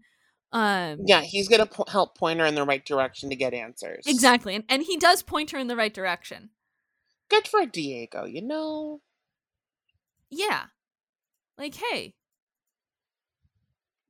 Um, 0.55 0.99
Yeah, 1.05 1.19
he's 1.21 1.49
gonna 1.49 1.65
po- 1.65 1.83
help 1.89 2.17
point 2.17 2.39
her 2.39 2.45
in 2.45 2.55
the 2.55 2.63
right 2.63 2.83
direction 2.85 3.29
to 3.29 3.35
get 3.35 3.53
answers. 3.53 4.05
exactly, 4.07 4.55
and 4.55 4.63
and 4.69 4.83
he 4.83 4.95
does 4.97 5.21
point 5.21 5.51
her 5.51 5.57
in 5.57 5.67
the 5.67 5.75
right 5.75 5.93
direction. 5.93 6.49
Good 7.29 7.45
for 7.47 7.65
Diego, 7.65 8.23
you 8.23 8.41
know. 8.41 9.01
Yeah, 10.29 10.67
like 11.57 11.75
hey. 11.75 12.15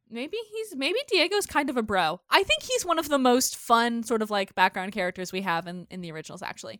Maybe 0.07 0.37
he's 0.51 0.75
maybe 0.75 0.99
Diego's 1.09 1.47
kind 1.47 1.67
of 1.67 1.77
a 1.77 1.83
bro. 1.83 2.21
I 2.29 2.43
think 2.43 2.61
he's 2.61 2.85
one 2.85 2.99
of 2.99 3.09
the 3.09 3.17
most 3.17 3.55
fun 3.57 4.03
sort 4.03 4.21
of 4.21 4.29
like 4.29 4.53
background 4.53 4.91
characters 4.91 5.31
we 5.31 5.41
have 5.41 5.65
in 5.65 5.87
in 5.89 6.01
the 6.01 6.11
originals 6.11 6.43
actually. 6.43 6.79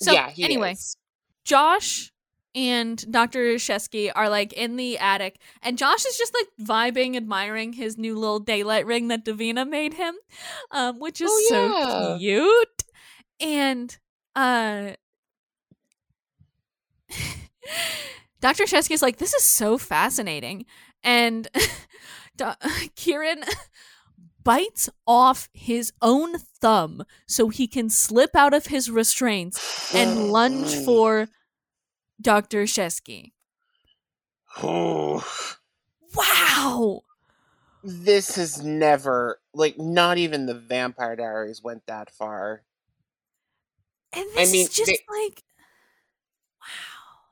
So 0.00 0.10
yeah, 0.12 0.30
he 0.30 0.42
anyway, 0.42 0.72
is. 0.72 0.96
Josh 1.44 2.12
and 2.56 3.12
Dr. 3.12 3.54
Shesky 3.56 4.10
are 4.14 4.30
like 4.30 4.52
in 4.54 4.76
the 4.76 4.96
attic, 4.98 5.38
and 5.62 5.76
Josh 5.78 6.04
is 6.06 6.16
just 6.16 6.34
like 6.34 6.48
vibing, 6.66 7.14
admiring 7.16 7.74
his 7.74 7.98
new 7.98 8.18
little 8.18 8.40
daylight 8.40 8.86
ring 8.86 9.08
that 9.08 9.24
Davina 9.26 9.68
made 9.68 9.94
him, 9.94 10.14
um, 10.70 10.98
which 10.98 11.20
is 11.20 11.30
Oh, 11.30 11.46
so 11.48 12.18
cute. 12.18 12.82
And 13.38 13.96
uh, 14.34 14.92
Dr. 18.40 18.64
Shesky 18.64 18.92
is 18.92 19.02
like, 19.02 19.18
this 19.18 19.34
is 19.34 19.44
so 19.44 19.76
fascinating, 19.78 20.64
and 21.04 21.48
Do- 22.36 22.52
Kieran 22.96 23.44
bites 24.42 24.88
off 25.06 25.48
his 25.52 25.92
own 26.00 26.38
thumb 26.38 27.02
so 27.26 27.48
he 27.48 27.66
can 27.66 27.90
slip 27.90 28.36
out 28.36 28.54
of 28.54 28.66
his 28.66 28.90
restraints 28.90 29.92
and 29.94 30.30
lunge 30.30 30.72
for 30.84 31.28
Dr. 32.20 32.64
Shesky. 32.64 33.32
Oh. 34.62 35.24
Wow. 36.14 37.02
this 37.84 38.36
has 38.36 38.62
never 38.62 39.38
like 39.54 39.78
not 39.78 40.18
even 40.18 40.46
the 40.46 40.54
Vampire 40.54 41.14
Diaries 41.16 41.62
went 41.62 41.86
that 41.86 42.10
far. 42.10 42.62
And 44.12 44.24
I 44.36 44.40
this 44.40 44.52
mean, 44.52 44.62
is 44.62 44.68
just 44.70 44.86
they- 44.90 44.98
like 45.08 45.42
wow. 46.60 47.26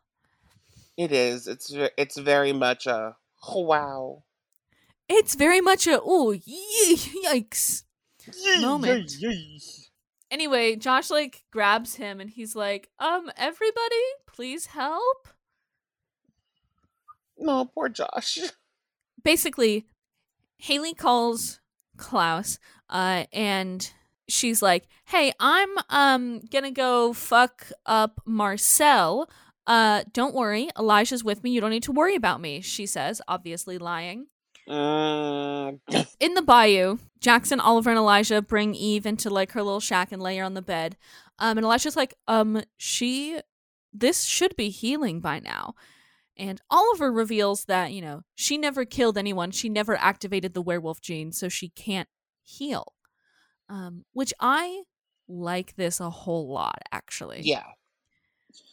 It 0.97 1.12
is. 1.12 1.49
It's 1.49 1.72
it's 1.97 2.18
very 2.18 2.53
much 2.53 2.87
a 2.87 3.16
oh, 3.49 3.61
wow. 3.61 4.22
It's 5.09 5.35
very 5.35 5.61
much 5.61 5.87
a 5.87 6.01
oh 6.01 6.35
yikes. 7.26 7.82
Moment. 8.61 9.11
Anyway, 10.35 10.74
Josh 10.74 11.11
like 11.11 11.45
grabs 11.53 11.95
him 11.95 12.20
and 12.20 12.28
he's 12.28 12.57
like, 12.57 12.91
"Um, 12.99 13.30
everybody, 13.37 14.05
please 14.26 14.66
help." 14.66 15.28
No, 17.39 17.66
poor 17.66 17.89
Josh. 17.89 18.41
basically, 19.22 19.87
Hayley 20.59 20.93
calls 20.93 21.61
Klaus, 21.97 22.59
uh, 22.91 23.26
and 23.32 23.89
she's 24.28 24.61
like, 24.61 24.89
"Hey, 25.05 25.32
I'm 25.39 25.70
um 25.89 26.41
gonna 26.51 26.72
go 26.72 27.12
fuck 27.12 27.70
up 27.87 28.20
Marcel. 28.26 29.30
Uh, 29.68 30.03
don't 30.12 30.35
worry, 30.35 30.68
Elijah's 30.76 31.22
with 31.22 31.45
me. 31.45 31.53
You 31.53 31.61
don't 31.61 31.70
need 31.70 31.85
to 31.85 31.93
worry 31.93 32.16
about 32.16 32.41
me." 32.41 32.61
She 32.61 32.87
says, 32.87 33.22
obviously 33.28 33.78
lying. 33.78 34.26
Mm, 34.69 35.81
In 36.21 36.35
the 36.35 36.43
bayou, 36.43 36.99
Jackson, 37.21 37.61
Oliver, 37.61 37.91
and 37.91 37.99
Elijah 37.99 38.41
bring 38.43 38.75
Eve 38.75 39.07
into 39.07 39.31
like 39.31 39.53
her 39.53 39.62
little 39.62 39.81
shack 39.81 40.12
and 40.12 40.23
lay 40.23 40.37
her 40.39 40.45
on 40.45 40.55
the 40.55 40.62
bed. 40.62 40.97
Um, 41.39 41.59
and 41.59 41.65
Elijah's 41.65 41.97
like, 41.97 42.15
um, 42.29 42.62
she, 42.77 43.41
this 43.93 44.25
should 44.25 44.57
be 44.57 44.71
healing 44.71 45.21
by 45.21 45.41
now. 45.41 45.75
And 46.37 46.61
Oliver 46.71 47.12
reveals 47.12 47.67
that, 47.67 47.93
you 47.93 48.03
know, 48.03 48.23
she 48.35 48.59
never 48.59 48.85
killed 48.85 49.17
anyone. 49.19 49.51
She 49.51 49.69
never 49.69 49.97
activated 49.97 50.55
the 50.55 50.62
werewolf 50.62 51.01
gene, 51.01 51.31
so 51.33 51.49
she 51.49 51.69
can't 51.69 52.09
heal. 52.43 52.95
Um, 53.69 54.05
which 54.12 54.33
I 54.41 54.83
like 55.29 55.77
this 55.77 56.01
a 56.01 56.11
whole 56.11 56.53
lot, 56.53 56.83
actually. 56.93 57.41
yeah. 57.43 57.65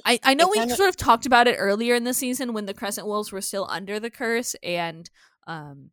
I, 0.06 0.20
I 0.24 0.34
know 0.34 0.48
It 0.48 0.52
we 0.52 0.58
kinda- 0.60 0.76
sort 0.76 0.90
of 0.90 0.98
talked 0.98 1.26
about 1.26 1.48
it 1.48 1.56
earlier 1.58 1.96
in 1.96 2.04
the 2.04 2.14
season 2.14 2.54
when 2.54 2.66
the 2.66 2.74
Crescent 2.74 3.08
Wolves 3.08 3.32
were 3.32 3.42
still 3.42 3.68
under 3.70 4.00
the 4.00 4.10
curse 4.10 4.56
and 4.64 5.10
um 5.48 5.92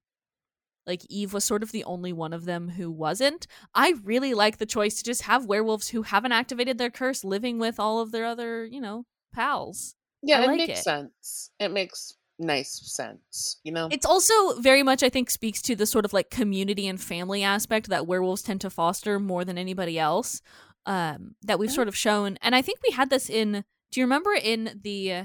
like 0.86 1.03
Eve 1.11 1.34
was 1.34 1.45
sort 1.45 1.62
of 1.62 1.70
the 1.70 1.84
only 1.84 2.14
one 2.14 2.32
of 2.32 2.47
them 2.47 2.70
who 2.70 2.91
wasn't. 2.91 3.47
I 3.74 3.95
really 4.05 4.32
like 4.32 4.57
the 4.57 4.64
choice 4.64 4.97
to 4.97 5.05
just 5.05 5.22
have 5.22 5.45
werewolves 5.45 5.89
who 5.91 6.01
haven't 6.03 6.32
activated 6.32 6.78
their 6.78 6.89
curse 6.91 7.22
living 7.24 7.59
with 7.59 7.78
all 7.78 8.01
of 8.01 8.11
their 8.11 8.24
other, 8.24 8.64
you 8.64 8.80
know, 8.80 9.05
pals. 9.34 9.95
Yeah, 10.22 10.39
I 10.41 10.45
it 10.45 10.47
like 10.47 10.57
makes 10.57 10.80
it. 10.80 10.82
sense. 10.82 11.51
It 11.61 11.72
makes 11.72 12.14
nice 12.39 12.80
sense, 12.91 13.59
you 13.64 13.72
know? 13.72 13.89
It's 13.93 14.07
also 14.07 14.59
very 14.61 14.82
much 14.82 15.03
I 15.03 15.11
think 15.11 15.28
speaks 15.28 15.61
to 15.62 15.76
the 15.76 15.84
sort 15.84 16.07
of 16.07 16.14
like 16.14 16.30
community 16.30 16.86
and 16.89 16.99
family 16.99 17.43
aspect 17.43 17.91
that 17.91 18.07
werewolves 18.07 18.43
tend 18.43 18.62
to 18.62 18.70
foster 18.70 19.18
more 19.20 19.45
than 19.45 19.59
anybody 19.59 19.99
else. 19.99 20.41
Um 20.86 21.34
that 21.43 21.59
we've 21.59 21.70
sort 21.70 21.89
of 21.89 21.97
shown 21.97 22.39
and 22.41 22.55
I 22.55 22.62
think 22.62 22.78
we 22.89 22.95
had 22.95 23.11
this 23.11 23.28
in 23.28 23.64
do 23.91 24.01
you 24.01 24.05
remember 24.05 24.32
in 24.32 24.80
the 24.82 25.24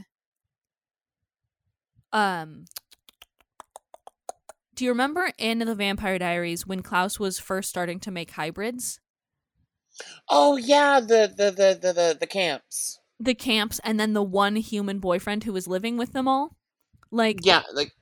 um 2.11 2.65
do 4.75 4.85
you 4.85 4.91
remember 4.91 5.31
in 5.37 5.59
the 5.59 5.75
Vampire 5.75 6.17
Diaries 6.17 6.65
when 6.65 6.81
Klaus 6.81 7.19
was 7.19 7.39
first 7.39 7.69
starting 7.69 7.99
to 8.01 8.11
make 8.11 8.31
hybrids? 8.31 8.99
oh 10.29 10.57
yeah, 10.57 10.99
the 10.99 11.31
the 11.35 11.51
the 11.51 11.77
the 11.79 11.93
the, 11.93 12.17
the 12.19 12.27
camps. 12.27 12.99
The 13.19 13.35
camps 13.35 13.79
and 13.83 13.99
then 13.99 14.13
the 14.13 14.23
one 14.23 14.55
human 14.55 14.99
boyfriend 14.99 15.43
who 15.43 15.53
was 15.53 15.67
living 15.67 15.97
with 15.97 16.13
them 16.13 16.27
all? 16.27 16.57
Like 17.11 17.39
Yeah, 17.43 17.61
like 17.73 17.93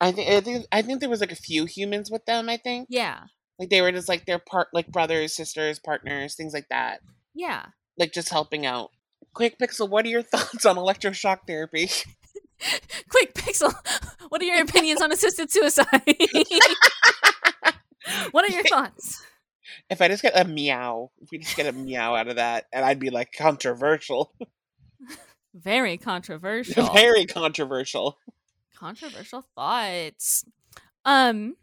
I 0.00 0.12
think 0.12 0.30
I 0.30 0.40
think 0.40 0.66
I 0.72 0.82
think 0.82 1.00
there 1.00 1.10
was 1.10 1.20
like 1.20 1.32
a 1.32 1.36
few 1.36 1.64
humans 1.66 2.10
with 2.10 2.24
them, 2.26 2.48
I 2.48 2.56
think. 2.56 2.86
yeah. 2.90 3.24
Like 3.58 3.68
they 3.68 3.82
were 3.82 3.92
just 3.92 4.08
like 4.08 4.24
their 4.24 4.38
part 4.38 4.68
like 4.72 4.88
brothers, 4.88 5.34
sisters, 5.34 5.78
partners, 5.78 6.34
things 6.34 6.54
like 6.54 6.68
that. 6.70 7.00
Yeah. 7.34 7.66
Like 7.98 8.12
just 8.12 8.30
helping 8.30 8.64
out. 8.64 8.90
Quick 9.34 9.58
Pixel, 9.58 9.88
what 9.88 10.04
are 10.04 10.08
your 10.08 10.22
thoughts 10.30 10.66
on 10.66 10.76
electroshock 10.76 11.40
therapy? 11.46 11.90
Quick, 13.08 13.34
Pixel. 13.34 13.72
What 14.28 14.42
are 14.42 14.44
your 14.44 14.62
opinions 14.62 15.00
on 15.00 15.12
assisted 15.12 15.50
suicide? 15.50 15.86
what 18.32 18.48
are 18.48 18.52
your 18.52 18.64
thoughts? 18.64 19.22
if 19.88 20.00
I 20.00 20.08
just 20.08 20.22
get 20.22 20.38
a 20.38 20.44
meow, 20.46 21.10
if 21.20 21.30
we 21.30 21.38
just 21.38 21.56
get 21.56 21.66
a 21.66 21.72
meow 21.72 22.14
out 22.14 22.28
of 22.28 22.36
that, 22.36 22.66
and 22.72 22.84
I'd 22.84 22.98
be 22.98 23.10
like 23.10 23.32
controversial. 23.36 24.32
Very 25.54 25.96
controversial. 25.96 26.92
Very 26.92 27.26
controversial. 27.26 28.18
controversial 28.76 29.44
thoughts. 29.56 30.44
Um 31.04 31.56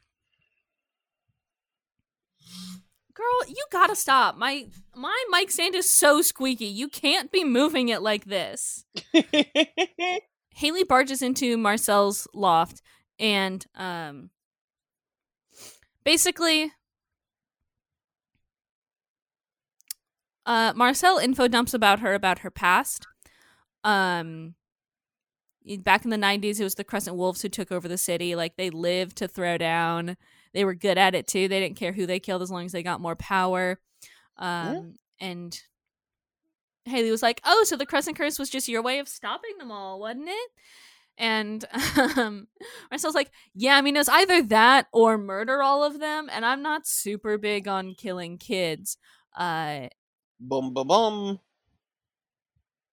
Girl, 3.18 3.50
you 3.50 3.66
gotta 3.72 3.96
stop. 3.96 4.38
My 4.38 4.68
my 4.96 5.24
mic 5.32 5.50
stand 5.50 5.74
is 5.74 5.90
so 5.90 6.22
squeaky. 6.22 6.68
You 6.68 6.88
can't 6.88 7.32
be 7.32 7.44
moving 7.44 7.90
it 7.90 8.04
like 8.04 8.26
this. 8.26 8.86
Hayley 10.54 10.84
barges 10.84 11.24
into 11.24 11.58
Marcel's 11.58 12.28
loft 12.36 12.84
and 13.18 13.66
um 13.74 14.30
basically 16.04 16.74
uh 20.46 20.74
Marcel 20.76 21.18
info 21.18 21.48
dumps 21.48 21.74
about 21.74 22.02
her 22.02 22.14
about 22.14 22.40
her 22.40 22.52
past. 22.52 23.08
Um 23.84 24.54
back 25.80 26.06
in 26.06 26.12
the 26.12 26.18
90s 26.18 26.60
it 26.60 26.64
was 26.64 26.76
the 26.76 26.84
Crescent 26.84 27.16
Wolves 27.16 27.42
who 27.42 27.50
took 27.50 27.72
over 27.72 27.88
the 27.88 27.98
city 27.98 28.36
like 28.36 28.58
they 28.58 28.70
lived 28.70 29.18
to 29.18 29.28
throw 29.28 29.58
down. 29.58 30.18
They 30.54 30.66
were 30.66 30.74
good 30.74 30.98
at 30.98 31.16
it 31.16 31.28
too. 31.28 31.48
They 31.48 31.60
didn't 31.60 31.78
care 31.78 31.94
who 31.94 32.06
they 32.06 32.20
killed 32.20 32.42
as 32.42 32.52
long 32.52 32.66
as 32.66 32.72
they 32.72 32.84
got 32.84 33.02
more 33.02 33.16
power. 33.16 33.80
Um 34.38 34.96
and 35.20 35.60
Hayley 36.86 37.12
was 37.12 37.22
like, 37.22 37.42
"Oh, 37.44 37.64
so 37.66 37.76
the 37.76 37.86
Crescent 37.86 38.18
Curse 38.18 38.40
was 38.40 38.50
just 38.50 38.68
your 38.68 38.82
way 38.82 39.00
of 39.00 39.08
stopping 39.08 39.58
them 39.58 39.72
all, 39.72 40.00
wasn't 40.00 40.30
it?" 40.30 40.52
And 41.18 41.66
um, 42.18 42.48
Marcel's 42.92 43.16
like, 43.16 43.32
"Yeah, 43.54 43.76
I 43.76 43.82
mean, 43.82 43.96
it 43.96 44.00
was 44.00 44.10
either 44.10 44.42
that 44.44 44.88
or 44.94 45.18
murder 45.18 45.62
all 45.62 45.84
of 45.84 46.00
them, 46.00 46.30
and 46.32 46.46
I'm 46.46 46.62
not 46.62 46.88
super 46.88 47.38
big 47.38 47.68
on 47.68 47.96
killing 47.96 48.38
kids." 48.38 48.98
Uh, 49.36 49.88
boom, 50.40 50.74
boom, 50.74 50.88
boom. 50.88 51.40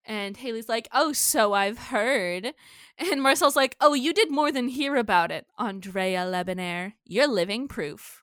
And 0.07 0.37
Hayley's 0.37 0.69
like, 0.69 0.89
"Oh, 0.93 1.13
so 1.13 1.53
I've 1.55 1.79
heard." 1.79 2.53
And 2.99 3.23
Marcel's 3.23 3.57
like, 3.57 3.77
"Oh, 3.81 3.95
you 3.95 4.13
did 4.13 4.31
more 4.31 4.53
than 4.53 4.69
hear 4.69 4.97
about 4.97 5.31
it, 5.33 5.47
Andrea 5.59 6.21
Labonair. 6.27 6.93
You're 7.05 7.27
living 7.29 7.69
proof." 7.69 8.23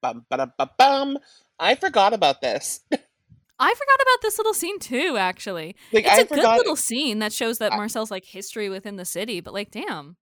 Bum, 0.00 0.26
ba, 0.28 0.52
bum, 0.58 0.70
bum. 0.78 1.18
I 1.58 1.74
forgot 1.74 2.12
about 2.12 2.40
this. 2.40 2.80
I 2.92 3.74
forgot 3.74 4.00
about 4.02 4.22
this 4.22 4.38
little 4.38 4.54
scene 4.54 4.78
too. 4.80 5.16
Actually, 5.16 5.76
Like 5.92 6.04
it's 6.04 6.14
I 6.14 6.20
a 6.22 6.24
good 6.26 6.56
little 6.58 6.74
scene 6.76 7.20
that 7.20 7.32
shows 7.32 7.58
that 7.58 7.72
Marcel's 7.72 8.10
like 8.10 8.24
history 8.24 8.68
within 8.68 8.96
the 8.96 9.04
city. 9.04 9.40
But 9.40 9.54
like, 9.54 9.70
damn. 9.70 10.16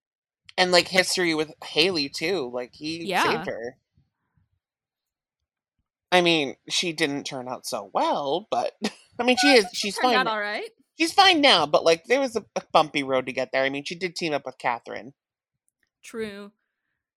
and 0.58 0.72
like 0.72 0.88
history 0.88 1.34
with 1.34 1.50
Hayley 1.64 2.10
too. 2.10 2.50
Like 2.52 2.74
he 2.74 3.04
Yeah. 3.06 3.22
saved 3.22 3.46
her. 3.46 3.76
I 6.12 6.20
mean, 6.22 6.56
she 6.68 6.92
didn't 6.92 7.24
turn 7.24 7.48
out 7.48 7.66
so 7.66 7.90
well, 7.94 8.46
but 8.50 8.72
I 9.20 9.24
mean, 9.24 9.36
she 9.40 9.48
is. 9.54 9.66
She's 9.72 9.96
Turned 9.96 10.14
fine. 10.14 10.16
out 10.16 10.26
all 10.26 10.40
right. 10.40 10.70
She's 10.98 11.12
fine 11.12 11.40
now, 11.40 11.66
but 11.66 11.84
like 11.84 12.04
there 12.04 12.20
was 12.20 12.36
a, 12.36 12.44
a 12.56 12.62
bumpy 12.72 13.02
road 13.02 13.26
to 13.26 13.32
get 13.32 13.50
there. 13.52 13.62
I 13.62 13.70
mean, 13.70 13.84
she 13.84 13.94
did 13.94 14.16
team 14.16 14.32
up 14.32 14.46
with 14.46 14.58
Catherine. 14.58 15.12
True. 16.02 16.52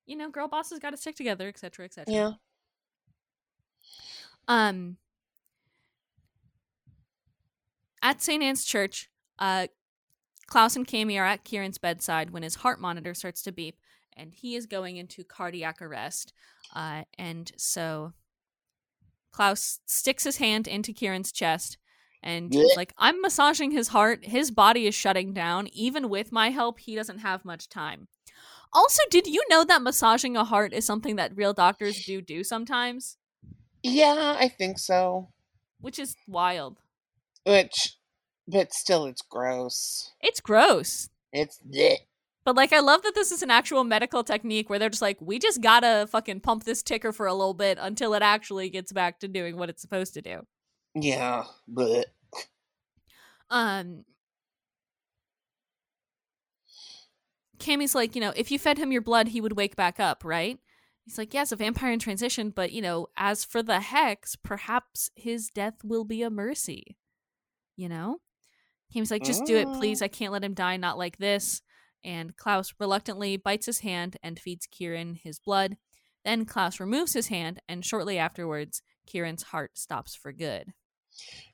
You 0.05 0.15
know, 0.17 0.29
girl 0.29 0.47
bosses 0.47 0.79
got 0.79 0.91
to 0.91 0.97
stick 0.97 1.15
together, 1.15 1.47
etc., 1.47 1.85
etc. 1.85 2.13
Yeah. 2.13 2.31
Um. 4.47 4.97
At 8.01 8.21
St. 8.21 8.43
Anne's 8.43 8.65
Church, 8.65 9.09
uh, 9.39 9.67
Klaus 10.47 10.75
and 10.75 10.85
Cami 10.85 11.17
are 11.17 11.25
at 11.25 11.45
Kieran's 11.45 11.77
bedside 11.77 12.31
when 12.31 12.43
his 12.43 12.55
heart 12.55 12.81
monitor 12.81 13.13
starts 13.13 13.41
to 13.43 13.51
beep, 13.51 13.79
and 14.15 14.33
he 14.33 14.55
is 14.55 14.65
going 14.65 14.97
into 14.97 15.23
cardiac 15.23 15.81
arrest. 15.81 16.33
Uh, 16.75 17.03
and 17.17 17.53
so 17.55 18.11
Klaus 19.31 19.79
sticks 19.85 20.25
his 20.25 20.37
hand 20.37 20.67
into 20.67 20.93
Kieran's 20.93 21.31
chest, 21.31 21.77
and 22.23 22.53
he's 22.53 22.75
like, 22.75 22.93
"I'm 22.97 23.21
massaging 23.21 23.71
his 23.71 23.89
heart. 23.89 24.25
His 24.25 24.51
body 24.51 24.87
is 24.87 24.95
shutting 24.95 25.33
down. 25.33 25.67
Even 25.73 26.09
with 26.09 26.31
my 26.31 26.49
help, 26.49 26.79
he 26.79 26.95
doesn't 26.95 27.19
have 27.19 27.45
much 27.45 27.69
time." 27.69 28.07
Also, 28.73 29.03
did 29.11 29.27
you 29.27 29.43
know 29.49 29.63
that 29.63 29.83
massaging 29.83 30.35
a 30.35 30.43
heart 30.43 30.73
is 30.73 30.85
something 30.85 31.15
that 31.17 31.35
real 31.35 31.53
doctors 31.53 32.03
do 32.05 32.21
do 32.21 32.43
sometimes? 32.43 33.17
Yeah, 33.83 34.35
I 34.39 34.47
think 34.47 34.79
so. 34.79 35.29
Which 35.79 35.99
is 35.99 36.15
wild. 36.27 36.79
Which, 37.45 37.97
but 38.47 38.73
still, 38.73 39.05
it's 39.05 39.21
gross. 39.21 40.11
It's 40.21 40.39
gross. 40.39 41.09
It's 41.31 41.59
bleh. 41.59 41.97
But 42.45 42.55
like 42.55 42.73
I 42.73 42.79
love 42.79 43.03
that 43.03 43.15
this 43.15 43.31
is 43.31 43.41
an 43.41 43.51
actual 43.51 43.83
medical 43.83 44.23
technique 44.23 44.69
where 44.69 44.79
they're 44.79 44.89
just 44.89 45.01
like, 45.01 45.17
we 45.21 45.39
just 45.39 45.61
gotta 45.61 46.07
fucking 46.09 46.41
pump 46.41 46.63
this 46.63 46.83
ticker 46.83 47.13
for 47.13 47.25
a 47.25 47.33
little 47.33 47.53
bit 47.53 47.77
until 47.79 48.13
it 48.13 48.21
actually 48.21 48.69
gets 48.69 48.91
back 48.91 49.19
to 49.19 49.27
doing 49.27 49.55
what 49.55 49.69
it's 49.69 49.81
supposed 49.81 50.13
to 50.15 50.21
do. 50.21 50.41
Yeah. 50.95 51.45
but 51.67 52.07
Um 53.49 54.05
Cami's 57.59 57.95
like, 57.95 58.13
you 58.13 58.19
know, 58.19 58.33
if 58.35 58.51
you 58.51 58.59
fed 58.59 58.77
him 58.77 58.91
your 58.91 59.01
blood, 59.01 59.29
he 59.29 59.39
would 59.39 59.55
wake 59.55 59.77
back 59.77 59.97
up, 59.99 60.25
right? 60.25 60.59
He's 61.05 61.17
like, 61.17 61.33
yes, 61.33 61.51
a 61.51 61.55
vampire 61.55 61.91
in 61.93 61.99
transition, 61.99 62.49
but 62.49 62.71
you 62.73 62.81
know, 62.81 63.07
as 63.15 63.45
for 63.45 63.63
the 63.63 63.79
hex, 63.79 64.35
perhaps 64.35 65.09
his 65.15 65.49
death 65.49 65.75
will 65.83 66.03
be 66.03 66.23
a 66.23 66.29
mercy. 66.29 66.97
You 67.77 67.89
know? 67.89 68.19
Cami's 68.91 69.11
like, 69.11 69.23
just 69.23 69.45
do 69.45 69.57
it, 69.57 69.67
please. 69.73 70.01
I 70.01 70.07
can't 70.07 70.31
let 70.31 70.43
him 70.43 70.53
die 70.53 70.77
not 70.77 70.97
like 70.97 71.17
this. 71.17 71.61
And 72.03 72.35
Klaus 72.35 72.73
reluctantly 72.79 73.37
bites 73.37 73.65
his 73.65 73.79
hand 73.79 74.17
and 74.21 74.37
feeds 74.37 74.67
Kieran 74.67 75.15
his 75.15 75.39
blood. 75.39 75.77
Then 76.23 76.45
Klaus 76.45 76.79
removes 76.79 77.13
his 77.13 77.27
hand, 77.27 77.61
and 77.67 77.83
shortly 77.83 78.17
afterwards, 78.17 78.81
Kieran's 79.07 79.43
heart 79.43 79.77
stops 79.77 80.15
for 80.15 80.31
good. 80.31 80.73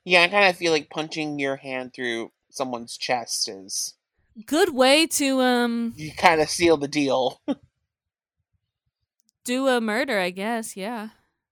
Yeah, 0.04 0.22
I 0.22 0.28
kind 0.28 0.48
of 0.48 0.56
feel 0.56 0.72
like 0.72 0.90
punching 0.90 1.38
your 1.38 1.56
hand 1.56 1.92
through 1.94 2.30
someone's 2.50 2.96
chest 2.96 3.48
is 3.48 3.94
Good 4.46 4.74
way 4.74 5.06
to 5.06 5.40
um 5.40 5.92
you 5.96 6.12
kind 6.12 6.40
of 6.40 6.48
seal 6.48 6.76
the 6.76 6.88
deal. 6.88 7.40
do 9.44 9.68
a 9.68 9.80
murder, 9.80 10.18
I 10.18 10.30
guess. 10.30 10.76
Yeah. 10.76 11.08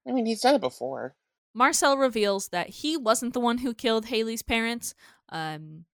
I 0.06 0.12
mean, 0.12 0.26
he's 0.26 0.40
done 0.40 0.54
it 0.54 0.60
before. 0.60 1.14
Marcel 1.54 1.98
reveals 1.98 2.48
that 2.48 2.68
he 2.68 2.96
wasn't 2.96 3.34
the 3.34 3.40
one 3.40 3.58
who 3.58 3.74
killed 3.74 4.06
Hayley's 4.06 4.42
parents. 4.42 4.94
Um, 5.30 5.84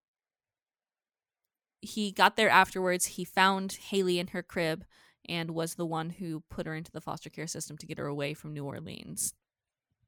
he 1.81 2.13
got 2.13 2.37
there 2.37 2.51
afterwards. 2.51 3.07
He 3.07 3.25
found 3.25 3.73
Hayley 3.89 4.19
in 4.19 4.29
her 4.29 4.43
crib 4.43 4.85
and 5.29 5.53
was 5.53 5.75
the 5.75 5.87
one 5.87 6.11
who 6.11 6.43
put 6.51 6.67
her 6.67 6.75
into 6.75 6.93
the 6.93 7.01
foster 7.01 7.31
care 7.31 7.47
system 7.47 7.79
to 7.79 7.87
get 7.87 7.99
her 7.99 8.07
away 8.07 8.35
from 8.35 8.53
New 8.53 8.65
Orleans. 8.65 9.35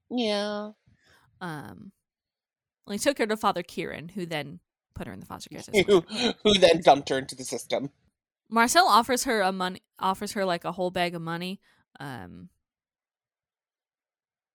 Yeah. 0.09 0.71
Um, 1.41 1.91
well, 2.85 2.93
he 2.93 2.99
took 2.99 3.17
her 3.17 3.27
to 3.27 3.37
Father 3.37 3.63
Kieran, 3.63 4.09
who 4.09 4.25
then 4.25 4.59
put 4.95 5.07
her 5.07 5.13
in 5.13 5.19
the 5.19 5.25
foster 5.25 5.49
care 5.49 5.61
system. 5.61 5.83
Who, 5.87 6.33
who 6.43 6.53
then 6.55 6.81
dumped 6.81 7.09
her 7.09 7.17
into 7.19 7.35
the 7.35 7.43
system. 7.43 7.91
Marcel 8.49 8.87
offers 8.87 9.25
her 9.25 9.41
a 9.41 9.51
money, 9.51 9.81
offers 9.99 10.31
her 10.33 10.45
like 10.45 10.63
a 10.63 10.71
whole 10.71 10.89
bag 10.91 11.13
of 11.15 11.21
money. 11.21 11.59
Um, 11.99 12.49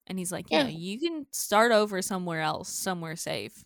and 0.07 0.19
he's 0.19 0.33
like, 0.33 0.47
yeah, 0.51 0.63
Yeah. 0.65 0.69
you 0.69 0.99
can 0.99 1.27
start 1.31 1.73
over 1.73 2.01
somewhere 2.03 2.41
else, 2.41 2.71
somewhere 2.71 3.17
safe. 3.17 3.65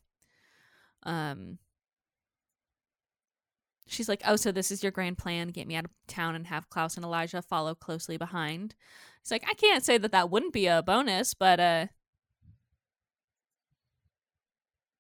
Um, 1.04 1.58
she's 3.86 4.08
like, 4.08 4.22
oh, 4.26 4.36
so 4.36 4.50
this 4.50 4.70
is 4.72 4.82
your 4.82 4.92
grand 4.92 5.18
plan: 5.18 5.48
get 5.48 5.68
me 5.68 5.76
out 5.76 5.84
of 5.84 5.90
town 6.08 6.34
and 6.34 6.48
have 6.48 6.68
Klaus 6.68 6.96
and 6.96 7.04
Elijah 7.04 7.40
follow 7.42 7.74
closely 7.74 8.16
behind. 8.16 8.74
He's 9.22 9.30
like, 9.30 9.44
I 9.48 9.54
can't 9.54 9.84
say 9.84 9.98
that 9.98 10.12
that 10.12 10.30
wouldn't 10.30 10.52
be 10.52 10.66
a 10.66 10.82
bonus, 10.82 11.34
but 11.34 11.60
uh, 11.60 11.86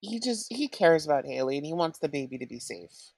He 0.08 0.20
just 0.20 0.46
he 0.50 0.68
cares 0.68 1.04
about 1.04 1.26
Hayley 1.26 1.56
and 1.56 1.66
he 1.66 1.72
wants 1.72 1.98
the 1.98 2.08
baby 2.08 2.38
to 2.38 2.46
be 2.46 2.60
safe. 2.60 3.12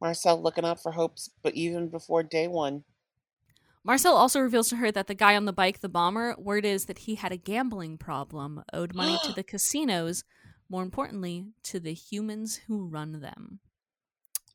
Marcel 0.00 0.40
looking 0.40 0.64
out 0.64 0.80
for 0.80 0.92
hopes, 0.92 1.30
but 1.42 1.54
even 1.54 1.88
before 1.88 2.22
day 2.22 2.46
one. 2.46 2.84
Marcel 3.82 4.14
also 4.14 4.40
reveals 4.40 4.68
to 4.68 4.76
her 4.76 4.92
that 4.92 5.06
the 5.06 5.14
guy 5.14 5.34
on 5.34 5.44
the 5.44 5.52
bike, 5.52 5.80
the 5.80 5.88
bomber, 5.88 6.34
word 6.38 6.64
is 6.64 6.84
that 6.84 6.98
he 6.98 7.14
had 7.14 7.32
a 7.32 7.36
gambling 7.36 7.96
problem, 7.96 8.62
owed 8.72 8.94
money 8.94 9.18
to 9.24 9.32
the 9.32 9.42
casinos, 9.42 10.24
more 10.68 10.82
importantly, 10.82 11.46
to 11.64 11.80
the 11.80 11.94
humans 11.94 12.60
who 12.66 12.86
run 12.86 13.20
them. 13.20 13.60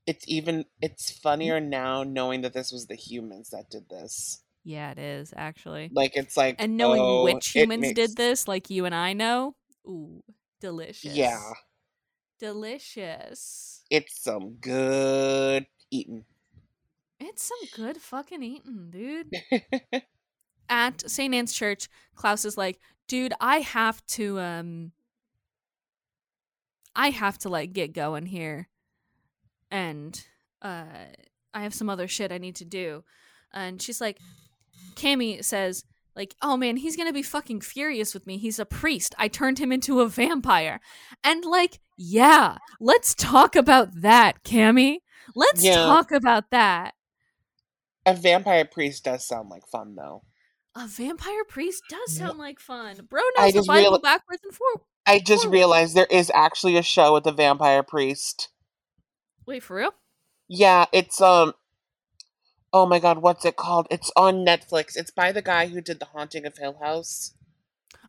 It's 0.05 0.25
even 0.27 0.65
it's 0.81 1.11
mm. 1.11 1.21
funnier 1.21 1.59
now 1.59 2.03
knowing 2.03 2.41
that 2.41 2.53
this 2.53 2.71
was 2.71 2.87
the 2.87 2.95
humans 2.95 3.49
that 3.49 3.69
did 3.69 3.89
this. 3.89 4.42
Yeah, 4.63 4.91
it 4.91 4.99
is 4.99 5.33
actually. 5.35 5.89
Like 5.93 6.15
it's 6.15 6.37
like 6.37 6.55
And 6.59 6.77
knowing 6.77 7.01
oh, 7.01 7.23
which 7.23 7.49
humans 7.49 7.81
makes- 7.81 7.95
did 7.95 8.15
this, 8.15 8.47
like 8.47 8.69
you 8.69 8.85
and 8.85 8.95
I 8.95 9.13
know, 9.13 9.55
ooh, 9.85 10.23
delicious. 10.61 11.13
Yeah, 11.15 11.39
delicious. 12.39 13.83
it's 13.89 14.21
some 14.21 14.53
good 14.61 15.65
eating. 15.91 16.25
It's 17.19 17.43
some 17.43 17.59
good 17.75 17.97
fucking 17.97 18.43
eating, 18.43 18.89
dude. 18.89 19.31
At 20.69 21.09
St. 21.09 21.33
Anne's 21.33 21.53
Church, 21.53 21.87
Klaus 22.15 22.45
is 22.45 22.57
like, 22.57 22.79
dude, 23.07 23.33
I 23.39 23.57
have 23.59 24.05
to 24.07 24.39
um 24.39 24.91
I 26.95 27.09
have 27.09 27.37
to 27.39 27.49
like 27.49 27.73
get 27.73 27.93
going 27.93 28.25
here. 28.25 28.69
And 29.71 30.21
uh 30.61 30.85
I 31.53 31.63
have 31.63 31.73
some 31.73 31.89
other 31.89 32.07
shit 32.07 32.31
I 32.31 32.37
need 32.37 32.55
to 32.57 32.65
do. 32.65 33.03
And 33.53 33.81
she's 33.81 34.01
like 34.01 34.19
Cami 34.95 35.43
says 35.43 35.83
like, 36.15 36.35
"Oh 36.41 36.57
man, 36.57 36.77
he's 36.77 36.95
going 36.95 37.07
to 37.09 37.13
be 37.13 37.23
fucking 37.23 37.61
furious 37.61 38.13
with 38.13 38.27
me. 38.27 38.37
He's 38.37 38.59
a 38.59 38.65
priest. 38.65 39.15
I 39.17 39.27
turned 39.27 39.59
him 39.59 39.71
into 39.71 40.01
a 40.01 40.07
vampire." 40.09 40.79
And 41.23 41.43
like, 41.45 41.79
yeah, 41.97 42.57
let's 42.79 43.13
talk 43.15 43.55
about 43.55 44.01
that, 44.01 44.43
Cami. 44.43 44.97
Let's 45.35 45.63
Yeah. 45.63 45.75
talk 45.75 46.11
about 46.11 46.51
that. 46.51 46.93
A 48.05 48.13
vampire 48.13 48.65
priest 48.65 49.05
does 49.05 49.25
sound 49.25 49.49
like 49.49 49.65
fun 49.67 49.95
though. 49.95 50.23
A 50.75 50.87
vampire 50.87 51.43
priest 51.47 51.83
does 51.89 52.17
sound 52.17 52.37
like 52.37 52.59
fun. 52.59 52.97
Bro 53.09 53.21
I 53.37 53.45
knows 53.45 53.53
the 53.53 53.59
just 53.59 53.67
Bible 53.67 53.91
real- 53.91 53.99
backwards 54.01 54.41
and 54.43 54.53
forwards. 54.53 54.83
I 55.05 55.19
just 55.19 55.45
realized 55.45 55.95
there 55.95 56.07
is 56.09 56.31
actually 56.33 56.77
a 56.77 56.81
show 56.81 57.13
with 57.13 57.25
a 57.27 57.31
vampire 57.31 57.83
priest. 57.83 58.49
Wait, 59.45 59.61
for 59.63 59.75
real? 59.77 59.91
Yeah, 60.47 60.85
it's 60.91 61.21
um 61.21 61.53
Oh 62.73 62.85
my 62.87 62.97
god, 62.99 63.19
what's 63.19 63.45
it 63.45 63.55
called? 63.55 63.87
It's 63.91 64.11
on 64.15 64.43
Netflix. 64.45 64.95
It's 64.97 65.11
by 65.11 65.31
the 65.31 65.43
guy 65.43 65.67
who 65.67 65.79
did 65.79 65.99
The 65.99 66.05
Haunting 66.05 66.45
of 66.45 66.57
Hill 66.57 66.77
House. 66.81 67.33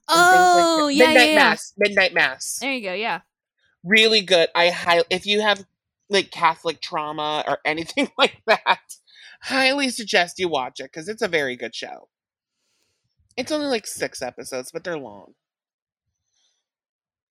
like 0.08 0.16
Oh, 0.18 0.86
that. 0.86 0.94
yeah, 0.94 1.06
Midnight 1.06 1.20
yeah, 1.26 1.30
yeah. 1.32 1.36
Mass. 1.36 1.72
Midnight 1.76 2.14
Mass. 2.14 2.58
There 2.60 2.72
you 2.72 2.82
go. 2.82 2.94
Yeah. 2.94 3.20
Really 3.84 4.22
good. 4.22 4.48
I 4.54 4.70
high 4.70 5.02
if 5.10 5.26
you 5.26 5.42
have 5.42 5.64
like 6.08 6.30
Catholic 6.30 6.80
trauma 6.80 7.44
or 7.46 7.58
anything 7.64 8.08
like 8.16 8.40
that, 8.46 8.96
highly 9.42 9.90
suggest 9.90 10.38
you 10.38 10.48
watch 10.48 10.80
it 10.80 10.84
because 10.84 11.08
it's 11.08 11.22
a 11.22 11.28
very 11.28 11.56
good 11.56 11.74
show. 11.74 12.08
It's 13.36 13.52
only 13.52 13.66
like 13.66 13.86
six 13.86 14.22
episodes, 14.22 14.70
but 14.72 14.84
they're 14.84 14.96
long. 14.98 15.34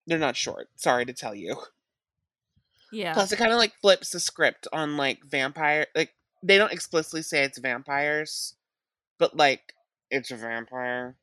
They're 0.06 0.18
not 0.18 0.36
short. 0.36 0.68
Sorry 0.76 1.06
to 1.06 1.12
tell 1.12 1.34
you. 1.34 1.56
Yeah. 2.92 3.14
Plus, 3.14 3.32
it 3.32 3.36
kind 3.36 3.52
of 3.52 3.58
like 3.58 3.72
flips 3.80 4.10
the 4.10 4.20
script 4.20 4.68
on 4.72 4.98
like 4.98 5.24
vampire. 5.24 5.86
Like 5.94 6.12
they 6.42 6.58
don't 6.58 6.72
explicitly 6.72 7.22
say 7.22 7.44
it's 7.44 7.58
vampires, 7.58 8.54
but 9.18 9.36
like 9.36 9.74
it's 10.10 10.30
a 10.30 10.36
vampire. 10.36 11.16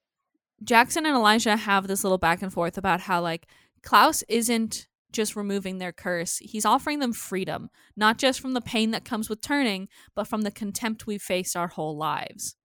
Jackson 0.63 1.05
and 1.05 1.15
Elijah 1.15 1.55
have 1.55 1.87
this 1.87 2.03
little 2.03 2.17
back 2.17 2.41
and 2.41 2.51
forth 2.51 2.77
about 2.77 3.01
how 3.01 3.21
like 3.21 3.47
Klaus 3.81 4.23
isn't 4.27 4.87
just 5.11 5.35
removing 5.35 5.77
their 5.77 5.91
curse. 5.91 6.37
He's 6.37 6.65
offering 6.65 6.99
them 6.99 7.13
freedom, 7.13 7.69
not 7.95 8.17
just 8.17 8.39
from 8.39 8.53
the 8.53 8.61
pain 8.61 8.91
that 8.91 9.05
comes 9.05 9.29
with 9.29 9.41
turning, 9.41 9.87
but 10.15 10.27
from 10.27 10.41
the 10.41 10.51
contempt 10.51 11.07
we've 11.07 11.21
faced 11.21 11.55
our 11.55 11.67
whole 11.67 11.97
lives. 11.97 12.55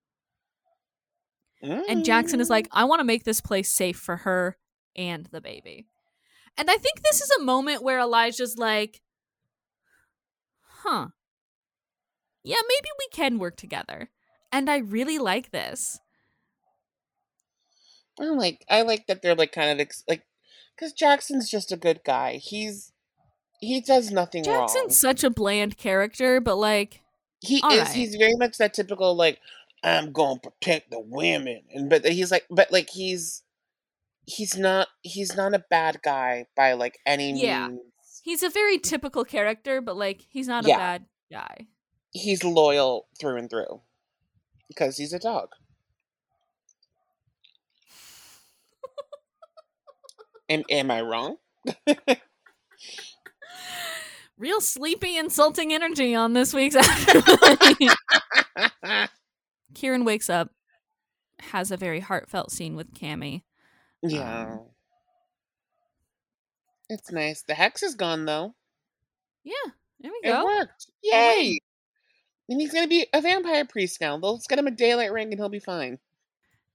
And 1.61 2.05
Jackson 2.05 2.39
is 2.39 2.49
like, 2.49 2.65
mm. 2.65 2.73
I 2.73 2.83
want 2.83 2.99
to 2.99 3.05
make 3.05 3.23
this 3.23 3.41
place 3.41 3.71
safe 3.71 3.97
for 3.97 4.17
her 4.17 4.57
and 4.95 5.25
the 5.27 5.41
baby. 5.41 5.87
And 6.57 6.69
I 6.69 6.77
think 6.77 7.01
this 7.01 7.21
is 7.21 7.31
a 7.31 7.43
moment 7.43 7.81
where 7.81 7.99
Elijah's 7.99 8.57
like, 8.57 9.01
huh. 10.61 11.07
Yeah, 12.45 12.61
maybe 12.67 12.87
we 12.99 13.07
can 13.11 13.39
work 13.39 13.57
together. 13.57 14.09
And 14.51 14.69
I 14.69 14.77
really 14.77 15.17
like 15.17 15.51
this. 15.51 15.99
I 18.19 18.25
like 18.25 18.63
I 18.69 18.81
like 18.83 19.07
that 19.07 19.21
they're 19.21 19.35
like 19.35 19.51
kind 19.51 19.69
of 19.71 19.79
ex- 19.79 20.03
like 20.07 20.23
because 20.75 20.93
Jackson's 20.93 21.49
just 21.49 21.71
a 21.71 21.77
good 21.77 22.01
guy. 22.05 22.35
He's 22.37 22.91
he 23.59 23.81
does 23.81 24.11
nothing 24.11 24.43
wrong. 24.43 24.67
Jackson's 24.67 24.97
such 24.99 25.23
a 25.23 25.29
bland 25.29 25.77
character, 25.77 26.39
but 26.39 26.55
like, 26.55 27.01
He 27.41 27.57
is. 27.57 27.63
right. 27.63 27.87
He's 27.89 28.15
very 28.15 28.35
much 28.35 28.57
that 28.57 28.73
typical 28.73 29.15
like 29.15 29.39
I'm 29.83 30.11
going 30.13 30.39
to 30.39 30.49
protect 30.49 30.91
the 30.91 30.99
women, 30.99 31.61
and 31.73 31.89
but 31.89 32.05
he's 32.05 32.31
like, 32.31 32.45
but 32.49 32.71
like 32.71 32.89
he's 32.89 33.43
he's 34.25 34.57
not 34.57 34.87
he's 35.01 35.35
not 35.35 35.53
a 35.53 35.63
bad 35.69 35.99
guy 36.03 36.45
by 36.55 36.73
like 36.73 36.99
any 37.05 37.39
Yeah. 37.41 37.67
means. 37.67 37.81
he's 38.23 38.43
a 38.43 38.49
very 38.49 38.77
typical 38.77 39.25
character, 39.25 39.81
but 39.81 39.97
like, 39.97 40.21
he's 40.29 40.47
not 40.47 40.63
a 40.65 40.69
bad 40.69 41.05
guy. 41.31 41.67
He's 42.15 42.45
loyal 42.45 43.07
through 43.19 43.35
and 43.35 43.49
through 43.49 43.81
because 44.69 44.95
he's 44.95 45.11
a 45.11 45.19
dog. 45.19 45.49
am, 50.49 50.63
am 50.69 50.91
I 50.91 51.01
wrong? 51.01 51.35
Real 54.37 54.61
sleepy, 54.61 55.17
insulting 55.17 55.73
energy 55.73 56.15
on 56.15 56.31
this 56.31 56.53
week's 56.53 56.77
episode. 56.77 57.93
Kieran 59.73 60.05
wakes 60.05 60.29
up, 60.29 60.51
has 61.39 61.69
a 61.69 61.75
very 61.75 61.99
heartfelt 61.99 62.49
scene 62.49 62.77
with 62.77 62.93
Cami. 62.93 63.43
yeah. 64.01 64.53
Um, 64.53 64.61
it's 66.87 67.11
nice. 67.11 67.41
The 67.41 67.55
hex 67.55 67.83
is 67.83 67.95
gone 67.95 68.23
though. 68.23 68.55
Yeah, 69.43 69.71
there 69.99 70.13
we 70.13 70.21
go. 70.29 70.39
It 70.39 70.45
worked. 70.45 70.87
Yay! 71.03 71.59
And 72.47 72.61
he's 72.61 72.73
gonna 72.73 72.87
be 72.87 73.07
a 73.13 73.21
vampire 73.21 73.65
priest 73.65 73.99
now. 74.01 74.17
They'll 74.17 74.37
just 74.37 74.49
get 74.49 74.59
him 74.59 74.67
a 74.67 74.71
daylight 74.71 75.11
ring 75.11 75.29
and 75.29 75.39
he'll 75.39 75.49
be 75.49 75.59
fine. 75.59 75.99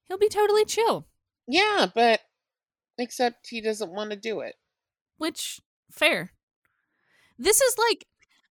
He'll 0.09 0.19
be 0.19 0.29
totally 0.29 0.65
chill. 0.65 1.07
Yeah, 1.47 1.87
but 1.95 2.21
except 2.99 3.49
he 3.49 3.61
doesn't 3.61 3.93
want 3.93 4.11
to 4.11 4.17
do 4.17 4.41
it. 4.41 4.57
Which 5.19 5.61
fair. 5.93 6.33
This 7.39 7.61
is 7.61 7.77
like 7.79 8.07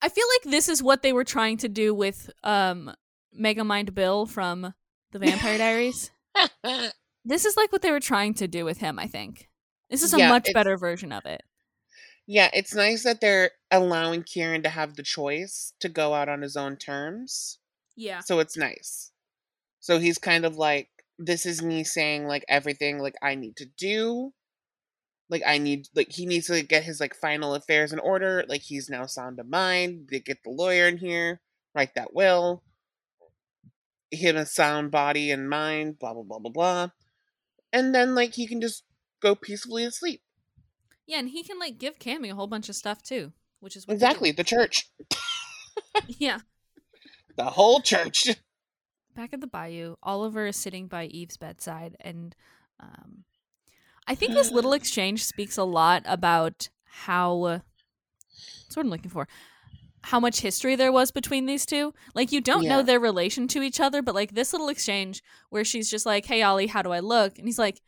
I 0.01 0.09
feel 0.09 0.25
like 0.35 0.51
this 0.51 0.67
is 0.69 0.83
what 0.83 1.01
they 1.01 1.13
were 1.13 1.23
trying 1.23 1.57
to 1.57 1.69
do 1.69 1.93
with 1.93 2.29
um 2.43 2.93
Megamind 3.39 3.93
Bill 3.93 4.25
from 4.25 4.73
the 5.11 5.19
Vampire 5.19 5.57
Diaries. 5.57 6.11
This 7.27 7.45
is 7.45 7.57
like 7.57 7.71
what 7.71 7.81
they 7.81 7.89
were 7.89 7.99
trying 7.99 8.35
to 8.35 8.47
do 8.47 8.65
with 8.65 8.77
him, 8.77 8.99
I 8.99 9.07
think. 9.07 9.49
This 9.89 10.03
is 10.03 10.13
a 10.13 10.19
Yeah, 10.19 10.29
much 10.29 10.53
better 10.53 10.77
version 10.77 11.11
of 11.11 11.25
it. 11.25 11.41
Yeah, 12.27 12.49
it's 12.53 12.73
nice 12.73 13.03
that 13.03 13.21
they're 13.21 13.51
allowing 13.69 14.23
Kieran 14.23 14.63
to 14.63 14.69
have 14.69 14.95
the 14.95 15.03
choice 15.03 15.73
to 15.79 15.89
go 15.89 16.13
out 16.13 16.29
on 16.29 16.41
his 16.41 16.57
own 16.57 16.75
terms. 16.77 17.59
Yeah. 17.95 18.21
So 18.21 18.39
it's 18.39 18.57
nice. 18.57 19.11
So 19.79 19.99
he's 19.99 20.17
kind 20.17 20.45
of 20.45 20.55
like, 20.55 20.89
this 21.19 21.45
is 21.45 21.61
me 21.61 21.83
saying 21.83 22.25
like 22.25 22.43
everything 22.49 22.99
like 22.99 23.15
I 23.21 23.35
need 23.35 23.55
to 23.57 23.65
do. 23.77 24.33
Like 25.29 25.43
I 25.45 25.59
need 25.59 25.87
like 25.95 26.11
he 26.11 26.25
needs 26.25 26.47
to 26.47 26.61
get 26.63 26.83
his 26.83 26.99
like 26.99 27.15
final 27.15 27.55
affairs 27.55 27.93
in 27.93 27.99
order. 27.99 28.43
Like 28.47 28.61
he's 28.61 28.89
now 28.89 29.05
sound 29.05 29.39
of 29.39 29.47
mind. 29.47 30.09
They 30.11 30.19
get 30.19 30.43
the 30.43 30.51
lawyer 30.51 30.87
in 30.87 30.97
here. 30.97 31.41
write 31.73 31.95
that 31.95 32.13
will, 32.13 32.63
him 34.11 34.37
a 34.37 34.45
sound 34.45 34.91
body 34.91 35.31
and 35.31 35.49
mind, 35.49 35.99
blah 35.99 36.13
blah 36.13 36.23
blah 36.23 36.39
blah 36.39 36.51
blah. 36.51 36.89
And 37.71 37.93
then 37.93 38.15
like 38.15 38.33
he 38.33 38.47
can 38.47 38.61
just 38.61 38.83
go 39.21 39.35
peacefully 39.35 39.85
to 39.85 39.91
sleep. 39.91 40.21
Yeah, 41.07 41.19
and 41.19 41.29
he 41.29 41.43
can 41.43 41.59
like 41.59 41.77
give 41.77 41.99
Cami 41.99 42.31
a 42.31 42.35
whole 42.35 42.47
bunch 42.47 42.69
of 42.69 42.75
stuff 42.75 43.01
too, 43.01 43.33
which 43.59 43.75
is 43.75 43.87
what 43.87 43.93
Exactly, 43.93 44.31
the 44.31 44.43
church. 44.43 44.89
Yeah. 46.07 46.39
The 47.35 47.45
whole 47.45 47.81
church. 47.81 48.29
Back 49.15 49.33
at 49.33 49.41
the 49.41 49.47
bayou, 49.47 49.95
Oliver 50.03 50.47
is 50.47 50.55
sitting 50.55 50.87
by 50.87 51.05
Eve's 51.05 51.37
bedside, 51.37 51.95
and 52.01 52.35
um, 52.79 53.23
I 54.07 54.15
think 54.15 54.33
this 54.33 54.51
little 54.51 54.73
exchange 54.79 55.23
speaks 55.23 55.57
a 55.57 55.63
lot 55.63 56.03
about 56.05 56.69
how. 56.85 57.43
Uh, 57.43 57.59
that's 58.63 58.77
what 58.77 58.85
I'm 58.85 58.89
looking 58.89 59.11
for. 59.11 59.27
How 60.03 60.19
much 60.19 60.41
history 60.41 60.75
there 60.75 60.91
was 60.91 61.11
between 61.11 61.45
these 61.45 61.65
two. 61.65 61.93
Like, 62.13 62.31
you 62.31 62.39
don't 62.39 62.67
know 62.67 62.83
their 62.83 62.99
relation 62.99 63.47
to 63.49 63.63
each 63.63 63.79
other, 63.79 64.01
but 64.01 64.13
like 64.13 64.33
this 64.35 64.53
little 64.53 64.69
exchange 64.69 65.23
where 65.49 65.63
she's 65.63 65.89
just 65.89 66.05
like, 66.05 66.25
Hey, 66.25 66.43
Ollie, 66.43 66.67
how 66.67 66.83
do 66.83 66.91
I 66.91 66.99
look? 66.99 67.39
And 67.39 67.47
he's 67.47 67.57
like, 67.57 67.81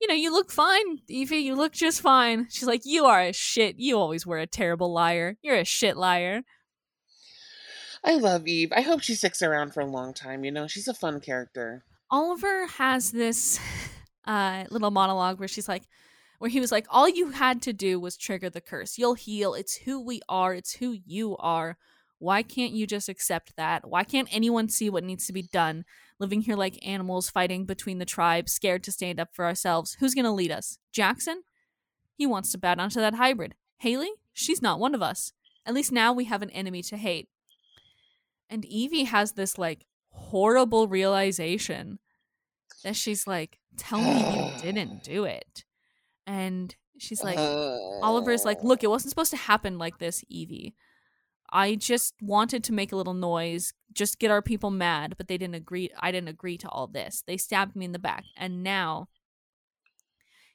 You 0.00 0.08
know, 0.08 0.14
you 0.14 0.32
look 0.32 0.50
fine, 0.50 1.00
Evie. 1.08 1.38
You 1.38 1.54
look 1.54 1.72
just 1.72 2.00
fine. 2.00 2.48
She's 2.50 2.66
like, 2.66 2.82
You 2.84 3.04
are 3.06 3.22
a 3.22 3.32
shit. 3.32 3.76
You 3.78 3.98
always 3.98 4.26
were 4.26 4.38
a 4.38 4.46
terrible 4.46 4.92
liar. 4.92 5.36
You're 5.42 5.56
a 5.56 5.64
shit 5.64 5.96
liar. 5.96 6.42
I 8.04 8.16
love 8.16 8.46
Eve. 8.46 8.70
I 8.76 8.82
hope 8.82 9.00
she 9.00 9.14
sticks 9.14 9.40
around 9.40 9.72
for 9.72 9.80
a 9.80 9.86
long 9.86 10.12
time, 10.12 10.44
you 10.44 10.50
know. 10.50 10.66
She's 10.66 10.88
a 10.88 10.94
fun 10.94 11.20
character. 11.20 11.84
Oliver 12.10 12.66
has 12.66 13.12
this 13.12 13.58
uh, 14.26 14.64
little 14.70 14.90
monologue 14.90 15.38
where 15.38 15.48
she's 15.48 15.68
like, 15.68 15.84
where 16.38 16.50
he 16.50 16.60
was 16.60 16.70
like, 16.70 16.86
all 16.90 17.08
you 17.08 17.30
had 17.30 17.62
to 17.62 17.72
do 17.72 17.98
was 17.98 18.18
trigger 18.18 18.50
the 18.50 18.60
curse. 18.60 18.98
You'll 18.98 19.14
heal. 19.14 19.54
It's 19.54 19.76
who 19.76 20.04
we 20.04 20.20
are. 20.28 20.54
It's 20.54 20.74
who 20.74 20.98
you 21.06 21.36
are. 21.38 21.78
Why 22.18 22.42
can't 22.42 22.72
you 22.72 22.86
just 22.86 23.08
accept 23.08 23.56
that? 23.56 23.88
Why 23.88 24.04
can't 24.04 24.28
anyone 24.30 24.68
see 24.68 24.90
what 24.90 25.04
needs 25.04 25.26
to 25.26 25.32
be 25.32 25.42
done? 25.42 25.84
Living 26.24 26.40
here 26.40 26.56
like 26.56 26.78
animals, 26.86 27.28
fighting 27.28 27.66
between 27.66 27.98
the 27.98 28.06
tribes, 28.06 28.50
scared 28.50 28.82
to 28.84 28.90
stand 28.90 29.20
up 29.20 29.28
for 29.34 29.44
ourselves. 29.44 29.98
Who's 30.00 30.14
going 30.14 30.24
to 30.24 30.30
lead 30.30 30.50
us? 30.50 30.78
Jackson? 30.90 31.42
He 32.14 32.24
wants 32.24 32.50
to 32.52 32.58
bat 32.58 32.80
onto 32.80 32.98
that 32.98 33.16
hybrid. 33.16 33.54
Hayley? 33.80 34.10
She's 34.32 34.62
not 34.62 34.80
one 34.80 34.94
of 34.94 35.02
us. 35.02 35.34
At 35.66 35.74
least 35.74 35.92
now 35.92 36.14
we 36.14 36.24
have 36.24 36.40
an 36.40 36.48
enemy 36.48 36.82
to 36.84 36.96
hate. 36.96 37.28
And 38.48 38.64
Evie 38.64 39.04
has 39.04 39.32
this 39.32 39.58
like 39.58 39.84
horrible 40.08 40.88
realization 40.88 41.98
that 42.84 42.96
she's 42.96 43.26
like, 43.26 43.58
tell 43.76 44.00
me 44.00 44.46
you 44.46 44.50
didn't 44.62 45.04
do 45.04 45.24
it. 45.24 45.64
And 46.26 46.74
she's 46.98 47.22
like, 47.22 47.36
Oliver's 48.02 48.46
like, 48.46 48.64
look, 48.64 48.82
it 48.82 48.88
wasn't 48.88 49.10
supposed 49.10 49.32
to 49.32 49.36
happen 49.36 49.76
like 49.76 49.98
this, 49.98 50.24
Evie. 50.30 50.74
I 51.54 51.76
just 51.76 52.14
wanted 52.20 52.64
to 52.64 52.72
make 52.72 52.90
a 52.90 52.96
little 52.96 53.14
noise, 53.14 53.72
just 53.92 54.18
get 54.18 54.32
our 54.32 54.42
people 54.42 54.70
mad, 54.70 55.14
but 55.16 55.28
they 55.28 55.38
didn't 55.38 55.54
agree. 55.54 55.88
I 56.00 56.10
didn't 56.10 56.28
agree 56.28 56.58
to 56.58 56.68
all 56.68 56.88
this. 56.88 57.22
They 57.28 57.36
stabbed 57.36 57.76
me 57.76 57.84
in 57.84 57.92
the 57.92 57.98
back. 58.00 58.24
And 58.36 58.64
now, 58.64 59.06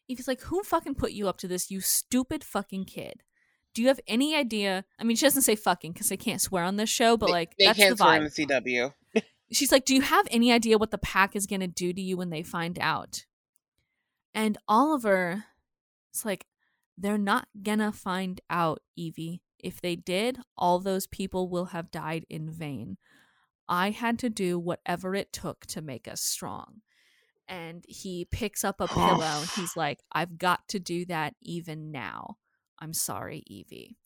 Evie's 0.10 0.28
like, 0.28 0.42
who 0.42 0.62
fucking 0.62 0.96
put 0.96 1.14
you 1.14 1.30
up 1.30 1.38
to 1.38 1.48
this, 1.48 1.72
you 1.72 1.80
stupid 1.80 2.44
fucking 2.44 2.84
kid? 2.84 3.24
Do 3.74 3.82
you 3.82 3.88
have 3.88 4.02
any 4.08 4.36
idea? 4.36 4.84
I 5.00 5.06
mean, 5.06 5.16
she 5.16 5.26
doesn't 5.26 5.44
say 5.44 5.56
fucking 5.56 5.94
because 5.94 6.10
they 6.10 6.18
can't 6.18 6.42
swear 6.42 6.66
on 6.66 6.76
this 6.76 6.90
show, 6.90 7.16
but 7.16 7.28
They- 7.28 7.32
like, 7.32 7.56
they 7.58 7.66
that's 7.66 7.80
can't 7.80 7.92
the 7.98 8.04
swear 8.04 8.20
vibe 8.20 8.50
in 8.50 8.58
the 8.66 8.82
CW. 9.22 9.24
she's 9.54 9.72
like, 9.72 9.86
Do 9.86 9.96
you 9.96 10.02
have 10.02 10.28
any 10.32 10.52
idea 10.52 10.78
what 10.78 10.92
the 10.92 10.98
pack 10.98 11.34
is 11.36 11.48
going 11.48 11.62
to 11.62 11.68
do 11.68 11.94
to 11.94 12.02
you 12.02 12.18
when 12.18 12.30
they 12.30 12.44
find 12.44 12.78
out? 12.80 13.26
And 14.34 14.58
Oliver 14.68 15.46
is 16.14 16.26
like, 16.26 16.46
They're 16.98 17.18
not 17.18 17.48
going 17.64 17.80
to 17.80 17.94
find 17.94 18.42
out, 18.50 18.82
Evie. 18.98 19.44
If 19.64 19.82
they 19.82 19.96
did, 19.96 20.40
all 20.58 20.80
those 20.80 21.08
people 21.08 21.50
will 21.50 21.66
have 21.66 21.92
died 21.92 22.26
in 22.30 22.50
vain. 22.50 22.98
I 23.68 23.92
had 23.92 24.18
to 24.20 24.30
do 24.30 24.58
whatever 24.58 25.14
it 25.16 25.32
took 25.32 25.66
to 25.68 25.82
make 25.82 26.08
us 26.08 26.22
strong. 26.22 26.82
And 27.48 27.84
he 27.88 28.26
picks 28.30 28.64
up 28.64 28.80
a 28.82 28.88
pillow 28.88 29.40
and 29.42 29.50
he's 29.56 29.76
like, 29.78 30.00
I've 30.12 30.38
got 30.38 30.68
to 30.70 30.80
do 30.80 31.06
that 31.06 31.36
even 31.42 31.92
now. 31.92 32.38
I'm 32.80 32.94
sorry, 32.94 33.44
Evie. 33.48 33.98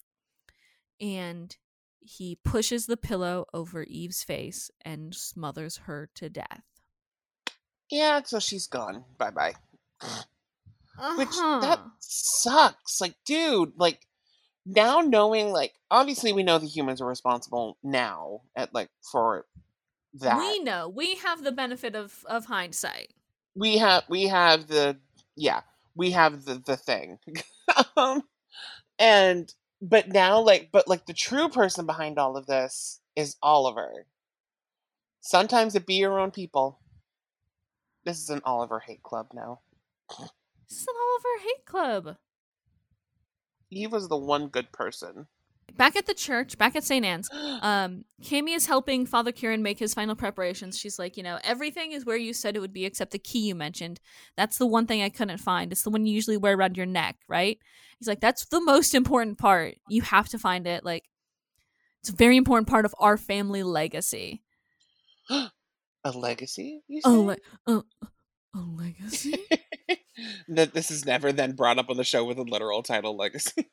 And 1.00 1.56
he 2.00 2.38
pushes 2.44 2.86
the 2.86 2.98
pillow 2.98 3.46
over 3.54 3.84
Eve's 3.84 4.24
face 4.24 4.70
and 4.84 5.14
smothers 5.16 5.78
her 5.86 6.10
to 6.16 6.30
death. 6.30 6.64
Yeah, 7.90 8.22
so 8.24 8.40
she's 8.40 8.68
gone. 8.68 9.04
Bye 9.18 9.32
bye. 9.32 9.54
Which 11.16 11.30
Uh-huh. 11.30 11.60
that 11.62 11.80
sucks. 12.00 13.00
Like, 13.02 13.16
dude, 13.26 13.74
like 13.78 14.06
now 14.66 15.02
knowing 15.02 15.52
like 15.52 15.74
obviously 15.92 16.34
we 16.34 16.44
know 16.44 16.58
the 16.58 16.68
humans 16.68 17.02
are 17.02 17.08
responsible 17.08 17.78
now 17.84 18.42
at 18.56 18.74
like 18.74 18.90
for 19.12 19.46
that. 20.16 20.38
we 20.38 20.60
know 20.60 20.88
we 20.90 21.16
have 21.16 21.44
the 21.44 21.52
benefit 21.52 21.96
of 21.96 22.24
of 22.28 22.46
hindsight. 22.46 23.14
we 23.56 23.78
have 23.78 24.04
we 24.10 24.24
have 24.28 24.68
the 24.68 24.98
yeah 25.36 25.62
we 25.96 26.12
have 26.12 26.46
the 26.46 26.62
the 26.66 26.78
thing 26.78 27.18
um 27.98 28.24
and 29.00 29.54
but 29.82 30.08
now 30.10 30.40
like 30.40 30.70
but 30.72 30.88
like 30.88 31.06
the 31.06 31.14
true 31.14 31.50
person 31.50 31.86
behind 31.86 32.18
all 32.18 32.38
of 32.38 32.46
this 32.46 33.00
is 33.16 33.36
oliver 33.42 34.06
sometimes 35.22 35.76
it 35.76 35.86
be 35.86 35.96
your 35.96 36.20
own 36.20 36.32
people 36.32 36.80
this 38.06 38.20
is 38.20 38.30
an 38.30 38.42
oliver 38.46 38.80
hate 38.80 39.04
club 39.04 39.28
now 39.34 39.60
This 40.70 40.80
is 40.82 40.88
an 40.88 40.96
Oliver 41.04 41.44
hate 41.44 41.66
club. 41.66 42.18
He 43.74 43.88
was 43.88 44.08
the 44.08 44.18
one 44.18 44.48
good 44.48 44.72
person 44.72 45.28
Back 45.76 45.96
at 45.96 46.06
the 46.06 46.14
church, 46.14 46.58
back 46.58 46.76
at 46.76 46.84
St. 46.84 47.04
Anne's, 47.04 47.30
um, 47.62 48.06
Cami 48.22 48.56
is 48.56 48.68
helping 48.68 49.06
Father 49.06 49.32
Kieran 49.32 49.64
make 49.64 49.80
his 49.80 49.94
final 49.94 50.16
preparations. 50.16 50.78
She's 50.78 51.00
like, 51.00 51.18
you 51.18 51.24
know, 51.24 51.40
everything 51.44 51.94
is 51.94 52.06
where 52.06 52.18
you 52.18 52.34
said 52.34 52.56
it 52.56 52.60
would 52.60 52.74
be 52.74 52.86
except 52.86 53.12
the 53.12 53.20
key 53.20 53.48
you 53.48 53.56
mentioned. 53.56 54.00
That's 54.38 54.58
the 54.58 54.68
one 54.68 54.86
thing 54.86 55.02
I 55.02 55.10
couldn't 55.10 55.40
find. 55.40 55.72
It's 55.72 55.84
the 55.84 55.90
one 55.90 56.06
you 56.06 56.14
usually 56.14 56.38
wear 56.38 56.56
around 56.56 56.78
your 56.78 56.86
neck, 56.86 57.18
right? 57.28 57.58
He's 57.98 58.08
like, 58.08 58.20
that's 58.20 58.46
the 58.46 58.62
most 58.62 58.94
important 58.94 59.38
part. 59.40 59.76
You 59.90 60.04
have 60.04 60.30
to 60.30 60.38
find 60.38 60.68
it. 60.68 60.86
Like, 60.86 61.06
it's 62.02 62.10
a 62.10 62.16
very 62.16 62.38
important 62.38 62.68
part 62.68 62.86
of 62.86 62.94
our 63.00 63.18
family 63.18 63.64
legacy. 63.64 64.44
a 65.30 65.50
legacy 66.14 66.82
you 66.88 67.02
Oh, 67.04 67.14
say? 67.14 67.42
le- 67.68 67.78
uh, 67.78 67.82
a 68.56 68.60
legacy? 68.60 69.36
that 70.48 70.74
this 70.74 70.92
is 70.92 71.06
never 71.06 71.32
then 71.32 71.54
brought 71.54 71.80
up 71.80 71.90
on 71.90 71.98
the 71.98 72.04
show 72.04 72.24
with 72.24 72.38
a 72.38 72.44
literal 72.44 72.84
title 72.84 73.18
legacy 73.18 73.68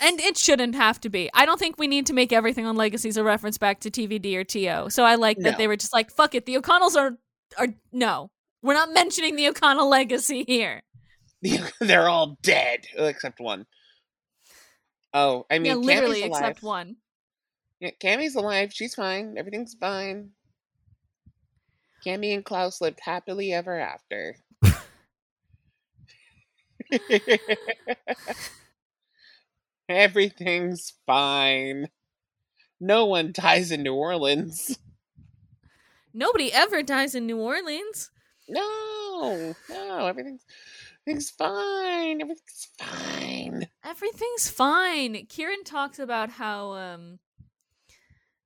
And 0.00 0.20
it 0.20 0.36
shouldn't 0.36 0.74
have 0.74 1.00
to 1.02 1.08
be. 1.08 1.30
I 1.34 1.46
don't 1.46 1.58
think 1.58 1.78
we 1.78 1.86
need 1.86 2.06
to 2.06 2.12
make 2.12 2.32
everything 2.32 2.66
on 2.66 2.76
legacies 2.76 3.16
a 3.16 3.24
reference 3.24 3.58
back 3.58 3.80
to 3.80 3.90
TVD 3.90 4.36
or 4.36 4.44
TO. 4.44 4.90
So 4.90 5.04
I 5.04 5.14
like 5.14 5.38
that 5.38 5.52
No. 5.52 5.56
they 5.58 5.66
were 5.68 5.76
just 5.76 5.92
like, 5.92 6.10
fuck 6.10 6.34
it. 6.34 6.46
The 6.46 6.56
O'Connells 6.56 6.96
are 6.96 7.18
are 7.58 7.68
no. 7.92 8.30
We're 8.62 8.74
not 8.74 8.92
mentioning 8.92 9.36
the 9.36 9.48
O'Connell 9.48 9.88
legacy 9.88 10.44
here. 10.46 10.82
they're 11.80 12.08
all 12.08 12.36
dead 12.42 12.80
except 12.96 13.40
one. 13.40 13.66
Oh, 15.12 15.46
I 15.50 15.58
mean, 15.58 15.66
yeah, 15.66 15.74
literally, 15.74 16.22
except 16.22 16.62
one. 16.62 16.96
Yeah, 17.80 17.90
Cami's 17.98 18.36
alive. 18.36 18.70
She's 18.72 18.94
fine. 18.94 19.34
Everything's 19.36 19.74
fine. 19.74 20.30
Cami 22.04 22.34
and 22.34 22.44
Klaus 22.44 22.80
lived 22.80 23.00
happily 23.00 23.52
ever 23.52 23.78
after. 23.78 24.36
Everything's 29.88 30.92
fine. 31.06 31.88
No 32.80 33.06
one 33.06 33.32
dies 33.32 33.70
in 33.70 33.82
New 33.82 33.94
Orleans. 33.94 34.78
Nobody 36.14 36.52
ever 36.52 36.82
dies 36.82 37.14
in 37.14 37.26
New 37.26 37.38
Orleans. 37.38 38.10
No, 38.48 39.54
no, 39.68 40.06
everything's 40.06 40.44
everything's 41.02 41.30
fine. 41.30 42.20
Everything's 42.20 42.68
fine. 42.78 43.68
Everything's 43.84 44.50
fine. 44.50 45.26
Kieran 45.28 45.62
talks 45.64 45.98
about 45.98 46.30
how 46.30 46.72
um 46.72 47.18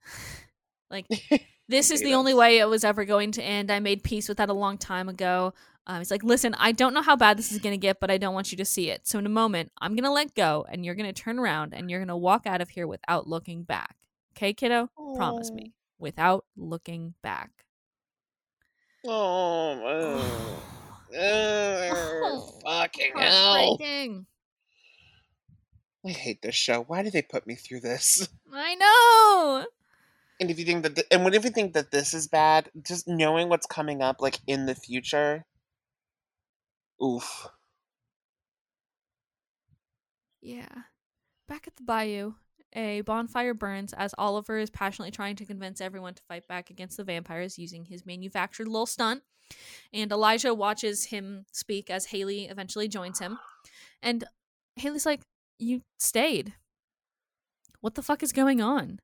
like 0.91 1.07
this 1.69 1.91
is 1.91 2.01
the 2.01 2.15
only 2.15 2.35
way 2.35 2.59
it 2.59 2.69
was 2.69 2.85
ever 2.85 3.05
going 3.05 3.33
to 3.33 3.43
end. 3.43 3.71
I 3.71 3.81
made 3.81 4.03
peace 4.03 4.29
with 4.29 4.39
that 4.39 4.49
a 4.49 4.55
long 4.55 4.79
time 4.79 5.09
ago. 5.09 5.55
Um, 5.87 5.99
he's 5.99 6.11
like, 6.11 6.25
listen, 6.25 6.55
I 6.59 6.73
don't 6.73 6.95
know 6.95 7.03
how 7.03 7.17
bad 7.17 7.39
this 7.39 7.53
is 7.53 7.59
going 7.59 7.75
to 7.75 7.79
get, 7.79 8.01
but 8.01 8.11
I 8.11 8.17
don't 8.17 8.35
want 8.35 8.51
you 8.53 8.59
to 8.59 8.65
see 8.65 8.91
it. 8.91 9.07
So 9.07 9.19
in 9.19 9.27
a 9.27 9.31
moment, 9.31 9.71
I'm 9.79 9.93
going 9.93 10.05
to 10.05 10.11
let 10.11 10.35
go 10.35 10.65
and 10.69 10.85
you're 10.85 10.95
going 10.95 11.12
to 11.12 11.23
turn 11.23 11.39
around 11.39 11.75
and 11.75 11.91
you're 11.91 12.01
going 12.01 12.09
to 12.09 12.17
walk 12.17 12.47
out 12.47 12.62
of 12.62 12.71
here 12.71 12.87
without 12.87 13.29
looking 13.29 13.65
back. 13.65 13.97
Okay, 14.37 14.53
kiddo? 14.53 14.91
Promise 15.17 15.51
me. 15.53 15.73
Without 15.99 16.45
looking 16.57 17.15
back. 17.23 17.51
Oh, 19.07 20.23
uh, 21.15 21.19
uh, 21.19 22.41
fucking 22.65 23.12
hell. 23.17 23.79
I 26.07 26.11
hate 26.11 26.43
this 26.43 26.55
show. 26.55 26.83
Why 26.83 27.03
do 27.03 27.11
they 27.11 27.23
put 27.23 27.47
me 27.47 27.55
through 27.55 27.81
this? 27.81 28.29
I 28.53 28.75
know. 28.75 29.67
And 30.45 30.51
if 30.51 30.59
you 30.59 30.66
think 30.66 30.82
that, 30.82 30.95
th- 30.95 31.07
and 31.11 31.24
what 31.24 31.34
if 31.34 31.42
you 31.42 31.49
think 31.49 31.72
that 31.72 31.90
this 31.90 32.12
is 32.12 32.28
bad, 32.28 32.68
just 32.82 33.09
knowing 33.09 33.49
what's 33.49 33.64
coming 33.64 34.03
up, 34.03 34.20
like 34.20 34.40
in 34.47 34.66
the 34.66 34.74
future, 34.74 35.47
oof. 37.03 37.49
Yeah. 40.42 40.68
Back 41.49 41.66
at 41.66 41.76
the 41.76 41.82
bayou, 41.82 42.34
a 42.74 43.01
bonfire 43.01 43.55
burns 43.55 43.95
as 43.95 44.14
Oliver 44.18 44.59
is 44.59 44.68
passionately 44.68 45.12
trying 45.12 45.36
to 45.36 45.47
convince 45.47 45.80
everyone 45.80 46.12
to 46.12 46.22
fight 46.28 46.47
back 46.47 46.68
against 46.68 46.99
the 46.99 47.05
vampires 47.05 47.59
using 47.59 47.86
his 47.86 48.05
manufactured 48.05 48.68
little 48.68 48.84
stunt. 48.84 49.22
And 49.95 50.12
Elijah 50.12 50.53
watches 50.53 51.07
him 51.07 51.47
speak 51.53 51.88
as 51.88 52.05
Hayley 52.05 52.49
eventually 52.49 52.88
joins 52.88 53.18
him. 53.18 53.38
And 54.03 54.24
Hayley's 54.76 55.07
like, 55.07 55.22
You 55.59 55.80
stayed. 55.99 56.53
What 57.80 57.95
the 57.95 58.03
fuck 58.03 58.22
is 58.22 58.32
going 58.34 58.61
on? 58.61 59.01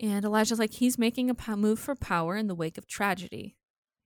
And 0.00 0.24
Elijah's 0.24 0.58
like, 0.58 0.74
He's 0.74 0.98
making 0.98 1.30
a 1.30 1.56
move 1.56 1.78
for 1.78 1.94
power 1.94 2.36
in 2.36 2.46
the 2.46 2.54
wake 2.54 2.78
of 2.78 2.86
tragedy. 2.86 3.56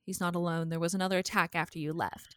He's 0.05 0.21
not 0.21 0.35
alone. 0.35 0.69
There 0.69 0.81
was 0.81 0.95
another 0.95 1.19
attack 1.19 1.55
after 1.55 1.79
you 1.79 1.93
left. 1.93 2.37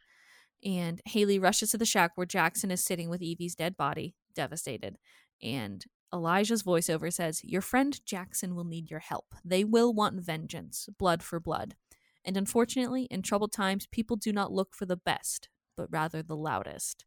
And 0.63 1.01
Hayley 1.05 1.39
rushes 1.39 1.71
to 1.71 1.77
the 1.77 1.85
shack 1.85 2.11
where 2.15 2.25
Jackson 2.25 2.71
is 2.71 2.83
sitting 2.83 3.09
with 3.09 3.21
Evie's 3.21 3.55
dead 3.55 3.75
body, 3.75 4.15
devastated. 4.33 4.97
And 5.41 5.83
Elijah's 6.13 6.63
voiceover 6.63 7.11
says, 7.11 7.43
Your 7.43 7.61
friend 7.61 7.99
Jackson 8.05 8.55
will 8.55 8.63
need 8.63 8.89
your 8.89 8.99
help. 8.99 9.33
They 9.43 9.63
will 9.63 9.93
want 9.93 10.21
vengeance, 10.21 10.87
blood 10.97 11.23
for 11.23 11.39
blood. 11.39 11.75
And 12.23 12.37
unfortunately, 12.37 13.05
in 13.11 13.21
troubled 13.21 13.51
times, 13.51 13.87
people 13.87 14.15
do 14.15 14.31
not 14.31 14.51
look 14.51 14.73
for 14.73 14.85
the 14.85 14.95
best, 14.95 15.49
but 15.75 15.91
rather 15.91 16.23
the 16.23 16.37
loudest. 16.37 17.05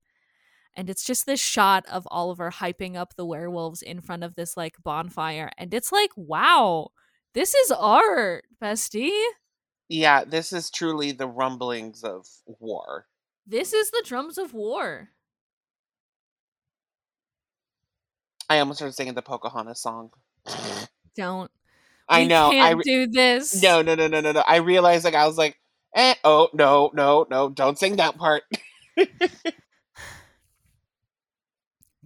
And 0.76 0.90
it's 0.90 1.04
just 1.04 1.24
this 1.24 1.40
shot 1.40 1.86
of 1.90 2.06
Oliver 2.10 2.50
hyping 2.50 2.96
up 2.96 3.16
the 3.16 3.24
werewolves 3.24 3.80
in 3.80 4.02
front 4.02 4.22
of 4.22 4.34
this 4.34 4.56
like 4.56 4.76
bonfire. 4.84 5.50
And 5.56 5.72
it's 5.72 5.90
like, 5.90 6.10
wow, 6.16 6.88
this 7.32 7.54
is 7.54 7.72
art, 7.72 8.44
bestie. 8.62 9.10
Yeah, 9.88 10.24
this 10.24 10.52
is 10.52 10.70
truly 10.70 11.12
the 11.12 11.26
rumblings 11.28 12.04
of 12.04 12.26
war. 12.46 13.06
This 13.46 13.72
is 13.72 13.90
the 13.90 14.02
drums 14.04 14.36
of 14.36 14.52
war. 14.52 15.10
I 18.50 18.58
almost 18.58 18.78
started 18.78 18.94
singing 18.94 19.14
the 19.14 19.22
Pocahontas 19.22 19.80
song. 19.80 20.10
Don't. 21.16 21.50
I 22.08 22.22
We 22.22 22.28
know. 22.28 22.48
I 22.48 22.52
Can't 22.52 22.76
re- 22.78 22.82
do 22.84 23.06
this. 23.06 23.62
no, 23.62 23.82
no, 23.82 23.94
no, 23.94 24.06
no, 24.06 24.20
no, 24.20 24.32
no. 24.32 24.44
I 24.46 24.56
realized 24.56 25.04
like 25.04 25.14
I 25.14 25.26
was 25.26 25.38
like, 25.38 25.56
eh, 25.94 26.14
oh 26.22 26.48
no, 26.52 26.90
no, 26.94 27.26
no, 27.30 27.48
don't 27.48 27.78
sing 27.78 27.96
that 27.96 28.16
part. 28.16 28.42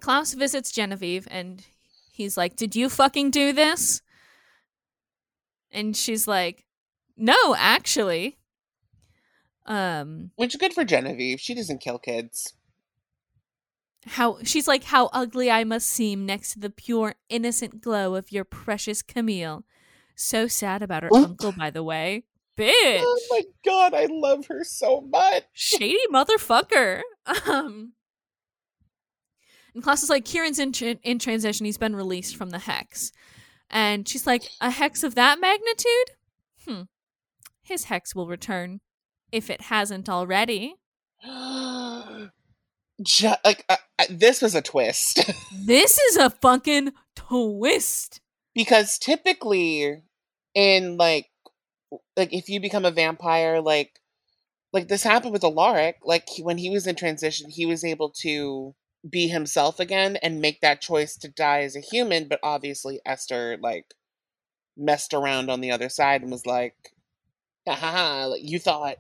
Klaus 0.00 0.32
visits 0.34 0.70
Genevieve 0.72 1.26
and 1.30 1.64
he's 2.12 2.36
like, 2.36 2.56
Did 2.56 2.74
you 2.76 2.88
fucking 2.88 3.30
do 3.30 3.52
this? 3.52 4.02
And 5.70 5.96
she's 5.96 6.26
like, 6.26 6.64
No, 7.16 7.54
actually. 7.56 8.38
Um, 9.66 10.30
Which 10.36 10.54
is 10.54 10.60
good 10.60 10.72
for 10.74 10.84
Genevieve. 10.84 11.40
She 11.40 11.54
doesn't 11.54 11.80
kill 11.80 11.98
kids. 11.98 12.54
how 14.06 14.38
she's 14.42 14.66
like, 14.66 14.84
How 14.84 15.06
ugly 15.12 15.50
I 15.50 15.64
must 15.64 15.88
seem 15.88 16.26
next 16.26 16.52
to 16.54 16.58
the 16.58 16.70
pure, 16.70 17.14
innocent 17.28 17.80
glow 17.80 18.14
of 18.14 18.32
your 18.32 18.44
precious 18.44 19.02
Camille. 19.02 19.64
So 20.16 20.48
sad 20.48 20.82
about 20.82 21.02
her 21.04 21.10
uncle, 21.14 21.52
by 21.52 21.70
the 21.70 21.82
way. 21.84 22.24
Bitch. 22.58 22.72
Oh 23.02 23.20
my 23.30 23.42
god, 23.64 23.94
I 23.94 24.06
love 24.10 24.46
her 24.48 24.64
so 24.64 25.00
much. 25.00 25.44
shady 25.52 25.98
motherfucker. 26.12 27.02
Um, 27.46 27.92
and 29.74 29.82
Klaus 29.82 30.02
is 30.02 30.10
like, 30.10 30.24
Kieran's 30.24 30.58
in, 30.58 30.72
tr- 30.72 31.00
in 31.02 31.18
transition. 31.18 31.66
He's 31.66 31.78
been 31.78 31.96
released 31.96 32.36
from 32.36 32.50
the 32.50 32.58
hex. 32.58 33.12
And 33.70 34.08
she's 34.08 34.26
like, 34.26 34.44
a 34.60 34.70
hex 34.70 35.02
of 35.02 35.14
that 35.14 35.40
magnitude? 35.40 36.10
Hmm. 36.66 36.82
His 37.62 37.84
hex 37.84 38.14
will 38.14 38.26
return, 38.26 38.80
if 39.30 39.48
it 39.50 39.62
hasn't 39.62 40.08
already. 40.08 40.74
Ju- 43.02 43.32
like 43.44 43.64
uh, 43.68 43.76
uh, 43.98 44.04
this 44.10 44.42
was 44.42 44.54
a 44.54 44.60
twist 44.60 45.20
This 45.64 45.98
is 45.98 46.16
a 46.18 46.28
fucking 46.28 46.92
twist. 47.16 48.20
because 48.54 48.98
typically 48.98 50.02
in 50.54 50.96
like 50.98 51.30
like 52.16 52.32
if 52.34 52.48
you 52.50 52.60
become 52.60 52.84
a 52.84 52.90
vampire 52.90 53.60
like 53.62 54.00
like 54.74 54.88
this 54.88 55.02
happened 55.02 55.32
with 55.32 55.44
Alaric 55.44 55.96
like 56.04 56.28
he, 56.28 56.42
when 56.42 56.58
he 56.58 56.68
was 56.68 56.86
in 56.86 56.94
transition 56.94 57.48
he 57.48 57.64
was 57.64 57.84
able 57.84 58.10
to 58.20 58.74
be 59.08 59.28
himself 59.28 59.80
again 59.80 60.16
and 60.22 60.40
make 60.40 60.60
that 60.60 60.80
choice 60.80 61.16
to 61.16 61.28
die 61.28 61.60
as 61.62 61.74
a 61.76 61.80
human 61.80 62.28
but 62.28 62.38
obviously 62.42 63.00
Esther 63.06 63.56
like 63.62 63.94
messed 64.76 65.14
around 65.14 65.50
on 65.50 65.60
the 65.60 65.70
other 65.70 65.88
side 65.88 66.22
and 66.22 66.30
was 66.30 66.44
like 66.46 66.74
ha 67.66 67.74
ha 67.74 67.90
ha 67.90 68.24
like 68.26 68.42
you 68.42 68.58
thought 68.58 68.96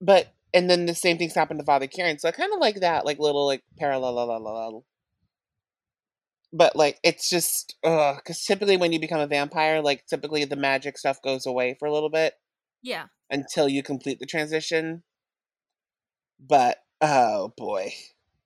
but 0.00 0.32
and 0.54 0.70
then 0.70 0.86
the 0.86 0.94
same 0.94 1.18
things 1.18 1.34
happened 1.34 1.60
to 1.60 1.64
Father 1.66 1.86
Kieran. 1.86 2.18
So 2.18 2.28
I 2.28 2.32
kind 2.32 2.52
of 2.52 2.60
like 2.60 2.80
that, 2.80 3.04
like 3.04 3.18
little 3.18 3.46
like 3.46 3.62
parallel. 3.78 4.14
la 4.14 4.24
la 4.24 4.36
la. 4.38 4.80
But 6.52 6.74
like 6.74 6.98
it's 7.02 7.28
just 7.28 7.76
because 7.82 8.42
typically 8.46 8.76
when 8.76 8.92
you 8.92 9.00
become 9.00 9.20
a 9.20 9.26
vampire, 9.26 9.82
like 9.82 10.06
typically 10.06 10.44
the 10.44 10.56
magic 10.56 10.96
stuff 10.96 11.20
goes 11.22 11.44
away 11.44 11.76
for 11.78 11.86
a 11.86 11.92
little 11.92 12.08
bit 12.08 12.34
Yeah. 12.82 13.06
until 13.30 13.68
you 13.68 13.82
complete 13.82 14.18
the 14.20 14.26
transition. 14.26 15.02
But 16.40 16.78
oh 17.02 17.52
boy, 17.56 17.92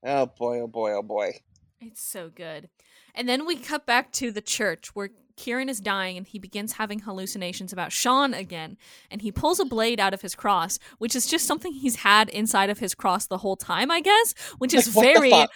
oh 0.05 0.27
boy, 0.27 0.61
oh 0.61 0.67
boy, 0.67 0.93
oh 0.93 1.03
boy. 1.03 1.41
It's 1.81 2.03
so 2.03 2.29
good. 2.29 2.69
And 3.15 3.29
then 3.29 3.47
we 3.47 3.57
cut 3.57 3.87
back 3.87 4.13
to 4.13 4.31
the 4.31 4.41
church 4.41 4.95
where 4.95 5.11
Kieran 5.37 5.69
is 5.69 5.81
dying 5.81 6.17
and 6.17 6.27
he 6.27 6.39
begins 6.39 6.75
having 6.75 7.01
hallucinations 7.01 7.73
about 7.73 7.93
Sean 7.93 8.35
again. 8.35 8.77
And 9.11 9.23
he 9.23 9.33
pulls 9.33 9.61
a 9.61 9.65
blade 9.65 10.01
out 10.01 10.15
of 10.15 10.23
his 10.23 10.35
cross, 10.35 10.79
which 10.99 11.17
is 11.17 11.27
just 11.27 11.47
something 11.47 11.73
he's 11.73 11.97
had 11.97 12.29
inside 12.29 12.71
of 12.71 12.79
his 12.79 12.95
cross 12.95 13.27
the 13.27 13.39
whole 13.39 13.57
time, 13.57 13.91
I 13.91 14.01
guess, 14.01 14.35
which 14.59 14.75
is 14.75 14.95
Like, 14.97 15.05
very, 15.05 15.47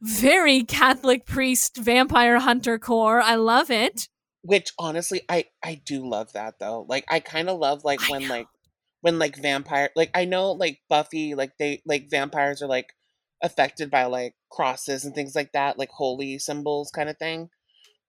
very 0.00 0.62
Catholic 0.64 1.26
priest 1.26 1.76
vampire 1.76 2.38
hunter 2.38 2.78
core. 2.78 3.20
I 3.20 3.34
love 3.36 3.70
it. 3.70 4.08
Which 4.42 4.72
honestly, 4.78 5.22
I 5.28 5.46
I 5.62 5.80
do 5.84 6.06
love 6.06 6.34
that 6.34 6.58
though. 6.60 6.84
Like 6.88 7.06
I 7.08 7.20
kind 7.20 7.48
of 7.48 7.58
love 7.58 7.82
like 7.82 8.02
I 8.02 8.10
when 8.12 8.22
know. 8.22 8.28
like 8.28 8.46
when 9.00 9.18
like 9.18 9.36
vampire 9.36 9.88
like 9.96 10.10
I 10.14 10.26
know 10.26 10.52
like 10.52 10.80
Buffy 10.90 11.34
like 11.34 11.52
they 11.58 11.82
like 11.86 12.10
vampires 12.10 12.60
are 12.60 12.68
like 12.68 12.92
affected 13.44 13.90
by 13.90 14.06
like 14.06 14.34
crosses 14.50 15.04
and 15.04 15.14
things 15.14 15.36
like 15.36 15.52
that, 15.52 15.78
like 15.78 15.90
holy 15.90 16.38
symbols 16.38 16.90
kind 16.90 17.08
of 17.08 17.18
thing, 17.18 17.50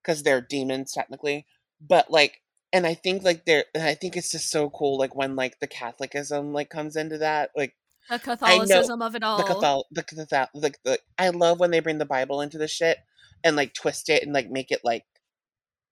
because 0.01 0.23
they're 0.23 0.41
demons 0.41 0.91
technically. 0.91 1.45
But 1.79 2.09
like, 2.09 2.41
and 2.73 2.87
I 2.87 2.95
think 2.95 3.23
like 3.23 3.45
they're, 3.45 3.65
and 3.75 3.83
I 3.83 3.93
think 3.93 4.17
it's 4.17 4.31
just 4.31 4.49
so 4.49 4.69
cool 4.71 4.97
like 4.97 5.15
when 5.15 5.35
like 5.35 5.59
the 5.59 5.67
Catholicism 5.67 6.53
like 6.53 6.69
comes 6.69 6.95
into 6.95 7.19
that, 7.19 7.51
like 7.55 7.75
The 8.09 8.17
Catholicism 8.19 9.01
of 9.01 9.15
it 9.15 9.23
all. 9.23 9.37
the 9.37 9.43
Catholic, 9.43 9.85
the 9.91 10.03
Catholic, 10.03 10.49
like 10.53 10.79
the 10.83 10.99
I 11.19 11.29
love 11.29 11.59
when 11.59 11.71
they 11.71 11.81
bring 11.81 11.99
the 11.99 12.05
Bible 12.05 12.41
into 12.41 12.57
the 12.57 12.67
shit 12.67 12.97
and 13.43 13.55
like 13.55 13.73
twist 13.73 14.09
it 14.09 14.23
and 14.23 14.33
like 14.33 14.49
make 14.49 14.71
it 14.71 14.81
like 14.83 15.03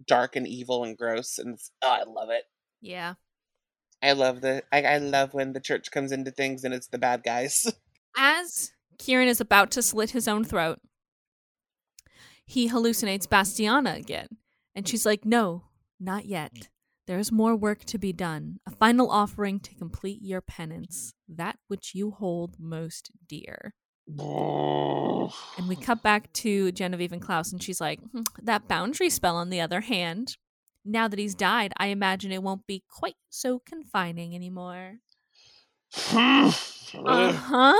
dark 0.07 0.35
and 0.35 0.47
evil 0.47 0.83
and 0.83 0.97
gross 0.97 1.37
and 1.37 1.57
oh, 1.81 1.87
I 1.87 2.03
love 2.03 2.29
it. 2.29 2.45
yeah. 2.81 3.13
I 4.01 4.11
love 4.11 4.41
the 4.41 4.63
I, 4.69 4.81
I 4.83 4.97
love 4.97 5.33
when 5.33 5.53
the 5.53 5.61
church 5.61 5.89
comes 5.89 6.11
into 6.11 6.29
things 6.29 6.65
and 6.65 6.73
it's 6.73 6.87
the 6.87 6.97
bad 6.97 7.23
guys. 7.23 7.71
As 8.17 8.71
Kieran 9.03 9.27
is 9.27 9.41
about 9.41 9.69
to 9.71 9.81
slit 9.81 10.11
his 10.11 10.29
own 10.29 10.45
throat, 10.45 10.79
he 12.45 12.69
hallucinates 12.69 13.27
Bastianna 13.27 13.97
again. 13.97 14.27
And 14.75 14.87
she's 14.87 15.05
like, 15.05 15.25
No, 15.25 15.65
not 15.99 16.25
yet. 16.25 16.69
There's 17.05 17.29
more 17.31 17.53
work 17.53 17.83
to 17.85 17.97
be 17.97 18.13
done. 18.13 18.59
A 18.65 18.71
final 18.71 19.11
offering 19.11 19.59
to 19.59 19.75
complete 19.75 20.21
your 20.21 20.39
penance, 20.39 21.13
that 21.27 21.57
which 21.67 21.93
you 21.93 22.11
hold 22.11 22.55
most 22.57 23.11
dear. 23.27 23.73
And 25.57 25.67
we 25.67 25.75
cut 25.75 26.01
back 26.01 26.31
to 26.33 26.71
Genevieve 26.71 27.11
and 27.11 27.21
Klaus, 27.21 27.51
and 27.51 27.61
she's 27.61 27.81
like, 27.81 27.99
"Hmm, 28.11 28.21
That 28.41 28.69
boundary 28.69 29.09
spell, 29.09 29.35
on 29.35 29.49
the 29.49 29.59
other 29.59 29.81
hand, 29.81 30.37
now 30.85 31.09
that 31.09 31.19
he's 31.19 31.35
died, 31.35 31.73
I 31.77 31.87
imagine 31.87 32.31
it 32.31 32.41
won't 32.43 32.65
be 32.67 32.83
quite 32.89 33.15
so 33.29 33.59
confining 33.59 34.33
anymore. 34.33 34.99
Uh 36.95 37.31
huh. 37.33 37.77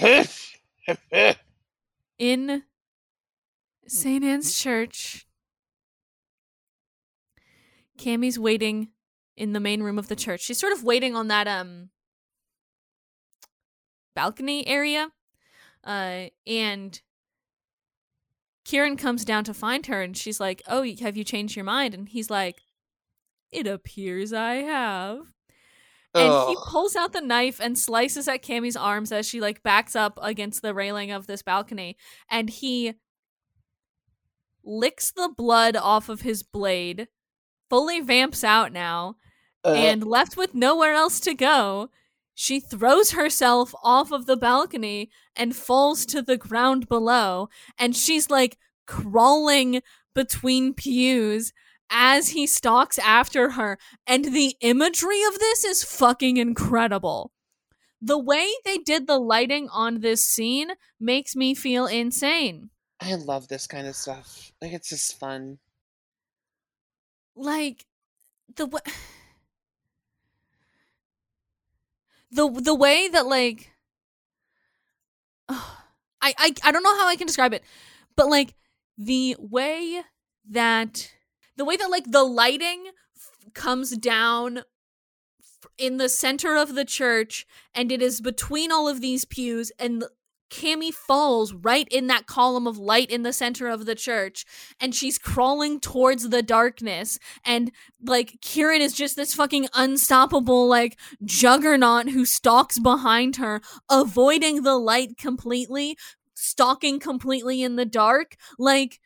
in 2.18 2.62
St. 3.86 4.24
Anne's 4.24 4.58
Church. 4.58 5.26
Cami's 7.98 8.38
waiting 8.38 8.88
in 9.36 9.52
the 9.52 9.60
main 9.60 9.82
room 9.82 9.98
of 9.98 10.08
the 10.08 10.16
church. 10.16 10.40
She's 10.40 10.58
sort 10.58 10.72
of 10.72 10.84
waiting 10.84 11.14
on 11.14 11.28
that 11.28 11.46
um 11.46 11.90
balcony 14.14 14.66
area. 14.66 15.08
Uh 15.84 16.28
and 16.46 17.00
Kieran 18.64 18.96
comes 18.96 19.24
down 19.24 19.44
to 19.44 19.54
find 19.54 19.84
her 19.86 20.00
and 20.00 20.16
she's 20.16 20.40
like, 20.40 20.62
"Oh, 20.66 20.82
have 21.00 21.16
you 21.16 21.24
changed 21.24 21.56
your 21.56 21.64
mind?" 21.64 21.92
And 21.92 22.08
he's 22.08 22.30
like, 22.30 22.62
"It 23.52 23.66
appears 23.66 24.32
I 24.32 24.56
have." 24.56 25.34
And 26.14 26.48
he 26.48 26.56
pulls 26.66 26.96
out 26.96 27.12
the 27.12 27.20
knife 27.20 27.60
and 27.60 27.78
slices 27.78 28.26
at 28.26 28.42
Cami's 28.42 28.76
arms 28.76 29.12
as 29.12 29.26
she 29.26 29.40
like 29.40 29.62
backs 29.62 29.94
up 29.94 30.18
against 30.22 30.60
the 30.62 30.74
railing 30.74 31.10
of 31.12 31.26
this 31.26 31.42
balcony 31.42 31.96
and 32.28 32.50
he 32.50 32.94
licks 34.64 35.10
the 35.12 35.32
blood 35.36 35.76
off 35.76 36.08
of 36.08 36.20
his 36.22 36.42
blade 36.42 37.08
fully 37.68 38.00
vamps 38.00 38.44
out 38.44 38.72
now 38.72 39.16
Uh, 39.64 39.72
and 39.74 40.04
left 40.04 40.36
with 40.36 40.54
nowhere 40.54 40.94
else 40.94 41.20
to 41.20 41.34
go. 41.34 41.90
She 42.34 42.60
throws 42.60 43.10
herself 43.10 43.74
off 43.82 44.10
of 44.10 44.24
the 44.26 44.36
balcony 44.36 45.10
and 45.36 45.54
falls 45.54 46.06
to 46.06 46.22
the 46.22 46.38
ground 46.38 46.88
below 46.88 47.48
and 47.78 47.94
she's 47.94 48.30
like 48.30 48.58
crawling 48.86 49.82
between 50.14 50.74
pews 50.74 51.52
as 51.90 52.30
he 52.30 52.46
stalks 52.46 52.98
after 52.98 53.50
her. 53.50 53.78
And 54.06 54.26
the 54.26 54.54
imagery 54.60 55.22
of 55.24 55.38
this 55.38 55.64
is 55.64 55.82
fucking 55.82 56.36
incredible. 56.36 57.32
The 58.00 58.18
way 58.18 58.48
they 58.64 58.78
did 58.78 59.06
the 59.06 59.18
lighting 59.18 59.68
on 59.70 60.00
this 60.00 60.24
scene 60.24 60.70
makes 60.98 61.36
me 61.36 61.54
feel 61.54 61.86
insane. 61.86 62.70
I 63.00 63.14
love 63.14 63.48
this 63.48 63.66
kind 63.66 63.86
of 63.86 63.96
stuff. 63.96 64.52
Like 64.62 64.72
it's 64.72 64.88
just 64.88 65.18
fun. 65.18 65.58
Like 67.34 67.86
the 68.56 68.66
way 68.66 68.80
the 72.30 72.48
the 72.48 72.74
way 72.74 73.08
that 73.08 73.26
like 73.26 73.72
I, 75.48 76.34
I 76.38 76.54
I 76.62 76.72
don't 76.72 76.82
know 76.82 76.96
how 76.96 77.08
I 77.08 77.16
can 77.16 77.26
describe 77.26 77.52
it, 77.52 77.64
but 78.16 78.28
like 78.28 78.54
the 78.96 79.36
way 79.38 80.02
that 80.50 81.10
the 81.56 81.64
way 81.64 81.76
that 81.76 81.90
like 81.90 82.10
the 82.10 82.24
lighting 82.24 82.86
f- 83.16 83.52
comes 83.54 83.96
down 83.96 84.58
f- 84.58 85.66
in 85.78 85.96
the 85.96 86.08
center 86.08 86.56
of 86.56 86.74
the 86.74 86.84
church 86.84 87.46
and 87.74 87.90
it 87.92 88.02
is 88.02 88.20
between 88.20 88.72
all 88.72 88.88
of 88.88 89.00
these 89.00 89.24
pews 89.24 89.72
and 89.78 90.04
Cami 90.50 90.92
falls 90.92 91.52
right 91.54 91.86
in 91.90 92.08
that 92.08 92.26
column 92.26 92.66
of 92.66 92.76
light 92.76 93.08
in 93.10 93.22
the 93.22 93.32
center 93.32 93.68
of 93.68 93.86
the 93.86 93.94
church 93.94 94.44
and 94.80 94.94
she's 94.94 95.16
crawling 95.16 95.78
towards 95.78 96.28
the 96.28 96.42
darkness 96.42 97.18
and 97.44 97.70
like 98.04 98.38
Kieran 98.42 98.82
is 98.82 98.92
just 98.92 99.14
this 99.14 99.32
fucking 99.32 99.68
unstoppable 99.74 100.66
like 100.66 100.98
juggernaut 101.24 102.10
who 102.10 102.24
stalks 102.24 102.78
behind 102.80 103.36
her 103.36 103.60
avoiding 103.88 104.62
the 104.62 104.76
light 104.76 105.16
completely 105.16 105.96
stalking 106.34 106.98
completely 106.98 107.62
in 107.62 107.76
the 107.76 107.84
dark 107.84 108.36
like 108.58 108.98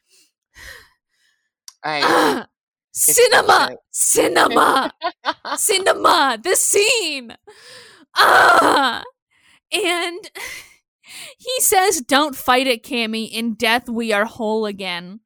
I 1.85 2.47
cinema 2.93 3.77
cinema 3.91 4.93
cinema 5.57 6.39
this 6.43 6.65
scene. 6.65 7.37
Ah! 8.17 9.03
And 9.73 10.31
he 11.39 11.61
says 11.61 12.01
don't 12.01 12.37
fight 12.37 12.67
it 12.67 12.83
cami 12.83 13.31
in 13.31 13.55
death 13.55 13.89
we 13.89 14.13
are 14.13 14.25
whole 14.25 14.67
again. 14.67 15.21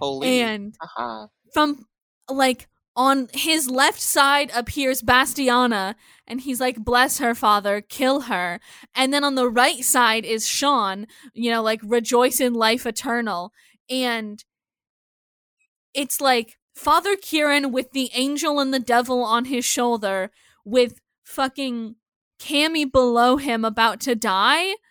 Holy. 0.00 0.40
and 0.40 0.74
uh-huh. 0.82 1.28
from 1.52 1.86
like 2.28 2.68
on 2.96 3.28
his 3.32 3.70
left 3.70 4.00
side 4.00 4.50
appears 4.54 5.02
Bastianna 5.02 5.94
and 6.26 6.40
he's 6.40 6.60
like 6.60 6.84
bless 6.84 7.18
her 7.18 7.34
father. 7.34 7.80
Kill 7.80 8.22
her. 8.22 8.60
And 8.94 9.14
then 9.14 9.24
on 9.24 9.36
the 9.36 9.48
right 9.48 9.82
side 9.84 10.24
is 10.24 10.46
Sean 10.46 11.06
you 11.32 11.50
know 11.50 11.62
like 11.62 11.80
rejoice 11.82 12.40
in 12.40 12.54
life 12.54 12.84
eternal. 12.86 13.52
And 13.88 14.44
it's 15.94 16.20
like 16.20 16.58
Father 16.74 17.16
Kieran 17.16 17.72
with 17.72 17.92
the 17.92 18.10
angel 18.14 18.58
and 18.60 18.74
the 18.74 18.80
devil 18.80 19.22
on 19.22 19.46
his 19.46 19.64
shoulder 19.64 20.30
with 20.64 21.00
fucking 21.22 21.96
Cami 22.38 22.90
below 22.90 23.36
him 23.36 23.64
about 23.64 24.00
to 24.00 24.14
die 24.14 24.74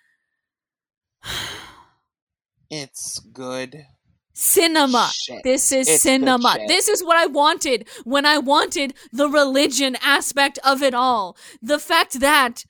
It's 2.70 3.20
good. 3.20 3.86
cinema 4.34 5.12
shit. 5.14 5.44
This 5.44 5.72
is 5.72 5.88
It's 5.88 6.02
cinema. 6.02 6.58
This 6.68 6.88
is 6.88 7.04
what 7.04 7.18
I 7.18 7.28
wanted 7.28 7.88
when 8.04 8.26
I 8.26 8.40
wanted 8.40 8.96
the 9.12 9.30
religion 9.30 9.96
aspect 10.02 10.58
of 10.66 10.82
it 10.82 10.96
all. 10.96 11.38
The 11.62 11.78
fact 11.78 12.20
that 12.20 12.66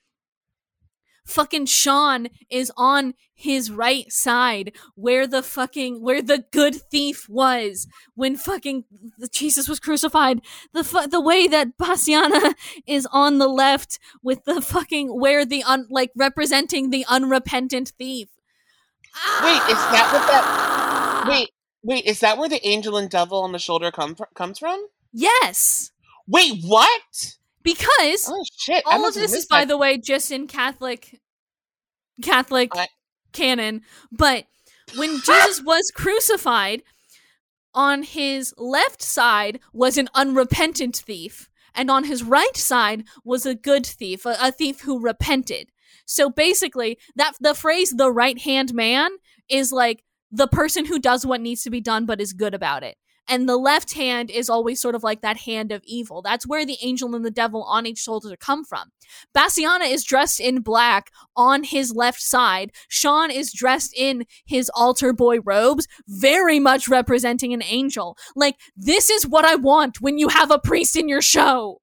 fucking 1.24 1.66
Sean 1.66 2.28
is 2.50 2.70
on 2.76 3.14
his 3.32 3.70
right 3.70 4.10
side 4.12 4.72
where 4.94 5.26
the 5.26 5.42
fucking 5.42 6.02
where 6.02 6.22
the 6.22 6.44
good 6.52 6.76
thief 6.90 7.28
was 7.28 7.86
when 8.14 8.36
fucking 8.36 8.84
Jesus 9.32 9.68
was 9.68 9.80
crucified. 9.80 10.40
The 10.72 10.84
fu- 10.84 11.06
the 11.06 11.20
way 11.20 11.46
that 11.48 11.76
Bastianna 11.78 12.54
is 12.86 13.06
on 13.12 13.38
the 13.38 13.48
left 13.48 13.98
with 14.22 14.44
the 14.44 14.60
fucking 14.60 15.08
where 15.18 15.44
the 15.44 15.62
un 15.64 15.86
like 15.90 16.10
representing 16.14 16.90
the 16.90 17.04
unrepentant 17.08 17.92
thief. 17.98 18.28
Wait, 19.42 19.62
is 19.70 19.78
that 19.92 20.10
what 20.12 20.26
that- 20.26 20.44
Ah! 20.44 21.26
Wait, 21.28 21.50
wait, 21.82 22.04
is 22.04 22.20
that 22.20 22.36
where 22.36 22.48
the 22.48 22.66
angel 22.66 22.96
and 22.96 23.08
devil 23.08 23.38
on 23.42 23.52
the 23.52 23.58
shoulder 23.58 23.90
come 23.90 24.14
fr- 24.14 24.24
comes 24.34 24.58
from? 24.58 24.86
Yes, 25.12 25.92
Wait, 26.26 26.62
what? 26.64 27.36
Because 27.64 28.28
Oh 28.30 28.44
shit! 28.56 28.82
All 28.86 29.06
of 29.06 29.14
this 29.14 29.32
is, 29.32 29.46
by 29.46 29.60
that. 29.60 29.68
the 29.68 29.78
way, 29.78 29.98
just 29.98 30.30
in 30.30 30.46
Catholic 30.46 31.20
Catholic 32.22 32.70
I- 32.76 32.88
canon. 33.32 33.82
But 34.12 34.44
when 34.96 35.20
Jesus 35.20 35.62
was 35.64 35.90
crucified, 35.94 36.82
on 37.74 38.02
his 38.04 38.54
left 38.56 39.02
side 39.02 39.58
was 39.72 39.98
an 39.98 40.08
unrepentant 40.14 40.96
thief, 40.96 41.50
and 41.74 41.90
on 41.90 42.04
his 42.04 42.22
right 42.22 42.56
side 42.56 43.04
was 43.24 43.44
a 43.46 43.54
good 43.54 43.84
thief, 43.84 44.24
a, 44.26 44.36
a 44.40 44.52
thief 44.52 44.82
who 44.82 45.00
repented. 45.00 45.70
So 46.06 46.30
basically, 46.30 46.98
that 47.16 47.32
the 47.40 47.54
phrase 47.54 47.90
"the 47.90 48.12
right 48.12 48.38
hand 48.38 48.74
man" 48.74 49.10
is 49.48 49.72
like 49.72 50.04
the 50.30 50.48
person 50.48 50.84
who 50.86 50.98
does 50.98 51.24
what 51.24 51.40
needs 51.40 51.62
to 51.62 51.70
be 51.70 51.80
done 51.80 52.06
but 52.06 52.20
is 52.20 52.32
good 52.32 52.54
about 52.54 52.82
it. 52.82 52.96
And 53.28 53.48
the 53.48 53.56
left 53.56 53.94
hand 53.94 54.30
is 54.30 54.50
always 54.50 54.80
sort 54.80 54.94
of 54.94 55.02
like 55.02 55.22
that 55.22 55.38
hand 55.38 55.72
of 55.72 55.82
evil. 55.84 56.20
That's 56.22 56.46
where 56.46 56.66
the 56.66 56.76
angel 56.82 57.14
and 57.14 57.24
the 57.24 57.30
devil 57.30 57.62
on 57.64 57.86
each 57.86 57.98
shoulder 57.98 58.36
come 58.36 58.64
from. 58.64 58.92
Bastianna 59.34 59.90
is 59.90 60.04
dressed 60.04 60.40
in 60.40 60.60
black 60.60 61.10
on 61.36 61.64
his 61.64 61.94
left 61.94 62.20
side. 62.20 62.70
Sean 62.88 63.30
is 63.30 63.52
dressed 63.52 63.94
in 63.96 64.24
his 64.44 64.70
altar 64.74 65.12
boy 65.12 65.40
robes, 65.40 65.86
very 66.06 66.60
much 66.60 66.88
representing 66.88 67.52
an 67.54 67.62
angel. 67.62 68.16
Like, 68.36 68.56
this 68.76 69.08
is 69.08 69.26
what 69.26 69.44
I 69.44 69.54
want 69.54 70.00
when 70.00 70.18
you 70.18 70.28
have 70.28 70.50
a 70.50 70.58
priest 70.58 70.96
in 70.96 71.08
your 71.08 71.22
show. 71.22 71.80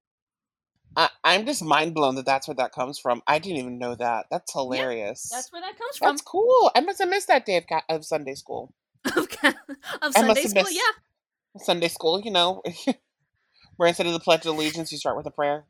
I, 0.95 1.09
I'm 1.23 1.45
just 1.45 1.63
mind 1.63 1.93
blown 1.93 2.15
that 2.15 2.25
that's 2.25 2.47
where 2.47 2.55
that 2.55 2.73
comes 2.73 2.99
from. 2.99 3.21
I 3.25 3.39
didn't 3.39 3.59
even 3.59 3.79
know 3.79 3.95
that. 3.95 4.25
That's 4.29 4.51
hilarious. 4.51 5.29
That's 5.31 5.51
where 5.51 5.61
that 5.61 5.77
comes 5.77 5.97
from. 5.97 6.07
That's 6.09 6.21
cool. 6.21 6.69
I 6.75 6.81
must 6.81 6.99
have 6.99 7.09
missed 7.09 7.29
that 7.29 7.45
day 7.45 7.57
of, 7.57 7.65
ca- 7.65 7.83
of 7.87 8.03
Sunday 8.05 8.35
school. 8.35 8.73
of 9.05 9.27
Sunday 10.11 10.43
school, 10.43 10.63
missed- 10.63 10.75
yeah. 10.75 10.91
Sunday 11.57 11.87
school, 11.89 12.21
you 12.21 12.31
know, 12.31 12.61
where 13.77 13.87
instead 13.87 14.07
of 14.07 14.13
the 14.13 14.19
Pledge 14.19 14.45
of 14.45 14.55
Allegiance, 14.55 14.91
you 14.91 14.97
start 14.97 15.17
with 15.17 15.25
a 15.25 15.31
prayer. 15.31 15.65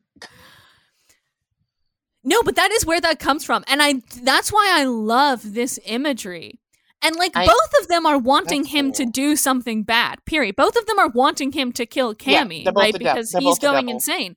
No, 2.24 2.42
but 2.42 2.54
that 2.56 2.70
is 2.70 2.86
where 2.86 3.00
that 3.00 3.18
comes 3.18 3.44
from. 3.44 3.64
And 3.66 3.82
I 3.82 3.94
that's 4.22 4.52
why 4.52 4.70
I 4.72 4.84
love 4.84 5.54
this 5.54 5.78
imagery. 5.84 6.60
And 7.04 7.16
like 7.16 7.32
I- 7.36 7.46
both 7.46 7.80
of 7.80 7.88
them 7.88 8.06
are 8.06 8.18
wanting 8.18 8.64
him 8.64 8.92
to 8.92 9.04
do 9.04 9.34
something 9.34 9.82
bad. 9.82 10.24
Period. 10.24 10.54
Both 10.54 10.76
of 10.76 10.86
them 10.86 10.98
are 11.00 11.08
wanting 11.08 11.50
him 11.52 11.72
to 11.72 11.84
kill 11.84 12.14
Yeah, 12.24 12.44
Cami, 12.44 12.62
they're 12.64 12.72
right? 12.72 12.96
Because 12.96 13.32
he's 13.36 13.58
going 13.58 13.86
devil. 13.86 13.94
insane. 13.94 14.36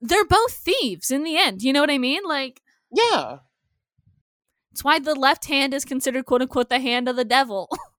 They're 0.00 0.24
both 0.24 0.52
thieves 0.52 1.10
in 1.10 1.24
the 1.24 1.36
end. 1.36 1.62
You 1.62 1.72
know 1.72 1.80
what 1.80 1.90
I 1.90 1.98
mean? 1.98 2.22
Like 2.24 2.60
Yeah. 2.94 3.38
it's 4.70 4.84
why 4.84 5.00
the 5.00 5.16
left 5.16 5.46
hand 5.46 5.74
is 5.74 5.84
considered 5.84 6.26
quote 6.26 6.42
unquote 6.42 6.68
the 6.68 6.78
hand 6.78 7.08
of 7.08 7.16
the 7.16 7.24
devil. 7.24 7.68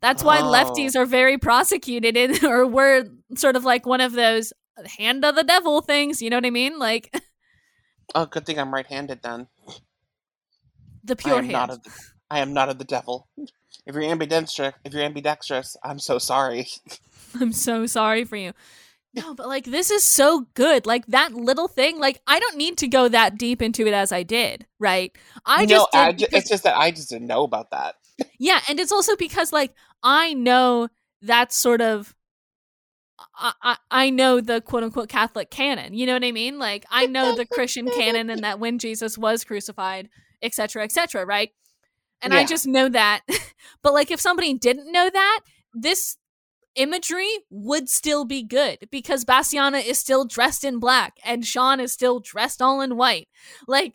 That's 0.00 0.22
why 0.22 0.38
Oh. 0.40 0.44
lefties 0.44 0.94
are 0.96 1.06
very 1.06 1.38
prosecuted 1.38 2.16
in 2.16 2.44
or 2.44 2.66
were 2.66 3.04
sort 3.36 3.56
of 3.56 3.64
like 3.64 3.86
one 3.86 4.00
of 4.00 4.12
those 4.12 4.52
hand 4.98 5.24
of 5.24 5.34
the 5.34 5.42
devil 5.44 5.80
things, 5.82 6.22
you 6.22 6.30
know 6.30 6.36
what 6.36 6.46
I 6.46 6.50
mean? 6.50 6.78
Like 6.78 7.12
Oh, 8.14 8.26
good 8.26 8.46
thing 8.46 8.58
I'm 8.58 8.72
right-handed 8.72 9.20
then. 9.22 9.48
the 11.04 11.12
I 11.12 11.16
pure 11.16 11.38
am 11.38 11.44
hand. 11.44 11.52
not 11.52 11.70
of 11.70 11.82
the, 11.82 11.90
I 12.30 12.38
am 12.40 12.52
not 12.54 12.68
of 12.68 12.78
the 12.78 12.84
devil. 12.84 13.28
If 13.86 13.94
you're 13.94 14.04
ambidextrous, 14.04 14.74
if 14.84 14.92
you're 14.92 15.02
ambidextrous, 15.02 15.76
I'm 15.82 15.98
so 15.98 16.18
sorry. 16.18 16.66
I'm 17.40 17.52
so 17.52 17.86
sorry 17.86 18.24
for 18.24 18.36
you. 18.36 18.52
No, 19.14 19.34
but 19.34 19.48
like 19.48 19.64
this 19.64 19.90
is 19.90 20.04
so 20.04 20.46
good. 20.54 20.86
Like 20.86 21.06
that 21.06 21.32
little 21.34 21.68
thing, 21.68 21.98
like 21.98 22.20
I 22.26 22.38
don't 22.38 22.56
need 22.56 22.76
to 22.78 22.88
go 22.88 23.08
that 23.08 23.36
deep 23.38 23.60
into 23.62 23.86
it 23.86 23.94
as 23.94 24.12
I 24.12 24.22
did, 24.22 24.66
right? 24.78 25.12
I 25.44 25.62
no, 25.64 25.68
just 25.76 25.88
I 25.94 26.12
ju- 26.12 26.26
because- 26.26 26.40
it's 26.42 26.50
just 26.50 26.64
that 26.64 26.76
I 26.76 26.90
just 26.90 27.08
didn't 27.10 27.26
know 27.26 27.42
about 27.44 27.70
that. 27.72 27.96
yeah, 28.38 28.60
and 28.68 28.78
it's 28.78 28.92
also 28.92 29.16
because 29.16 29.52
like 29.52 29.72
I 30.02 30.34
know 30.34 30.88
that 31.22 31.52
sort 31.52 31.80
of 31.80 32.14
I, 33.34 33.52
I 33.62 33.76
I 33.90 34.10
know 34.10 34.40
the 34.40 34.60
quote 34.60 34.84
unquote 34.84 35.08
Catholic 35.08 35.50
canon. 35.50 35.94
You 35.94 36.06
know 36.06 36.14
what 36.14 36.24
I 36.24 36.32
mean? 36.32 36.58
Like 36.58 36.84
I 36.90 37.06
know 37.06 37.34
the 37.34 37.46
Christian 37.46 37.88
canon 37.90 38.30
and 38.30 38.42
that 38.44 38.60
when 38.60 38.78
Jesus 38.78 39.18
was 39.18 39.44
crucified, 39.44 40.08
etc., 40.42 40.84
etc., 40.84 41.24
right? 41.24 41.50
And 42.20 42.34
I 42.34 42.44
just 42.44 42.66
know 42.66 42.88
that. 42.88 43.22
but 43.82 43.92
like 43.92 44.10
if 44.10 44.20
somebody 44.20 44.54
didn't 44.54 44.90
know 44.90 45.08
that, 45.10 45.40
this 45.72 46.16
imagery 46.74 47.30
would 47.50 47.88
still 47.88 48.24
be 48.24 48.42
good 48.42 48.88
because 48.90 49.24
Bastianna 49.24 49.84
is 49.84 49.98
still 49.98 50.24
dressed 50.24 50.64
in 50.64 50.78
black 50.78 51.18
and 51.24 51.44
Sean 51.44 51.80
is 51.80 51.92
still 51.92 52.20
dressed 52.20 52.62
all 52.62 52.80
in 52.80 52.96
white. 52.96 53.28
Like 53.66 53.94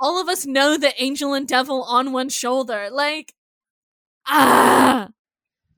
all 0.00 0.20
of 0.20 0.28
us 0.28 0.46
know 0.46 0.76
the 0.76 0.92
angel 1.02 1.32
and 1.32 1.46
devil 1.46 1.82
on 1.82 2.12
one 2.12 2.28
shoulder. 2.28 2.88
Like 2.90 3.34
ah, 4.26 5.08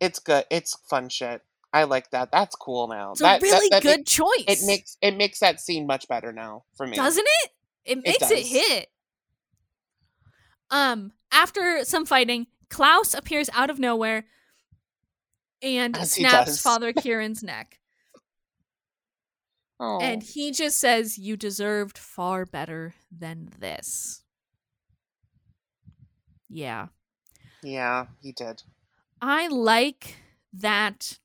It's 0.01 0.19
good. 0.19 0.45
It's 0.51 0.77
fun 0.89 1.09
shit. 1.09 1.43
I 1.73 1.85
like 1.85 2.11
that. 2.11 2.31
That's 2.33 2.55
cool 2.57 2.89
now. 2.89 3.13
it's 3.13 3.21
that, 3.21 3.41
a 3.43 3.45
really 3.45 3.69
that, 3.71 3.83
that 3.83 3.89
good 3.89 3.99
make- 4.01 4.07
choice. 4.07 4.45
it 4.47 4.67
makes 4.67 4.97
it 5.03 5.17
makes 5.17 5.41
that 5.41 5.61
scene 5.61 5.87
much 5.87 6.09
better 6.09 6.33
now 6.33 6.65
for 6.77 6.87
me. 6.87 6.97
doesn't 6.97 7.27
it? 7.43 7.51
It 7.85 8.03
makes 8.05 8.31
it, 8.31 8.37
does. 8.37 8.49
hit. 8.49 8.89
Um, 10.71 11.13
after 11.31 11.85
some 11.85 12.07
fighting, 12.07 12.47
Klaus 12.71 13.15
appears 13.15 13.49
out 13.53 13.71
of 13.71 13.79
nowhere 13.79 14.25
and 15.63 15.97
As 15.97 16.13
snaps. 16.13 16.61
Father 16.61 16.93
Kieran's 16.93 17.43
neck. 17.43 17.79
Oh. 19.79 19.99
And 20.01 20.23
he 20.23 20.53
just 20.53 20.79
says, 20.79 21.19
You 21.19 21.37
deserved 21.37 21.99
far 21.99 22.47
better 22.47 22.95
than 23.15 23.51
this. 23.59 24.23
Yeah. 26.49 26.87
yeah, 27.63 28.07
he 28.23 28.33
did. 28.33 28.63
I 29.21 29.49
like 29.49 30.17
that 30.53 31.19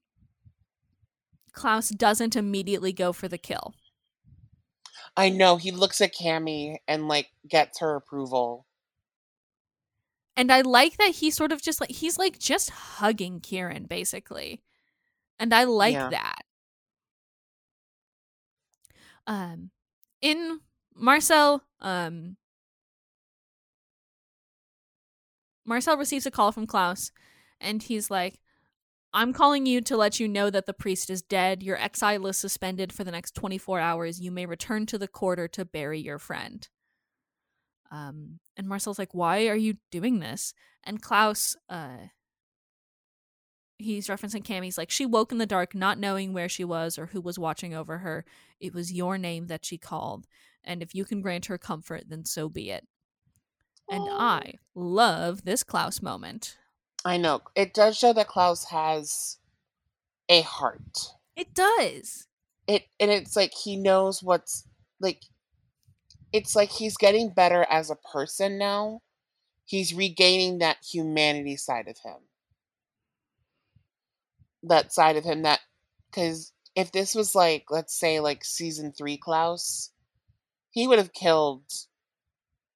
Klaus 1.53 1.89
doesn't 1.89 2.35
immediately 2.35 2.91
go 2.93 3.13
for 3.13 3.27
the 3.27 3.37
kill. 3.37 3.73
I 5.15 5.29
know 5.29 5.55
he 5.55 5.71
looks 5.71 6.01
at 6.01 6.13
Cami 6.13 6.77
and 6.87 7.07
like 7.07 7.31
gets 7.47 7.79
her 7.79 7.95
approval. 7.95 8.65
And 10.35 10.51
I 10.51 10.61
like 10.61 10.97
that 10.97 11.11
he 11.15 11.29
sort 11.29 11.51
of 11.51 11.61
just 11.61 11.79
like 11.81 11.91
he's 11.91 12.17
like 12.17 12.39
just 12.39 12.69
hugging 12.69 13.39
Kieran 13.39 13.85
basically. 13.85 14.61
And 15.39 15.53
I 15.53 15.65
like 15.65 15.93
Yeah. 15.93 16.09
that. 16.09 16.41
Um 19.27 19.71
in 20.21 20.61
Marcel 20.95 21.63
um 21.79 22.37
Marcel 25.65 25.97
receives 25.97 26.25
a 26.25 26.31
call 26.31 26.51
from 26.51 26.67
Klaus 26.67 27.11
and 27.61 27.83
he's 27.83 28.11
like 28.11 28.39
I'm 29.13 29.33
calling 29.33 29.65
you 29.65 29.81
to 29.81 29.97
let 29.97 30.19
you 30.19 30.27
know 30.27 30.49
that 30.49 30.67
the 30.67 30.73
priest 30.73 31.09
is 31.09 31.21
dead. 31.21 31.63
Your 31.63 31.77
exile 31.77 32.27
is 32.27 32.37
suspended 32.37 32.93
for 32.93 33.03
the 33.03 33.11
next 33.11 33.35
24 33.35 33.79
hours. 33.79 34.21
You 34.21 34.31
may 34.31 34.45
return 34.45 34.85
to 34.87 34.97
the 34.97 35.07
quarter 35.07 35.47
to 35.49 35.65
bury 35.65 35.99
your 35.99 36.19
friend. 36.19 36.67
Um, 37.91 38.39
and 38.55 38.67
Marcel's 38.67 38.99
like, 38.99 39.13
"Why 39.13 39.47
are 39.47 39.55
you 39.55 39.77
doing 39.91 40.19
this?" 40.19 40.53
And 40.83 41.01
Klaus, 41.01 41.55
uh, 41.69 42.07
he's 43.77 44.07
referencing 44.07 44.43
Cam. 44.43 44.63
He's 44.63 44.77
like, 44.77 44.89
"She 44.91 45.05
woke 45.05 45.31
in 45.31 45.37
the 45.37 45.45
dark, 45.45 45.73
not 45.75 45.97
knowing 45.97 46.33
where 46.33 46.49
she 46.49 46.63
was 46.63 46.97
or 46.97 47.07
who 47.07 47.21
was 47.21 47.39
watching 47.39 47.73
over 47.73 47.99
her. 47.99 48.25
It 48.59 48.73
was 48.73 48.93
your 48.93 49.17
name 49.17 49.47
that 49.47 49.65
she 49.65 49.77
called, 49.77 50.27
and 50.63 50.81
if 50.81 50.95
you 50.95 51.03
can 51.05 51.21
grant 51.21 51.47
her 51.47 51.57
comfort, 51.57 52.05
then 52.07 52.23
so 52.25 52.47
be 52.49 52.69
it." 52.69 52.87
And 53.89 54.07
Oh. 54.07 54.17
I 54.17 54.53
love 54.73 55.43
this 55.43 55.63
Klaus 55.63 56.01
moment. 56.01 56.57
I 57.03 57.17
know. 57.17 57.41
It 57.55 57.73
does 57.73 57.97
show 57.97 58.13
that 58.13 58.27
Klaus 58.27 58.65
has 58.65 59.37
a 60.29 60.41
heart. 60.41 61.13
It 61.35 61.53
does. 61.53 62.27
It 62.67 62.83
and 62.99 63.09
it's 63.09 63.35
like 63.35 63.53
he 63.53 63.75
knows 63.75 64.21
what's 64.21 64.67
like 64.99 65.23
it's 66.31 66.55
like 66.55 66.69
he's 66.69 66.95
getting 66.97 67.33
better 67.33 67.65
as 67.69 67.89
a 67.89 67.95
person 67.95 68.57
now. 68.57 69.01
He's 69.65 69.93
regaining 69.93 70.59
that 70.59 70.77
humanity 70.83 71.55
side 71.57 71.87
of 71.87 71.97
him. 72.03 72.17
That 74.63 74.93
side 74.93 75.17
of 75.17 75.23
him 75.23 75.41
that 75.41 75.61
cuz 76.11 76.53
if 76.75 76.91
this 76.91 77.15
was 77.15 77.33
like 77.33 77.65
let's 77.71 77.97
say 77.97 78.19
like 78.19 78.45
season 78.45 78.93
3 78.93 79.17
Klaus, 79.17 79.91
he 80.69 80.87
would 80.87 80.99
have 80.99 81.13
killed 81.13 81.63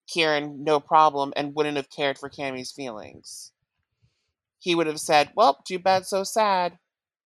Kieran 0.07 0.63
no 0.63 0.79
problem 0.79 1.31
and 1.35 1.55
wouldn't 1.55 1.77
have 1.77 1.89
cared 1.89 2.17
for 2.17 2.29
Cami's 2.29 2.71
feelings. 2.71 3.51
He 4.65 4.73
would 4.73 4.87
have 4.87 4.99
said, 4.99 5.31
"Well, 5.35 5.61
too 5.63 5.77
bad, 5.77 6.07
so 6.07 6.23
sad. 6.23 6.79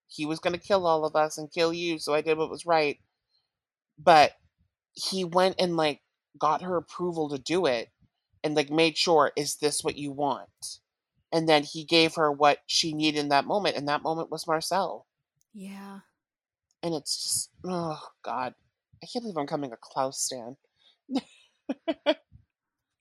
He 0.09 0.25
was 0.25 0.39
going 0.39 0.51
to 0.51 0.59
kill 0.59 0.85
all 0.85 1.05
of 1.05 1.15
us 1.15 1.37
and 1.37 1.49
kill 1.49 1.71
you, 1.71 1.97
so 1.97 2.13
I 2.13 2.19
did 2.19 2.37
what 2.37 2.49
was 2.49 2.65
right." 2.65 2.99
But 3.97 4.33
he 4.91 5.23
went 5.23 5.55
and 5.57 5.77
like 5.77 6.01
got 6.37 6.63
her 6.63 6.75
approval 6.75 7.29
to 7.29 7.37
do 7.37 7.65
it 7.65 7.91
and 8.43 8.55
like 8.55 8.69
made 8.69 8.97
sure, 8.97 9.31
"Is 9.37 9.55
this 9.55 9.85
what 9.85 9.95
you 9.95 10.11
want?" 10.11 10.79
And 11.31 11.47
then 11.47 11.63
he 11.63 11.85
gave 11.85 12.15
her 12.15 12.29
what 12.29 12.59
she 12.67 12.91
needed 12.91 13.19
in 13.19 13.29
that 13.29 13.45
moment, 13.45 13.77
and 13.77 13.87
that 13.87 14.03
moment 14.03 14.29
was 14.29 14.45
Marcel. 14.45 15.07
Yeah. 15.53 16.01
And 16.83 16.93
it's 16.93 17.23
just, 17.23 17.51
oh 17.63 18.05
god, 18.21 18.53
I 19.01 19.05
can't 19.05 19.23
believe 19.23 19.37
I'm 19.37 19.47
coming 19.47 19.71
a 19.71 19.77
Klaus 19.77 20.19
stan. 20.19 20.57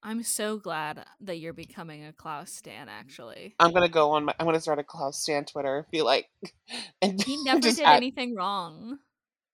I'm 0.08 0.22
so 0.22 0.56
glad 0.56 1.04
that 1.20 1.38
you're 1.38 1.52
becoming 1.52 2.06
a 2.06 2.14
Klaus 2.14 2.50
stan. 2.50 2.88
Actually, 2.88 3.54
I'm 3.60 3.74
gonna 3.74 3.90
go 3.90 4.12
on 4.12 4.24
my. 4.24 4.34
I'm 4.40 4.46
gonna 4.46 4.58
start 4.58 4.78
a 4.78 4.82
Klaus 4.82 5.20
stan 5.20 5.44
Twitter. 5.44 5.86
Be 5.92 6.00
like, 6.00 6.30
and 7.02 7.22
he 7.22 7.44
never 7.44 7.60
did 7.60 7.78
add- 7.80 7.96
anything 7.96 8.34
wrong. 8.34 9.00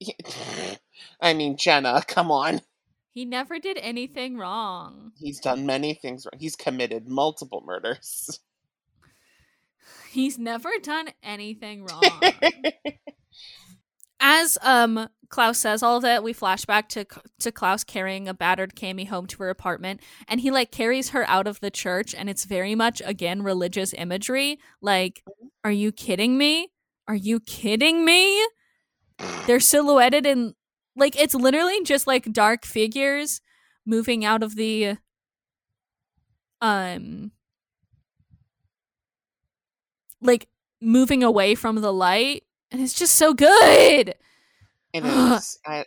I 1.21 1.35
mean, 1.35 1.57
Jenna, 1.57 2.05
come 2.07 2.31
on. 2.31 2.61
He 3.11 3.25
never 3.25 3.59
did 3.59 3.79
anything 3.79 4.37
wrong. 4.39 5.11
He's 5.19 5.41
done 5.41 5.67
many 5.67 5.93
things 5.93 6.25
wrong. 6.25 6.39
He's 6.39 6.55
committed 6.55 7.09
multiple 7.09 7.65
murders. 7.67 8.39
He's 10.13 10.39
never 10.39 10.71
done 10.81 11.09
anything 11.21 11.85
wrong. 11.91 12.21
As 14.21 14.57
um 14.63 15.09
Klaus 15.29 15.59
says 15.59 15.83
all 15.83 15.97
of 15.97 16.03
that, 16.03 16.23
we 16.23 16.33
flash 16.33 16.65
back 16.65 16.89
to 16.91 17.05
to 17.41 17.53
Klaus 17.53 17.85
carrying 17.85 18.29
a 18.29 18.35
battered 18.35 18.75
Cami 18.77 19.09
home 19.09 19.27
to 19.29 19.39
her 19.43 19.51
apartment, 19.51 20.01
and 20.29 20.41
he 20.41 20.51
like 20.51 20.71
carries 20.71 21.11
her 21.11 21.29
out 21.29 21.47
of 21.47 21.61
the 21.61 21.71
church, 21.71 22.15
and 22.15 22.31
it's 22.31 22.45
very 22.45 22.75
much 22.75 23.03
again 23.05 23.43
religious 23.43 23.93
imagery. 23.95 24.59
Like, 24.81 25.23
are 25.65 25.73
you 25.73 25.93
kidding 25.93 26.39
me? 26.39 26.69
Are 27.09 27.15
you 27.17 27.41
kidding 27.41 28.05
me? 28.05 28.47
They're 29.47 29.61
silhouetted 29.61 30.27
in 30.27 30.55
like 30.97 31.21
it's 31.21 31.35
literally 31.35 31.83
just 31.85 32.07
like 32.07 32.33
dark 32.33 32.65
figures 32.65 33.41
moving 33.87 34.25
out 34.25 34.43
of 34.43 34.57
the 34.57 34.97
um 36.61 37.31
like 40.21 40.49
moving 40.81 41.23
away 41.23 41.55
from 41.55 41.77
the 41.77 41.93
light 41.93 42.45
and 42.75 42.83
it's 42.83 42.95
just 42.95 43.15
so 43.15 43.33
good 43.33 44.15
It 44.93 45.05
is. 45.05 45.59
I, 45.65 45.85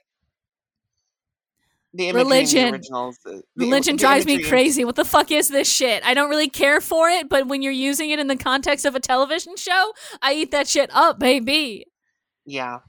the 1.94 2.12
Religion. 2.12 2.66
the 2.68 2.72
originals. 2.74 3.18
uh, 3.26 3.32
the 3.56 3.66
religion 3.66 3.96
the 3.96 4.02
drives 4.02 4.26
me 4.26 4.42
crazy 4.44 4.86
what 4.86 4.96
the 4.96 5.06
fuck 5.06 5.32
is 5.32 5.48
this 5.50 5.72
shit 5.72 6.04
i 6.06 6.14
don't 6.14 6.30
really 6.30 6.50
care 6.50 6.80
for 6.82 7.10
it 7.10 7.28
but 7.30 7.48
when 7.48 7.62
you're 7.62 7.72
using 7.72 8.10
it 8.10 8.20
in 8.20 8.28
the 8.28 8.36
context 8.38 8.86
of 8.86 8.96
a 8.96 9.00
television 9.00 9.56
show 9.58 9.92
i 10.22 10.34
eat 10.34 10.52
that 10.52 10.68
shit 10.68 10.90
up 10.94 11.18
baby 11.20 11.86
Yeah. 12.46 12.80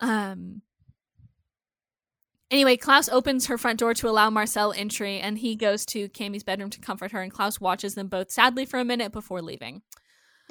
um 0.00 0.62
anyway 2.50 2.76
klaus 2.76 3.08
opens 3.08 3.46
her 3.46 3.56
front 3.58 3.78
door 3.78 3.94
to 3.94 4.08
allow 4.08 4.30
marcel 4.30 4.72
entry 4.72 5.18
and 5.20 5.38
he 5.38 5.54
goes 5.54 5.86
to 5.86 6.08
Cami's 6.08 6.42
bedroom 6.44 6.70
to 6.70 6.80
comfort 6.80 7.12
her 7.12 7.20
and 7.22 7.30
klaus 7.32 7.60
watches 7.60 7.94
them 7.94 8.08
both 8.08 8.30
sadly 8.32 8.64
for 8.66 8.78
a 8.80 8.84
minute 8.84 9.12
before 9.12 9.40
leaving 9.42 9.82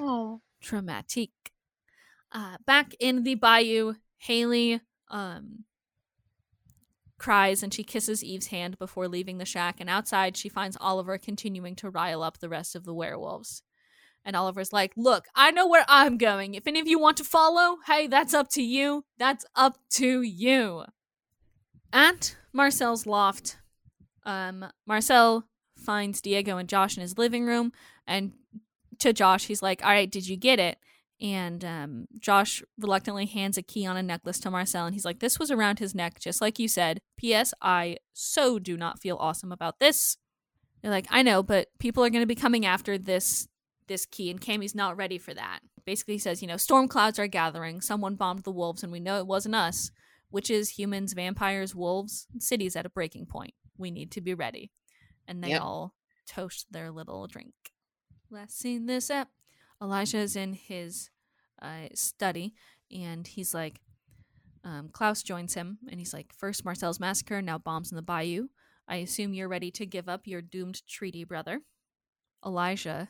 Oh. 0.00 0.40
traumatic. 0.60 1.30
Uh, 2.32 2.56
back 2.66 2.94
in 2.98 3.24
the 3.24 3.34
bayou, 3.34 3.94
Hayley 4.18 4.80
um, 5.10 5.64
cries 7.18 7.62
and 7.62 7.72
she 7.72 7.84
kisses 7.84 8.24
Eve's 8.24 8.48
hand 8.48 8.78
before 8.78 9.06
leaving 9.06 9.38
the 9.38 9.44
shack. 9.44 9.76
And 9.80 9.88
outside, 9.88 10.36
she 10.36 10.48
finds 10.48 10.76
Oliver 10.80 11.18
continuing 11.18 11.76
to 11.76 11.90
rile 11.90 12.22
up 12.22 12.38
the 12.38 12.48
rest 12.48 12.74
of 12.74 12.84
the 12.84 12.94
werewolves. 12.94 13.62
And 14.24 14.36
Oliver's 14.36 14.72
like, 14.72 14.92
Look, 14.96 15.26
I 15.34 15.50
know 15.50 15.66
where 15.66 15.84
I'm 15.88 16.16
going. 16.16 16.54
If 16.54 16.66
any 16.66 16.80
of 16.80 16.88
you 16.88 16.98
want 16.98 17.16
to 17.18 17.24
follow, 17.24 17.78
hey, 17.86 18.06
that's 18.06 18.34
up 18.34 18.48
to 18.50 18.62
you. 18.62 19.04
That's 19.18 19.44
up 19.54 19.78
to 19.94 20.22
you. 20.22 20.84
At 21.92 22.36
Marcel's 22.52 23.06
loft, 23.06 23.58
um, 24.24 24.66
Marcel 24.86 25.44
finds 25.76 26.20
Diego 26.20 26.56
and 26.56 26.68
Josh 26.68 26.96
in 26.96 27.02
his 27.02 27.18
living 27.18 27.46
room. 27.46 27.72
And 28.06 28.32
to 29.00 29.12
Josh, 29.12 29.46
he's 29.46 29.62
like, 29.62 29.84
All 29.84 29.90
right, 29.90 30.10
did 30.10 30.28
you 30.28 30.36
get 30.36 30.58
it? 30.58 30.78
And 31.22 31.64
um, 31.64 32.06
Josh 32.18 32.64
reluctantly 32.76 33.26
hands 33.26 33.56
a 33.56 33.62
key 33.62 33.86
on 33.86 33.96
a 33.96 34.02
necklace 34.02 34.40
to 34.40 34.50
Marcel, 34.50 34.86
and 34.86 34.94
he's 34.94 35.04
like, 35.04 35.20
This 35.20 35.38
was 35.38 35.52
around 35.52 35.78
his 35.78 35.94
neck, 35.94 36.18
just 36.18 36.40
like 36.40 36.58
you 36.58 36.66
said. 36.66 36.98
P.S. 37.16 37.54
I 37.62 37.98
so 38.12 38.58
do 38.58 38.76
not 38.76 38.98
feel 39.00 39.16
awesome 39.20 39.52
about 39.52 39.78
this. 39.78 40.16
They're 40.82 40.90
like, 40.90 41.06
I 41.10 41.22
know, 41.22 41.44
but 41.44 41.68
people 41.78 42.04
are 42.04 42.10
going 42.10 42.22
to 42.22 42.26
be 42.26 42.34
coming 42.34 42.66
after 42.66 42.98
this 42.98 43.46
this 43.86 44.04
key, 44.04 44.30
and 44.30 44.40
Cami's 44.40 44.74
not 44.74 44.96
ready 44.96 45.16
for 45.16 45.32
that. 45.32 45.60
Basically, 45.84 46.14
he 46.14 46.18
says, 46.18 46.42
you 46.42 46.48
know, 46.48 46.56
storm 46.56 46.88
clouds 46.88 47.18
are 47.20 47.26
gathering. 47.28 47.80
Someone 47.80 48.16
bombed 48.16 48.42
the 48.42 48.50
wolves, 48.50 48.82
and 48.82 48.90
we 48.90 49.00
know 49.00 49.18
it 49.18 49.26
wasn't 49.26 49.54
us. 49.54 49.92
Witches, 50.32 50.70
humans, 50.70 51.12
vampires, 51.12 51.74
wolves, 51.74 52.26
cities 52.40 52.74
at 52.74 52.86
a 52.86 52.90
breaking 52.90 53.26
point. 53.26 53.54
We 53.78 53.90
need 53.92 54.10
to 54.12 54.20
be 54.20 54.34
ready. 54.34 54.72
And 55.28 55.42
they 55.42 55.50
Yep. 55.50 55.62
all 55.62 55.94
toast 56.26 56.66
their 56.72 56.90
little 56.90 57.26
drink. 57.28 57.54
Last 58.30 58.58
seen 58.58 58.86
this 58.86 59.10
app. 59.10 59.28
Elijah 59.82 60.18
is 60.18 60.36
in 60.36 60.52
his 60.54 61.10
uh, 61.60 61.88
study, 61.94 62.54
and 62.90 63.26
he's 63.26 63.52
like, 63.52 63.80
um, 64.64 64.88
Klaus 64.92 65.22
joins 65.22 65.54
him, 65.54 65.78
and 65.90 65.98
he's 65.98 66.14
like, 66.14 66.32
First 66.32 66.64
Marcel's 66.64 67.00
massacre, 67.00 67.42
now 67.42 67.58
bombs 67.58 67.90
in 67.90 67.96
the 67.96 68.02
bayou. 68.02 68.48
I 68.86 68.96
assume 68.96 69.34
you're 69.34 69.48
ready 69.48 69.70
to 69.72 69.86
give 69.86 70.08
up 70.08 70.26
your 70.26 70.40
doomed 70.40 70.86
treaty, 70.86 71.24
brother. 71.24 71.62
Elijah 72.46 73.08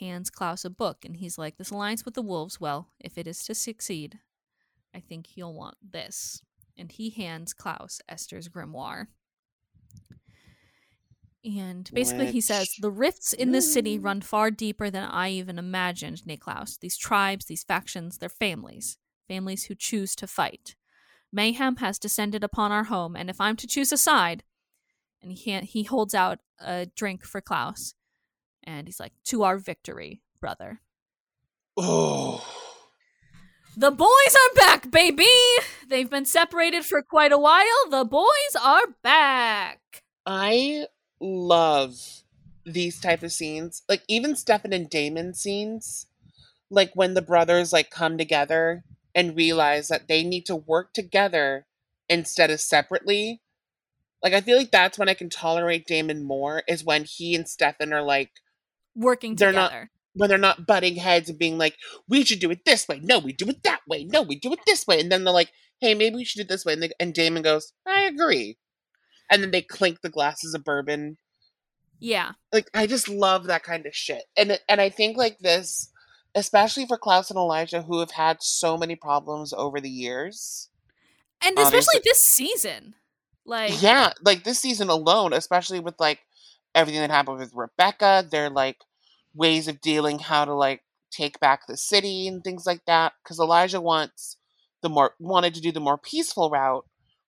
hands 0.00 0.30
Klaus 0.30 0.64
a 0.64 0.70
book, 0.70 1.04
and 1.04 1.16
he's 1.16 1.38
like, 1.38 1.56
This 1.56 1.70
alliance 1.70 2.04
with 2.04 2.14
the 2.14 2.22
wolves, 2.22 2.60
well, 2.60 2.90
if 3.00 3.16
it 3.16 3.26
is 3.26 3.42
to 3.44 3.54
succeed, 3.54 4.18
I 4.94 5.00
think 5.00 5.36
you'll 5.36 5.54
want 5.54 5.76
this. 5.82 6.42
And 6.76 6.92
he 6.92 7.10
hands 7.10 7.54
Klaus 7.54 8.00
Esther's 8.08 8.48
grimoire. 8.48 9.06
And 11.44 11.90
basically, 11.92 12.30
he 12.30 12.40
says 12.40 12.72
the 12.80 12.90
rifts 12.90 13.32
in 13.32 13.50
this 13.50 13.72
city 13.72 13.98
Mm. 13.98 14.04
run 14.04 14.20
far 14.20 14.50
deeper 14.50 14.90
than 14.90 15.02
I 15.02 15.30
even 15.30 15.58
imagined, 15.58 16.22
Niklaus. 16.24 16.78
These 16.78 16.96
tribes, 16.96 17.46
these 17.46 17.64
factions, 17.64 18.18
they're 18.18 18.28
families, 18.28 18.96
families 19.26 19.64
who 19.64 19.74
choose 19.74 20.14
to 20.16 20.26
fight. 20.28 20.76
Mayhem 21.32 21.76
has 21.76 21.98
descended 21.98 22.44
upon 22.44 22.70
our 22.70 22.84
home, 22.84 23.16
and 23.16 23.28
if 23.28 23.40
I'm 23.40 23.56
to 23.56 23.66
choose 23.66 23.90
a 23.90 23.96
side, 23.96 24.44
and 25.20 25.32
he 25.32 25.58
he 25.60 25.82
holds 25.82 26.14
out 26.14 26.38
a 26.60 26.86
drink 26.94 27.24
for 27.24 27.40
Klaus, 27.40 27.94
and 28.62 28.86
he's 28.86 29.00
like, 29.00 29.14
"To 29.24 29.42
our 29.42 29.58
victory, 29.58 30.22
brother." 30.40 30.80
Oh. 31.76 32.46
The 33.76 33.90
boys 33.90 34.06
are 34.36 34.54
back, 34.54 34.90
baby. 34.90 35.26
They've 35.88 36.10
been 36.10 36.26
separated 36.26 36.84
for 36.84 37.02
quite 37.02 37.32
a 37.32 37.38
while. 37.38 37.88
The 37.88 38.04
boys 38.04 38.54
are 38.62 38.88
back. 39.02 40.04
I 40.26 40.86
love 41.22 42.22
these 42.64 43.00
type 43.00 43.22
of 43.22 43.32
scenes. 43.32 43.82
Like 43.88 44.02
even 44.08 44.36
Stefan 44.36 44.72
and 44.72 44.88
Damon 44.90 45.34
scenes. 45.34 46.06
Like 46.70 46.92
when 46.94 47.14
the 47.14 47.22
brothers 47.22 47.72
like 47.72 47.90
come 47.90 48.16
together 48.18 48.84
and 49.14 49.36
realize 49.36 49.88
that 49.88 50.08
they 50.08 50.22
need 50.24 50.46
to 50.46 50.56
work 50.56 50.92
together 50.94 51.66
instead 52.08 52.50
of 52.50 52.60
separately. 52.60 53.40
Like 54.22 54.32
I 54.32 54.40
feel 54.40 54.56
like 54.56 54.70
that's 54.70 54.98
when 54.98 55.08
I 55.08 55.14
can 55.14 55.28
tolerate 55.28 55.86
Damon 55.86 56.22
more 56.22 56.62
is 56.68 56.84
when 56.84 57.04
he 57.04 57.34
and 57.34 57.46
Stefan 57.48 57.92
are 57.92 58.02
like 58.02 58.30
Working 58.94 59.36
They're 59.36 59.52
not- 59.52 59.68
together. 59.70 59.90
when 60.14 60.28
they're 60.28 60.38
not 60.38 60.66
butting 60.66 60.96
heads 60.96 61.30
and 61.30 61.38
being 61.38 61.56
like, 61.58 61.76
we 62.08 62.24
should 62.24 62.38
do 62.40 62.50
it 62.50 62.64
this 62.66 62.86
way. 62.86 63.00
No, 63.02 63.18
we 63.18 63.32
do 63.32 63.48
it 63.48 63.62
that 63.64 63.80
way. 63.88 64.04
No, 64.04 64.20
we 64.22 64.38
do 64.38 64.52
it 64.52 64.60
this 64.66 64.86
way. 64.86 65.00
And 65.00 65.10
then 65.10 65.24
they're 65.24 65.32
like, 65.32 65.50
hey, 65.80 65.94
maybe 65.94 66.16
we 66.16 66.24
should 66.24 66.38
do 66.38 66.42
it 66.42 66.48
this 66.48 66.64
way. 66.66 66.74
And, 66.74 66.82
they, 66.82 66.90
and 67.00 67.14
Damon 67.14 67.42
goes, 67.42 67.72
I 67.86 68.02
agree. 68.02 68.58
And 69.32 69.42
then 69.42 69.50
they 69.50 69.62
clink 69.62 70.02
the 70.02 70.10
glasses 70.10 70.54
of 70.54 70.62
bourbon. 70.62 71.16
yeah. 71.98 72.32
Like, 72.52 72.68
I 72.74 72.86
just 72.86 73.08
love 73.08 73.44
that 73.44 73.62
kind 73.64 73.86
of 73.86 73.94
shit. 73.96 74.22
And 74.36 74.60
and 74.68 74.80
I 74.80 74.90
think 74.90 75.16
like 75.16 75.38
this, 75.40 75.90
especially 76.34 76.86
for 76.86 76.98
Klaus 76.98 77.30
and 77.30 77.38
Elijah, 77.38 77.82
who 77.82 78.00
have 78.00 78.10
had 78.12 78.42
so 78.42 78.76
many 78.76 78.94
problems 78.94 79.52
over 79.52 79.80
the 79.80 79.90
years. 79.90 80.68
And 81.44 81.58
Obviously- 81.58 81.78
especially 81.78 82.00
this 82.04 82.24
season. 82.24 82.94
Like 83.44 83.82
yeah, 83.82 84.12
like 84.22 84.44
this 84.44 84.60
season 84.60 84.88
alone, 84.88 85.32
especially 85.32 85.80
with 85.80 85.98
like 85.98 86.20
everything 86.76 87.00
that 87.00 87.10
happened 87.10 87.38
with 87.38 87.52
Rebekah, 87.54 88.28
their 88.30 88.48
like 88.50 88.76
ways 89.34 89.66
of 89.66 89.80
dealing 89.80 90.20
how 90.20 90.44
to 90.44 90.54
like 90.54 90.82
take 91.10 91.40
back 91.40 91.66
the 91.66 91.76
city 91.76 92.28
and 92.28 92.44
things 92.44 92.66
like 92.66 92.84
that. 92.86 93.14
Because 93.22 93.40
Elijah 93.40 93.80
wants 93.80 94.36
the 94.82 94.88
more 94.88 95.14
wanted 95.18 95.54
to 95.54 95.60
do 95.60 95.72
the 95.72 95.80
more 95.80 95.98
peaceful 95.98 96.50
route, 96.50 96.86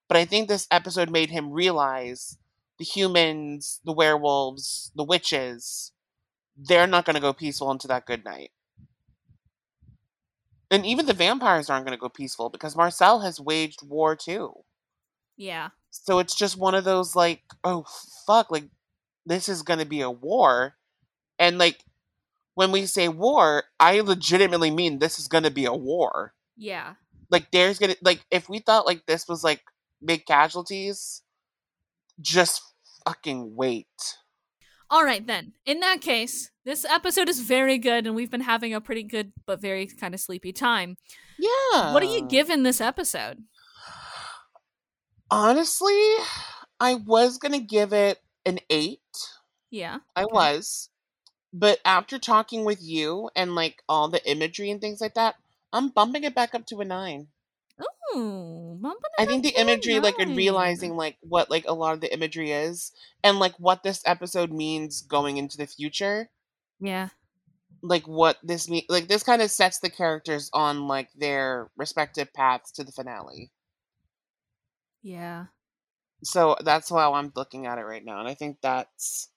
but 0.08 0.16
I 0.16 0.24
think 0.24 0.48
this 0.48 0.66
episode 0.70 1.10
made 1.10 1.30
him 1.30 1.52
realize 1.52 2.38
the 2.78 2.84
humans, 2.84 3.80
the 3.84 3.92
werewolves, 3.92 4.90
the 4.94 5.04
witches, 5.04 5.92
they're 6.56 6.86
not 6.86 7.04
going 7.04 7.14
to 7.14 7.20
go 7.20 7.32
peaceful 7.32 7.70
into 7.70 7.86
that 7.88 8.06
good 8.06 8.24
night. 8.24 8.50
And 10.70 10.84
even 10.84 11.06
the 11.06 11.12
vampires 11.12 11.70
aren't 11.70 11.86
going 11.86 11.96
to 11.96 12.00
go 12.00 12.08
peaceful 12.08 12.48
because 12.50 12.76
Marcel 12.76 13.20
has 13.20 13.38
waged 13.40 13.80
war 13.86 14.16
too. 14.16 14.52
yeah. 15.36 15.70
So 15.90 16.18
it's 16.18 16.34
just 16.34 16.56
one 16.58 16.74
of 16.74 16.82
those 16.82 17.14
like, 17.14 17.42
oh 17.62 17.84
fuck, 18.26 18.50
like 18.50 18.64
this 19.24 19.48
is 19.48 19.62
gonna 19.62 19.84
be 19.84 20.00
a 20.00 20.10
war. 20.10 20.74
And 21.38 21.56
like 21.56 21.84
when 22.54 22.72
we 22.72 22.86
say 22.86 23.06
war, 23.06 23.62
I 23.78 24.00
legitimately 24.00 24.72
mean 24.72 24.98
this 24.98 25.20
is 25.20 25.28
gonna 25.28 25.52
be 25.52 25.66
a 25.66 25.72
war. 25.72 26.34
Yeah. 26.56 26.94
Like 27.30 27.52
there's 27.52 27.78
gonna 27.78 27.94
like 28.02 28.24
if 28.32 28.48
we 28.48 28.58
thought 28.58 28.86
like 28.86 29.06
this 29.06 29.28
was 29.28 29.44
like 29.44 29.62
big 30.04 30.26
casualties, 30.26 31.22
just 32.20 32.62
fucking 33.06 33.54
wait. 33.56 33.86
All 34.90 35.04
right 35.04 35.26
then. 35.26 35.54
In 35.66 35.80
that 35.80 36.00
case, 36.00 36.50
this 36.64 36.84
episode 36.84 37.28
is 37.28 37.40
very 37.40 37.78
good 37.78 38.06
and 38.06 38.14
we've 38.14 38.30
been 38.30 38.42
having 38.42 38.74
a 38.74 38.80
pretty 38.80 39.02
good 39.02 39.32
but 39.46 39.60
very 39.60 39.86
kind 39.86 40.14
of 40.14 40.20
sleepy 40.20 40.52
time. 40.52 40.96
Yeah. 41.38 41.92
What 41.92 42.02
are 42.02 42.06
you 42.14 42.26
giving 42.28 42.62
this 42.62 42.80
episode? 42.80 43.44
Honestly, 45.30 46.14
I 46.78 46.94
was 46.94 47.38
gonna 47.38 47.60
give 47.60 47.92
it 47.92 48.18
an 48.44 48.60
eight. 48.70 49.00
Yeah. 49.70 49.98
I 50.14 50.22
Okay. 50.24 50.32
was. 50.32 50.90
But 51.52 51.80
after 51.84 52.18
talking 52.18 52.64
with 52.64 52.82
you 52.82 53.30
and 53.34 53.54
like 53.54 53.82
all 53.88 54.08
the 54.08 54.28
imagery 54.28 54.70
and 54.70 54.80
things 54.80 55.00
like 55.00 55.14
that, 55.14 55.36
I'm 55.72 55.88
bumping 55.88 56.24
it 56.24 56.34
back 56.34 56.54
up 56.54 56.66
to 56.66 56.80
a 56.80 56.84
nine. 56.84 57.28
Ooh, 58.14 58.80
I 59.18 59.26
think 59.26 59.42
the 59.42 59.58
imagery, 59.58 59.98
like, 60.00 60.18
and 60.18 60.36
realizing 60.36 60.96
like 60.96 61.16
what 61.20 61.50
like 61.50 61.64
a 61.66 61.74
lot 61.74 61.94
of 61.94 62.00
the 62.00 62.12
imagery 62.12 62.52
is, 62.52 62.92
and 63.22 63.38
like 63.38 63.54
what 63.58 63.82
this 63.82 64.02
episode 64.06 64.52
means 64.52 65.02
going 65.02 65.36
into 65.36 65.56
the 65.56 65.66
future, 65.66 66.30
Yeah. 66.80 67.08
like 67.82 68.06
what 68.08 68.38
this 68.42 68.68
mean, 68.68 68.84
like 68.88 69.08
this 69.08 69.22
kind 69.22 69.42
of 69.42 69.50
sets 69.50 69.78
the 69.80 69.90
characters 69.90 70.50
on 70.52 70.88
like 70.88 71.10
their 71.14 71.70
respective 71.76 72.32
paths 72.32 72.72
to 72.72 72.84
the 72.84 72.92
finale. 72.92 73.50
Yeah. 75.02 75.46
So 76.24 76.56
that's 76.64 76.88
how 76.90 77.14
I'm 77.14 77.32
looking 77.36 77.66
at 77.66 77.78
it 77.78 77.82
right 77.82 78.04
now, 78.04 78.18
and 78.20 78.28
I 78.28 78.34
think 78.34 78.58
that's, 78.62 79.28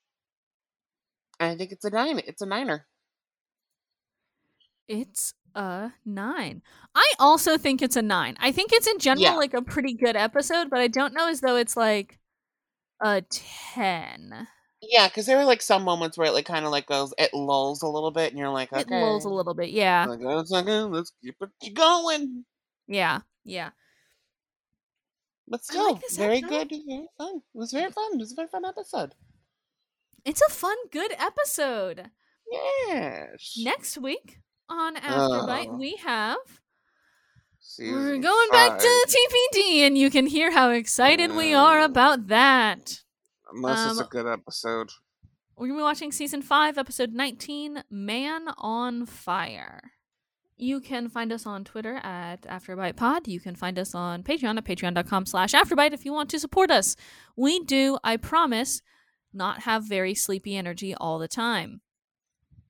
I 1.40 1.56
think 1.56 1.72
it's 1.72 1.86
a 1.86 1.90
nine. 1.90 2.20
It's 2.26 2.42
a 2.42 2.46
niner. 2.46 2.88
It's 4.88 5.34
a 5.56 5.92
nine. 6.06 6.62
I 6.96 7.14
also 7.20 7.58
think 7.58 7.82
it's 7.82 7.96
a 7.96 8.02
nine. 8.02 8.36
I 8.40 8.52
think 8.52 8.72
it's 8.74 8.88
in 8.88 9.00
general 9.00 9.24
Yeah. 9.24 9.36
like 9.36 9.54
a 9.54 9.62
pretty 9.62 9.94
good 9.94 10.16
episode, 10.16 10.70
but 10.70 10.80
I 10.80 10.88
don't 10.88 11.14
know 11.14 11.28
as 11.28 11.42
though 11.42 11.56
it's 11.56 11.76
like 11.78 12.20
a 13.02 13.22
ten. 13.30 14.48
Yeah, 14.82 15.08
because 15.08 15.26
there 15.26 15.38
were 15.38 15.44
like 15.46 15.62
some 15.62 15.84
moments 15.84 16.18
where 16.18 16.28
it 16.28 16.34
like 16.34 16.46
kind 16.46 16.66
of 16.66 16.72
like 16.72 16.86
goes, 16.88 17.14
it 17.18 17.34
lulls 17.34 17.82
a 17.82 17.88
little 17.88 18.12
bit, 18.12 18.30
and 18.32 18.38
you're 18.40 18.50
like, 18.50 18.72
okay, 18.72 18.82
It 18.82 18.90
lulls 18.90 19.26
a 19.26 19.30
little 19.30 19.54
bit. 19.56 19.70
Yeah. 19.72 20.06
Like, 20.08 20.20
"Oh, 20.24 20.40
it's 20.40 20.54
okay, 20.54 20.82
let's 20.82 21.12
keep 21.24 21.36
it 21.42 21.74
going. 21.74 22.46
Yeah. 22.88 23.22
Yeah. 23.44 23.72
But 25.48 25.62
I 25.72 25.92
like 25.94 26.02
still, 26.08 26.26
very 26.26 26.38
episode. 26.40 26.70
good, 26.70 26.82
very 26.88 27.08
fun. 27.18 27.36
It 27.38 27.58
was 27.58 27.72
very 27.72 27.92
fun. 27.92 28.14
It 28.14 28.20
was 28.20 28.32
a 28.34 28.36
very 28.36 28.48
fun 28.50 28.66
episode. 28.66 29.16
It's 30.26 30.42
a 30.42 30.52
fun, 30.52 30.76
good 30.92 31.14
episode. 31.18 32.12
Yes. 32.52 33.54
Next 33.58 33.98
week 33.98 34.40
on 34.70 34.96
Afterbite, 34.96 35.68
Oh. 35.70 35.78
we 35.78 35.96
have 35.98 36.38
we're 37.80 37.86
Season 37.86 38.22
going 38.22 38.50
back 38.52 38.80
to 38.80 39.06
TVD, 39.08 39.86
and 39.86 39.98
you 39.98 40.10
can 40.10 40.26
hear 40.26 40.52
how 40.52 40.72
excited 40.72 41.36
we 41.36 41.54
are 41.54 41.78
Mm. 41.82 41.86
about 41.86 42.28
that. 42.28 43.04
Unless 43.54 43.92
it's 43.92 44.00
a 44.00 44.04
um, 44.04 44.10
good 44.10 44.26
episode. 44.28 44.90
We're 45.56 45.68
gonna 45.68 45.80
be 45.80 45.84
watching 45.84 46.12
season 46.12 46.42
five, 46.42 46.78
episode 46.78 47.14
nineteen, 47.14 47.84
"Man 47.90 48.48
on 48.58 49.06
Fire." 49.06 49.92
You 50.60 50.80
can 50.80 51.08
find 51.08 51.32
us 51.32 51.46
on 51.46 51.64
Twitter 51.64 51.98
at 51.98 52.42
AfterBitePod. 52.44 53.28
You 53.28 53.40
can 53.40 53.54
find 53.56 53.78
us 53.78 53.94
on 53.94 54.24
Patreon 54.24 54.58
at 54.58 54.66
patreon.com 54.66 55.28
slash 55.28 55.52
Afterbite 55.54 55.94
if 55.94 56.04
you 56.04 56.12
want 56.14 56.32
to 56.32 56.40
support 56.40 56.72
us. 56.72 56.96
We 57.36 57.64
do, 57.64 58.00
I 58.04 58.18
promise, 58.18 58.82
not 59.32 59.62
have 59.64 59.84
very 59.84 60.16
sleepy 60.16 60.56
energy 60.58 60.96
all 60.96 61.20
the 61.20 61.28
time. 61.28 61.82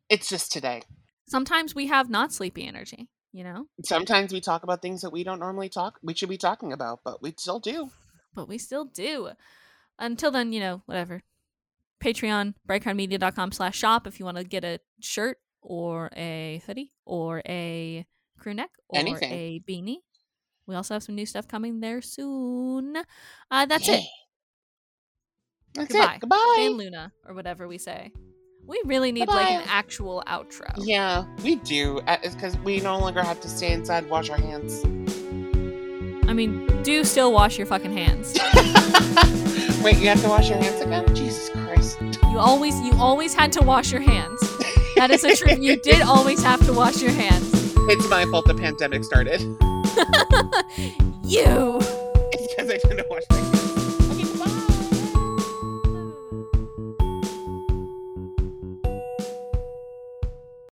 It's 0.10 0.28
just 0.28 0.52
today. 0.52 0.82
Sometimes 1.28 1.76
we 1.76 1.88
have 1.88 2.10
not 2.10 2.32
sleepy 2.34 2.66
energy, 2.68 3.10
you 3.34 3.44
know? 3.44 3.68
Sometimes 3.84 4.32
we 4.32 4.40
talk 4.42 4.64
about 4.64 4.82
things 4.82 5.02
that 5.02 5.12
we 5.12 5.24
don't 5.24 5.40
normally 5.40 5.70
talk. 5.70 6.00
We 6.02 6.14
should 6.14 6.30
be 6.30 6.38
talking 6.38 6.72
about, 6.72 7.00
but 7.04 7.22
we 7.22 7.34
still 7.38 7.60
do. 7.60 7.90
but 8.34 8.48
we 8.48 8.58
still 8.58 8.86
do. 8.86 9.30
Until 10.00 10.32
then, 10.32 10.54
you 10.54 10.60
know, 10.60 10.84
whatever. 10.86 11.24
Patreon, 12.04 12.54
brightcrownmedia.com 12.70 13.52
slash 13.52 13.76
shop 13.78 14.06
if 14.08 14.20
you 14.20 14.26
want 14.26 14.38
to 14.38 14.44
get 14.44 14.64
a 14.64 14.80
shirt 15.02 15.38
or 15.62 16.12
a 16.16 16.62
hoodie 16.66 16.94
or 17.06 17.42
a 17.48 18.06
crew 18.40 18.54
neck 18.54 18.70
or 18.88 19.00
Anything. 19.00 19.32
a 19.32 19.60
beanie. 19.68 19.98
We 20.68 20.76
also 20.76 20.94
have 20.94 21.04
some 21.04 21.16
new 21.16 21.26
stuff 21.26 21.48
coming 21.48 21.80
there 21.80 22.02
soon. 22.02 22.96
Uh, 23.50 23.66
that's 23.66 23.90
it. 23.90 24.04
That's 25.74 25.92
Goodbye. 25.92 26.14
it. 26.16 26.20
Goodbye. 26.22 26.54
Dan 26.58 26.72
Luna 26.74 27.12
or 27.26 27.34
whatever 27.34 27.68
we 27.68 27.78
say. 27.78 28.12
We 28.68 28.82
really 28.84 29.14
need 29.14 29.30
like 29.30 29.48
an 29.48 29.64
actual 29.68 30.24
outro. 30.28 30.74
Yeah, 30.76 31.24
we 31.42 31.56
do. 31.56 32.02
It's 32.06 32.36
because 32.36 32.58
we 32.60 32.82
no 32.82 33.00
longer 33.00 33.24
have 33.24 33.40
to 33.42 33.48
stay 33.48 33.72
inside 33.72 34.10
wash 34.10 34.30
our 34.30 34.38
hands. 34.38 34.84
I 36.28 36.34
mean, 36.34 36.68
do 36.84 37.06
still 37.06 37.32
wash 37.32 37.58
your 37.58 37.66
fucking 37.66 37.96
hands. 37.96 38.34
Wait, 39.82 39.98
you 40.00 40.10
have 40.10 40.22
to 40.22 40.28
wash 40.28 40.50
your 40.50 40.58
hands 40.58 40.82
again? 40.82 41.16
Jesus 41.16 41.50
Christ. 41.50 41.98
You 42.24 42.40
always 42.40 42.78
you 42.82 42.92
always 43.00 43.34
had 43.34 43.54
to 43.54 43.64
wash 43.64 43.90
your 43.90 44.02
hands. 44.02 44.38
That 44.98 45.12
is 45.12 45.24
a 45.24 45.34
truth. 45.34 45.60
You 45.60 45.80
did 45.80 46.02
always 46.02 46.44
have 46.44 46.60
to 46.66 46.74
wash 46.74 47.02
your 47.02 47.12
hands. 47.12 47.50
It's 47.90 48.10
my 48.10 48.26
fault 48.26 48.48
the 48.48 48.54
pandemic 48.54 49.06
started. 49.06 49.40
you. 51.24 51.80
It's 52.30 52.54
because 52.54 52.70
I 52.70 52.78
didn't 52.90 53.10
wash 53.10 53.24
my 53.30 53.38
hands. 53.38 53.57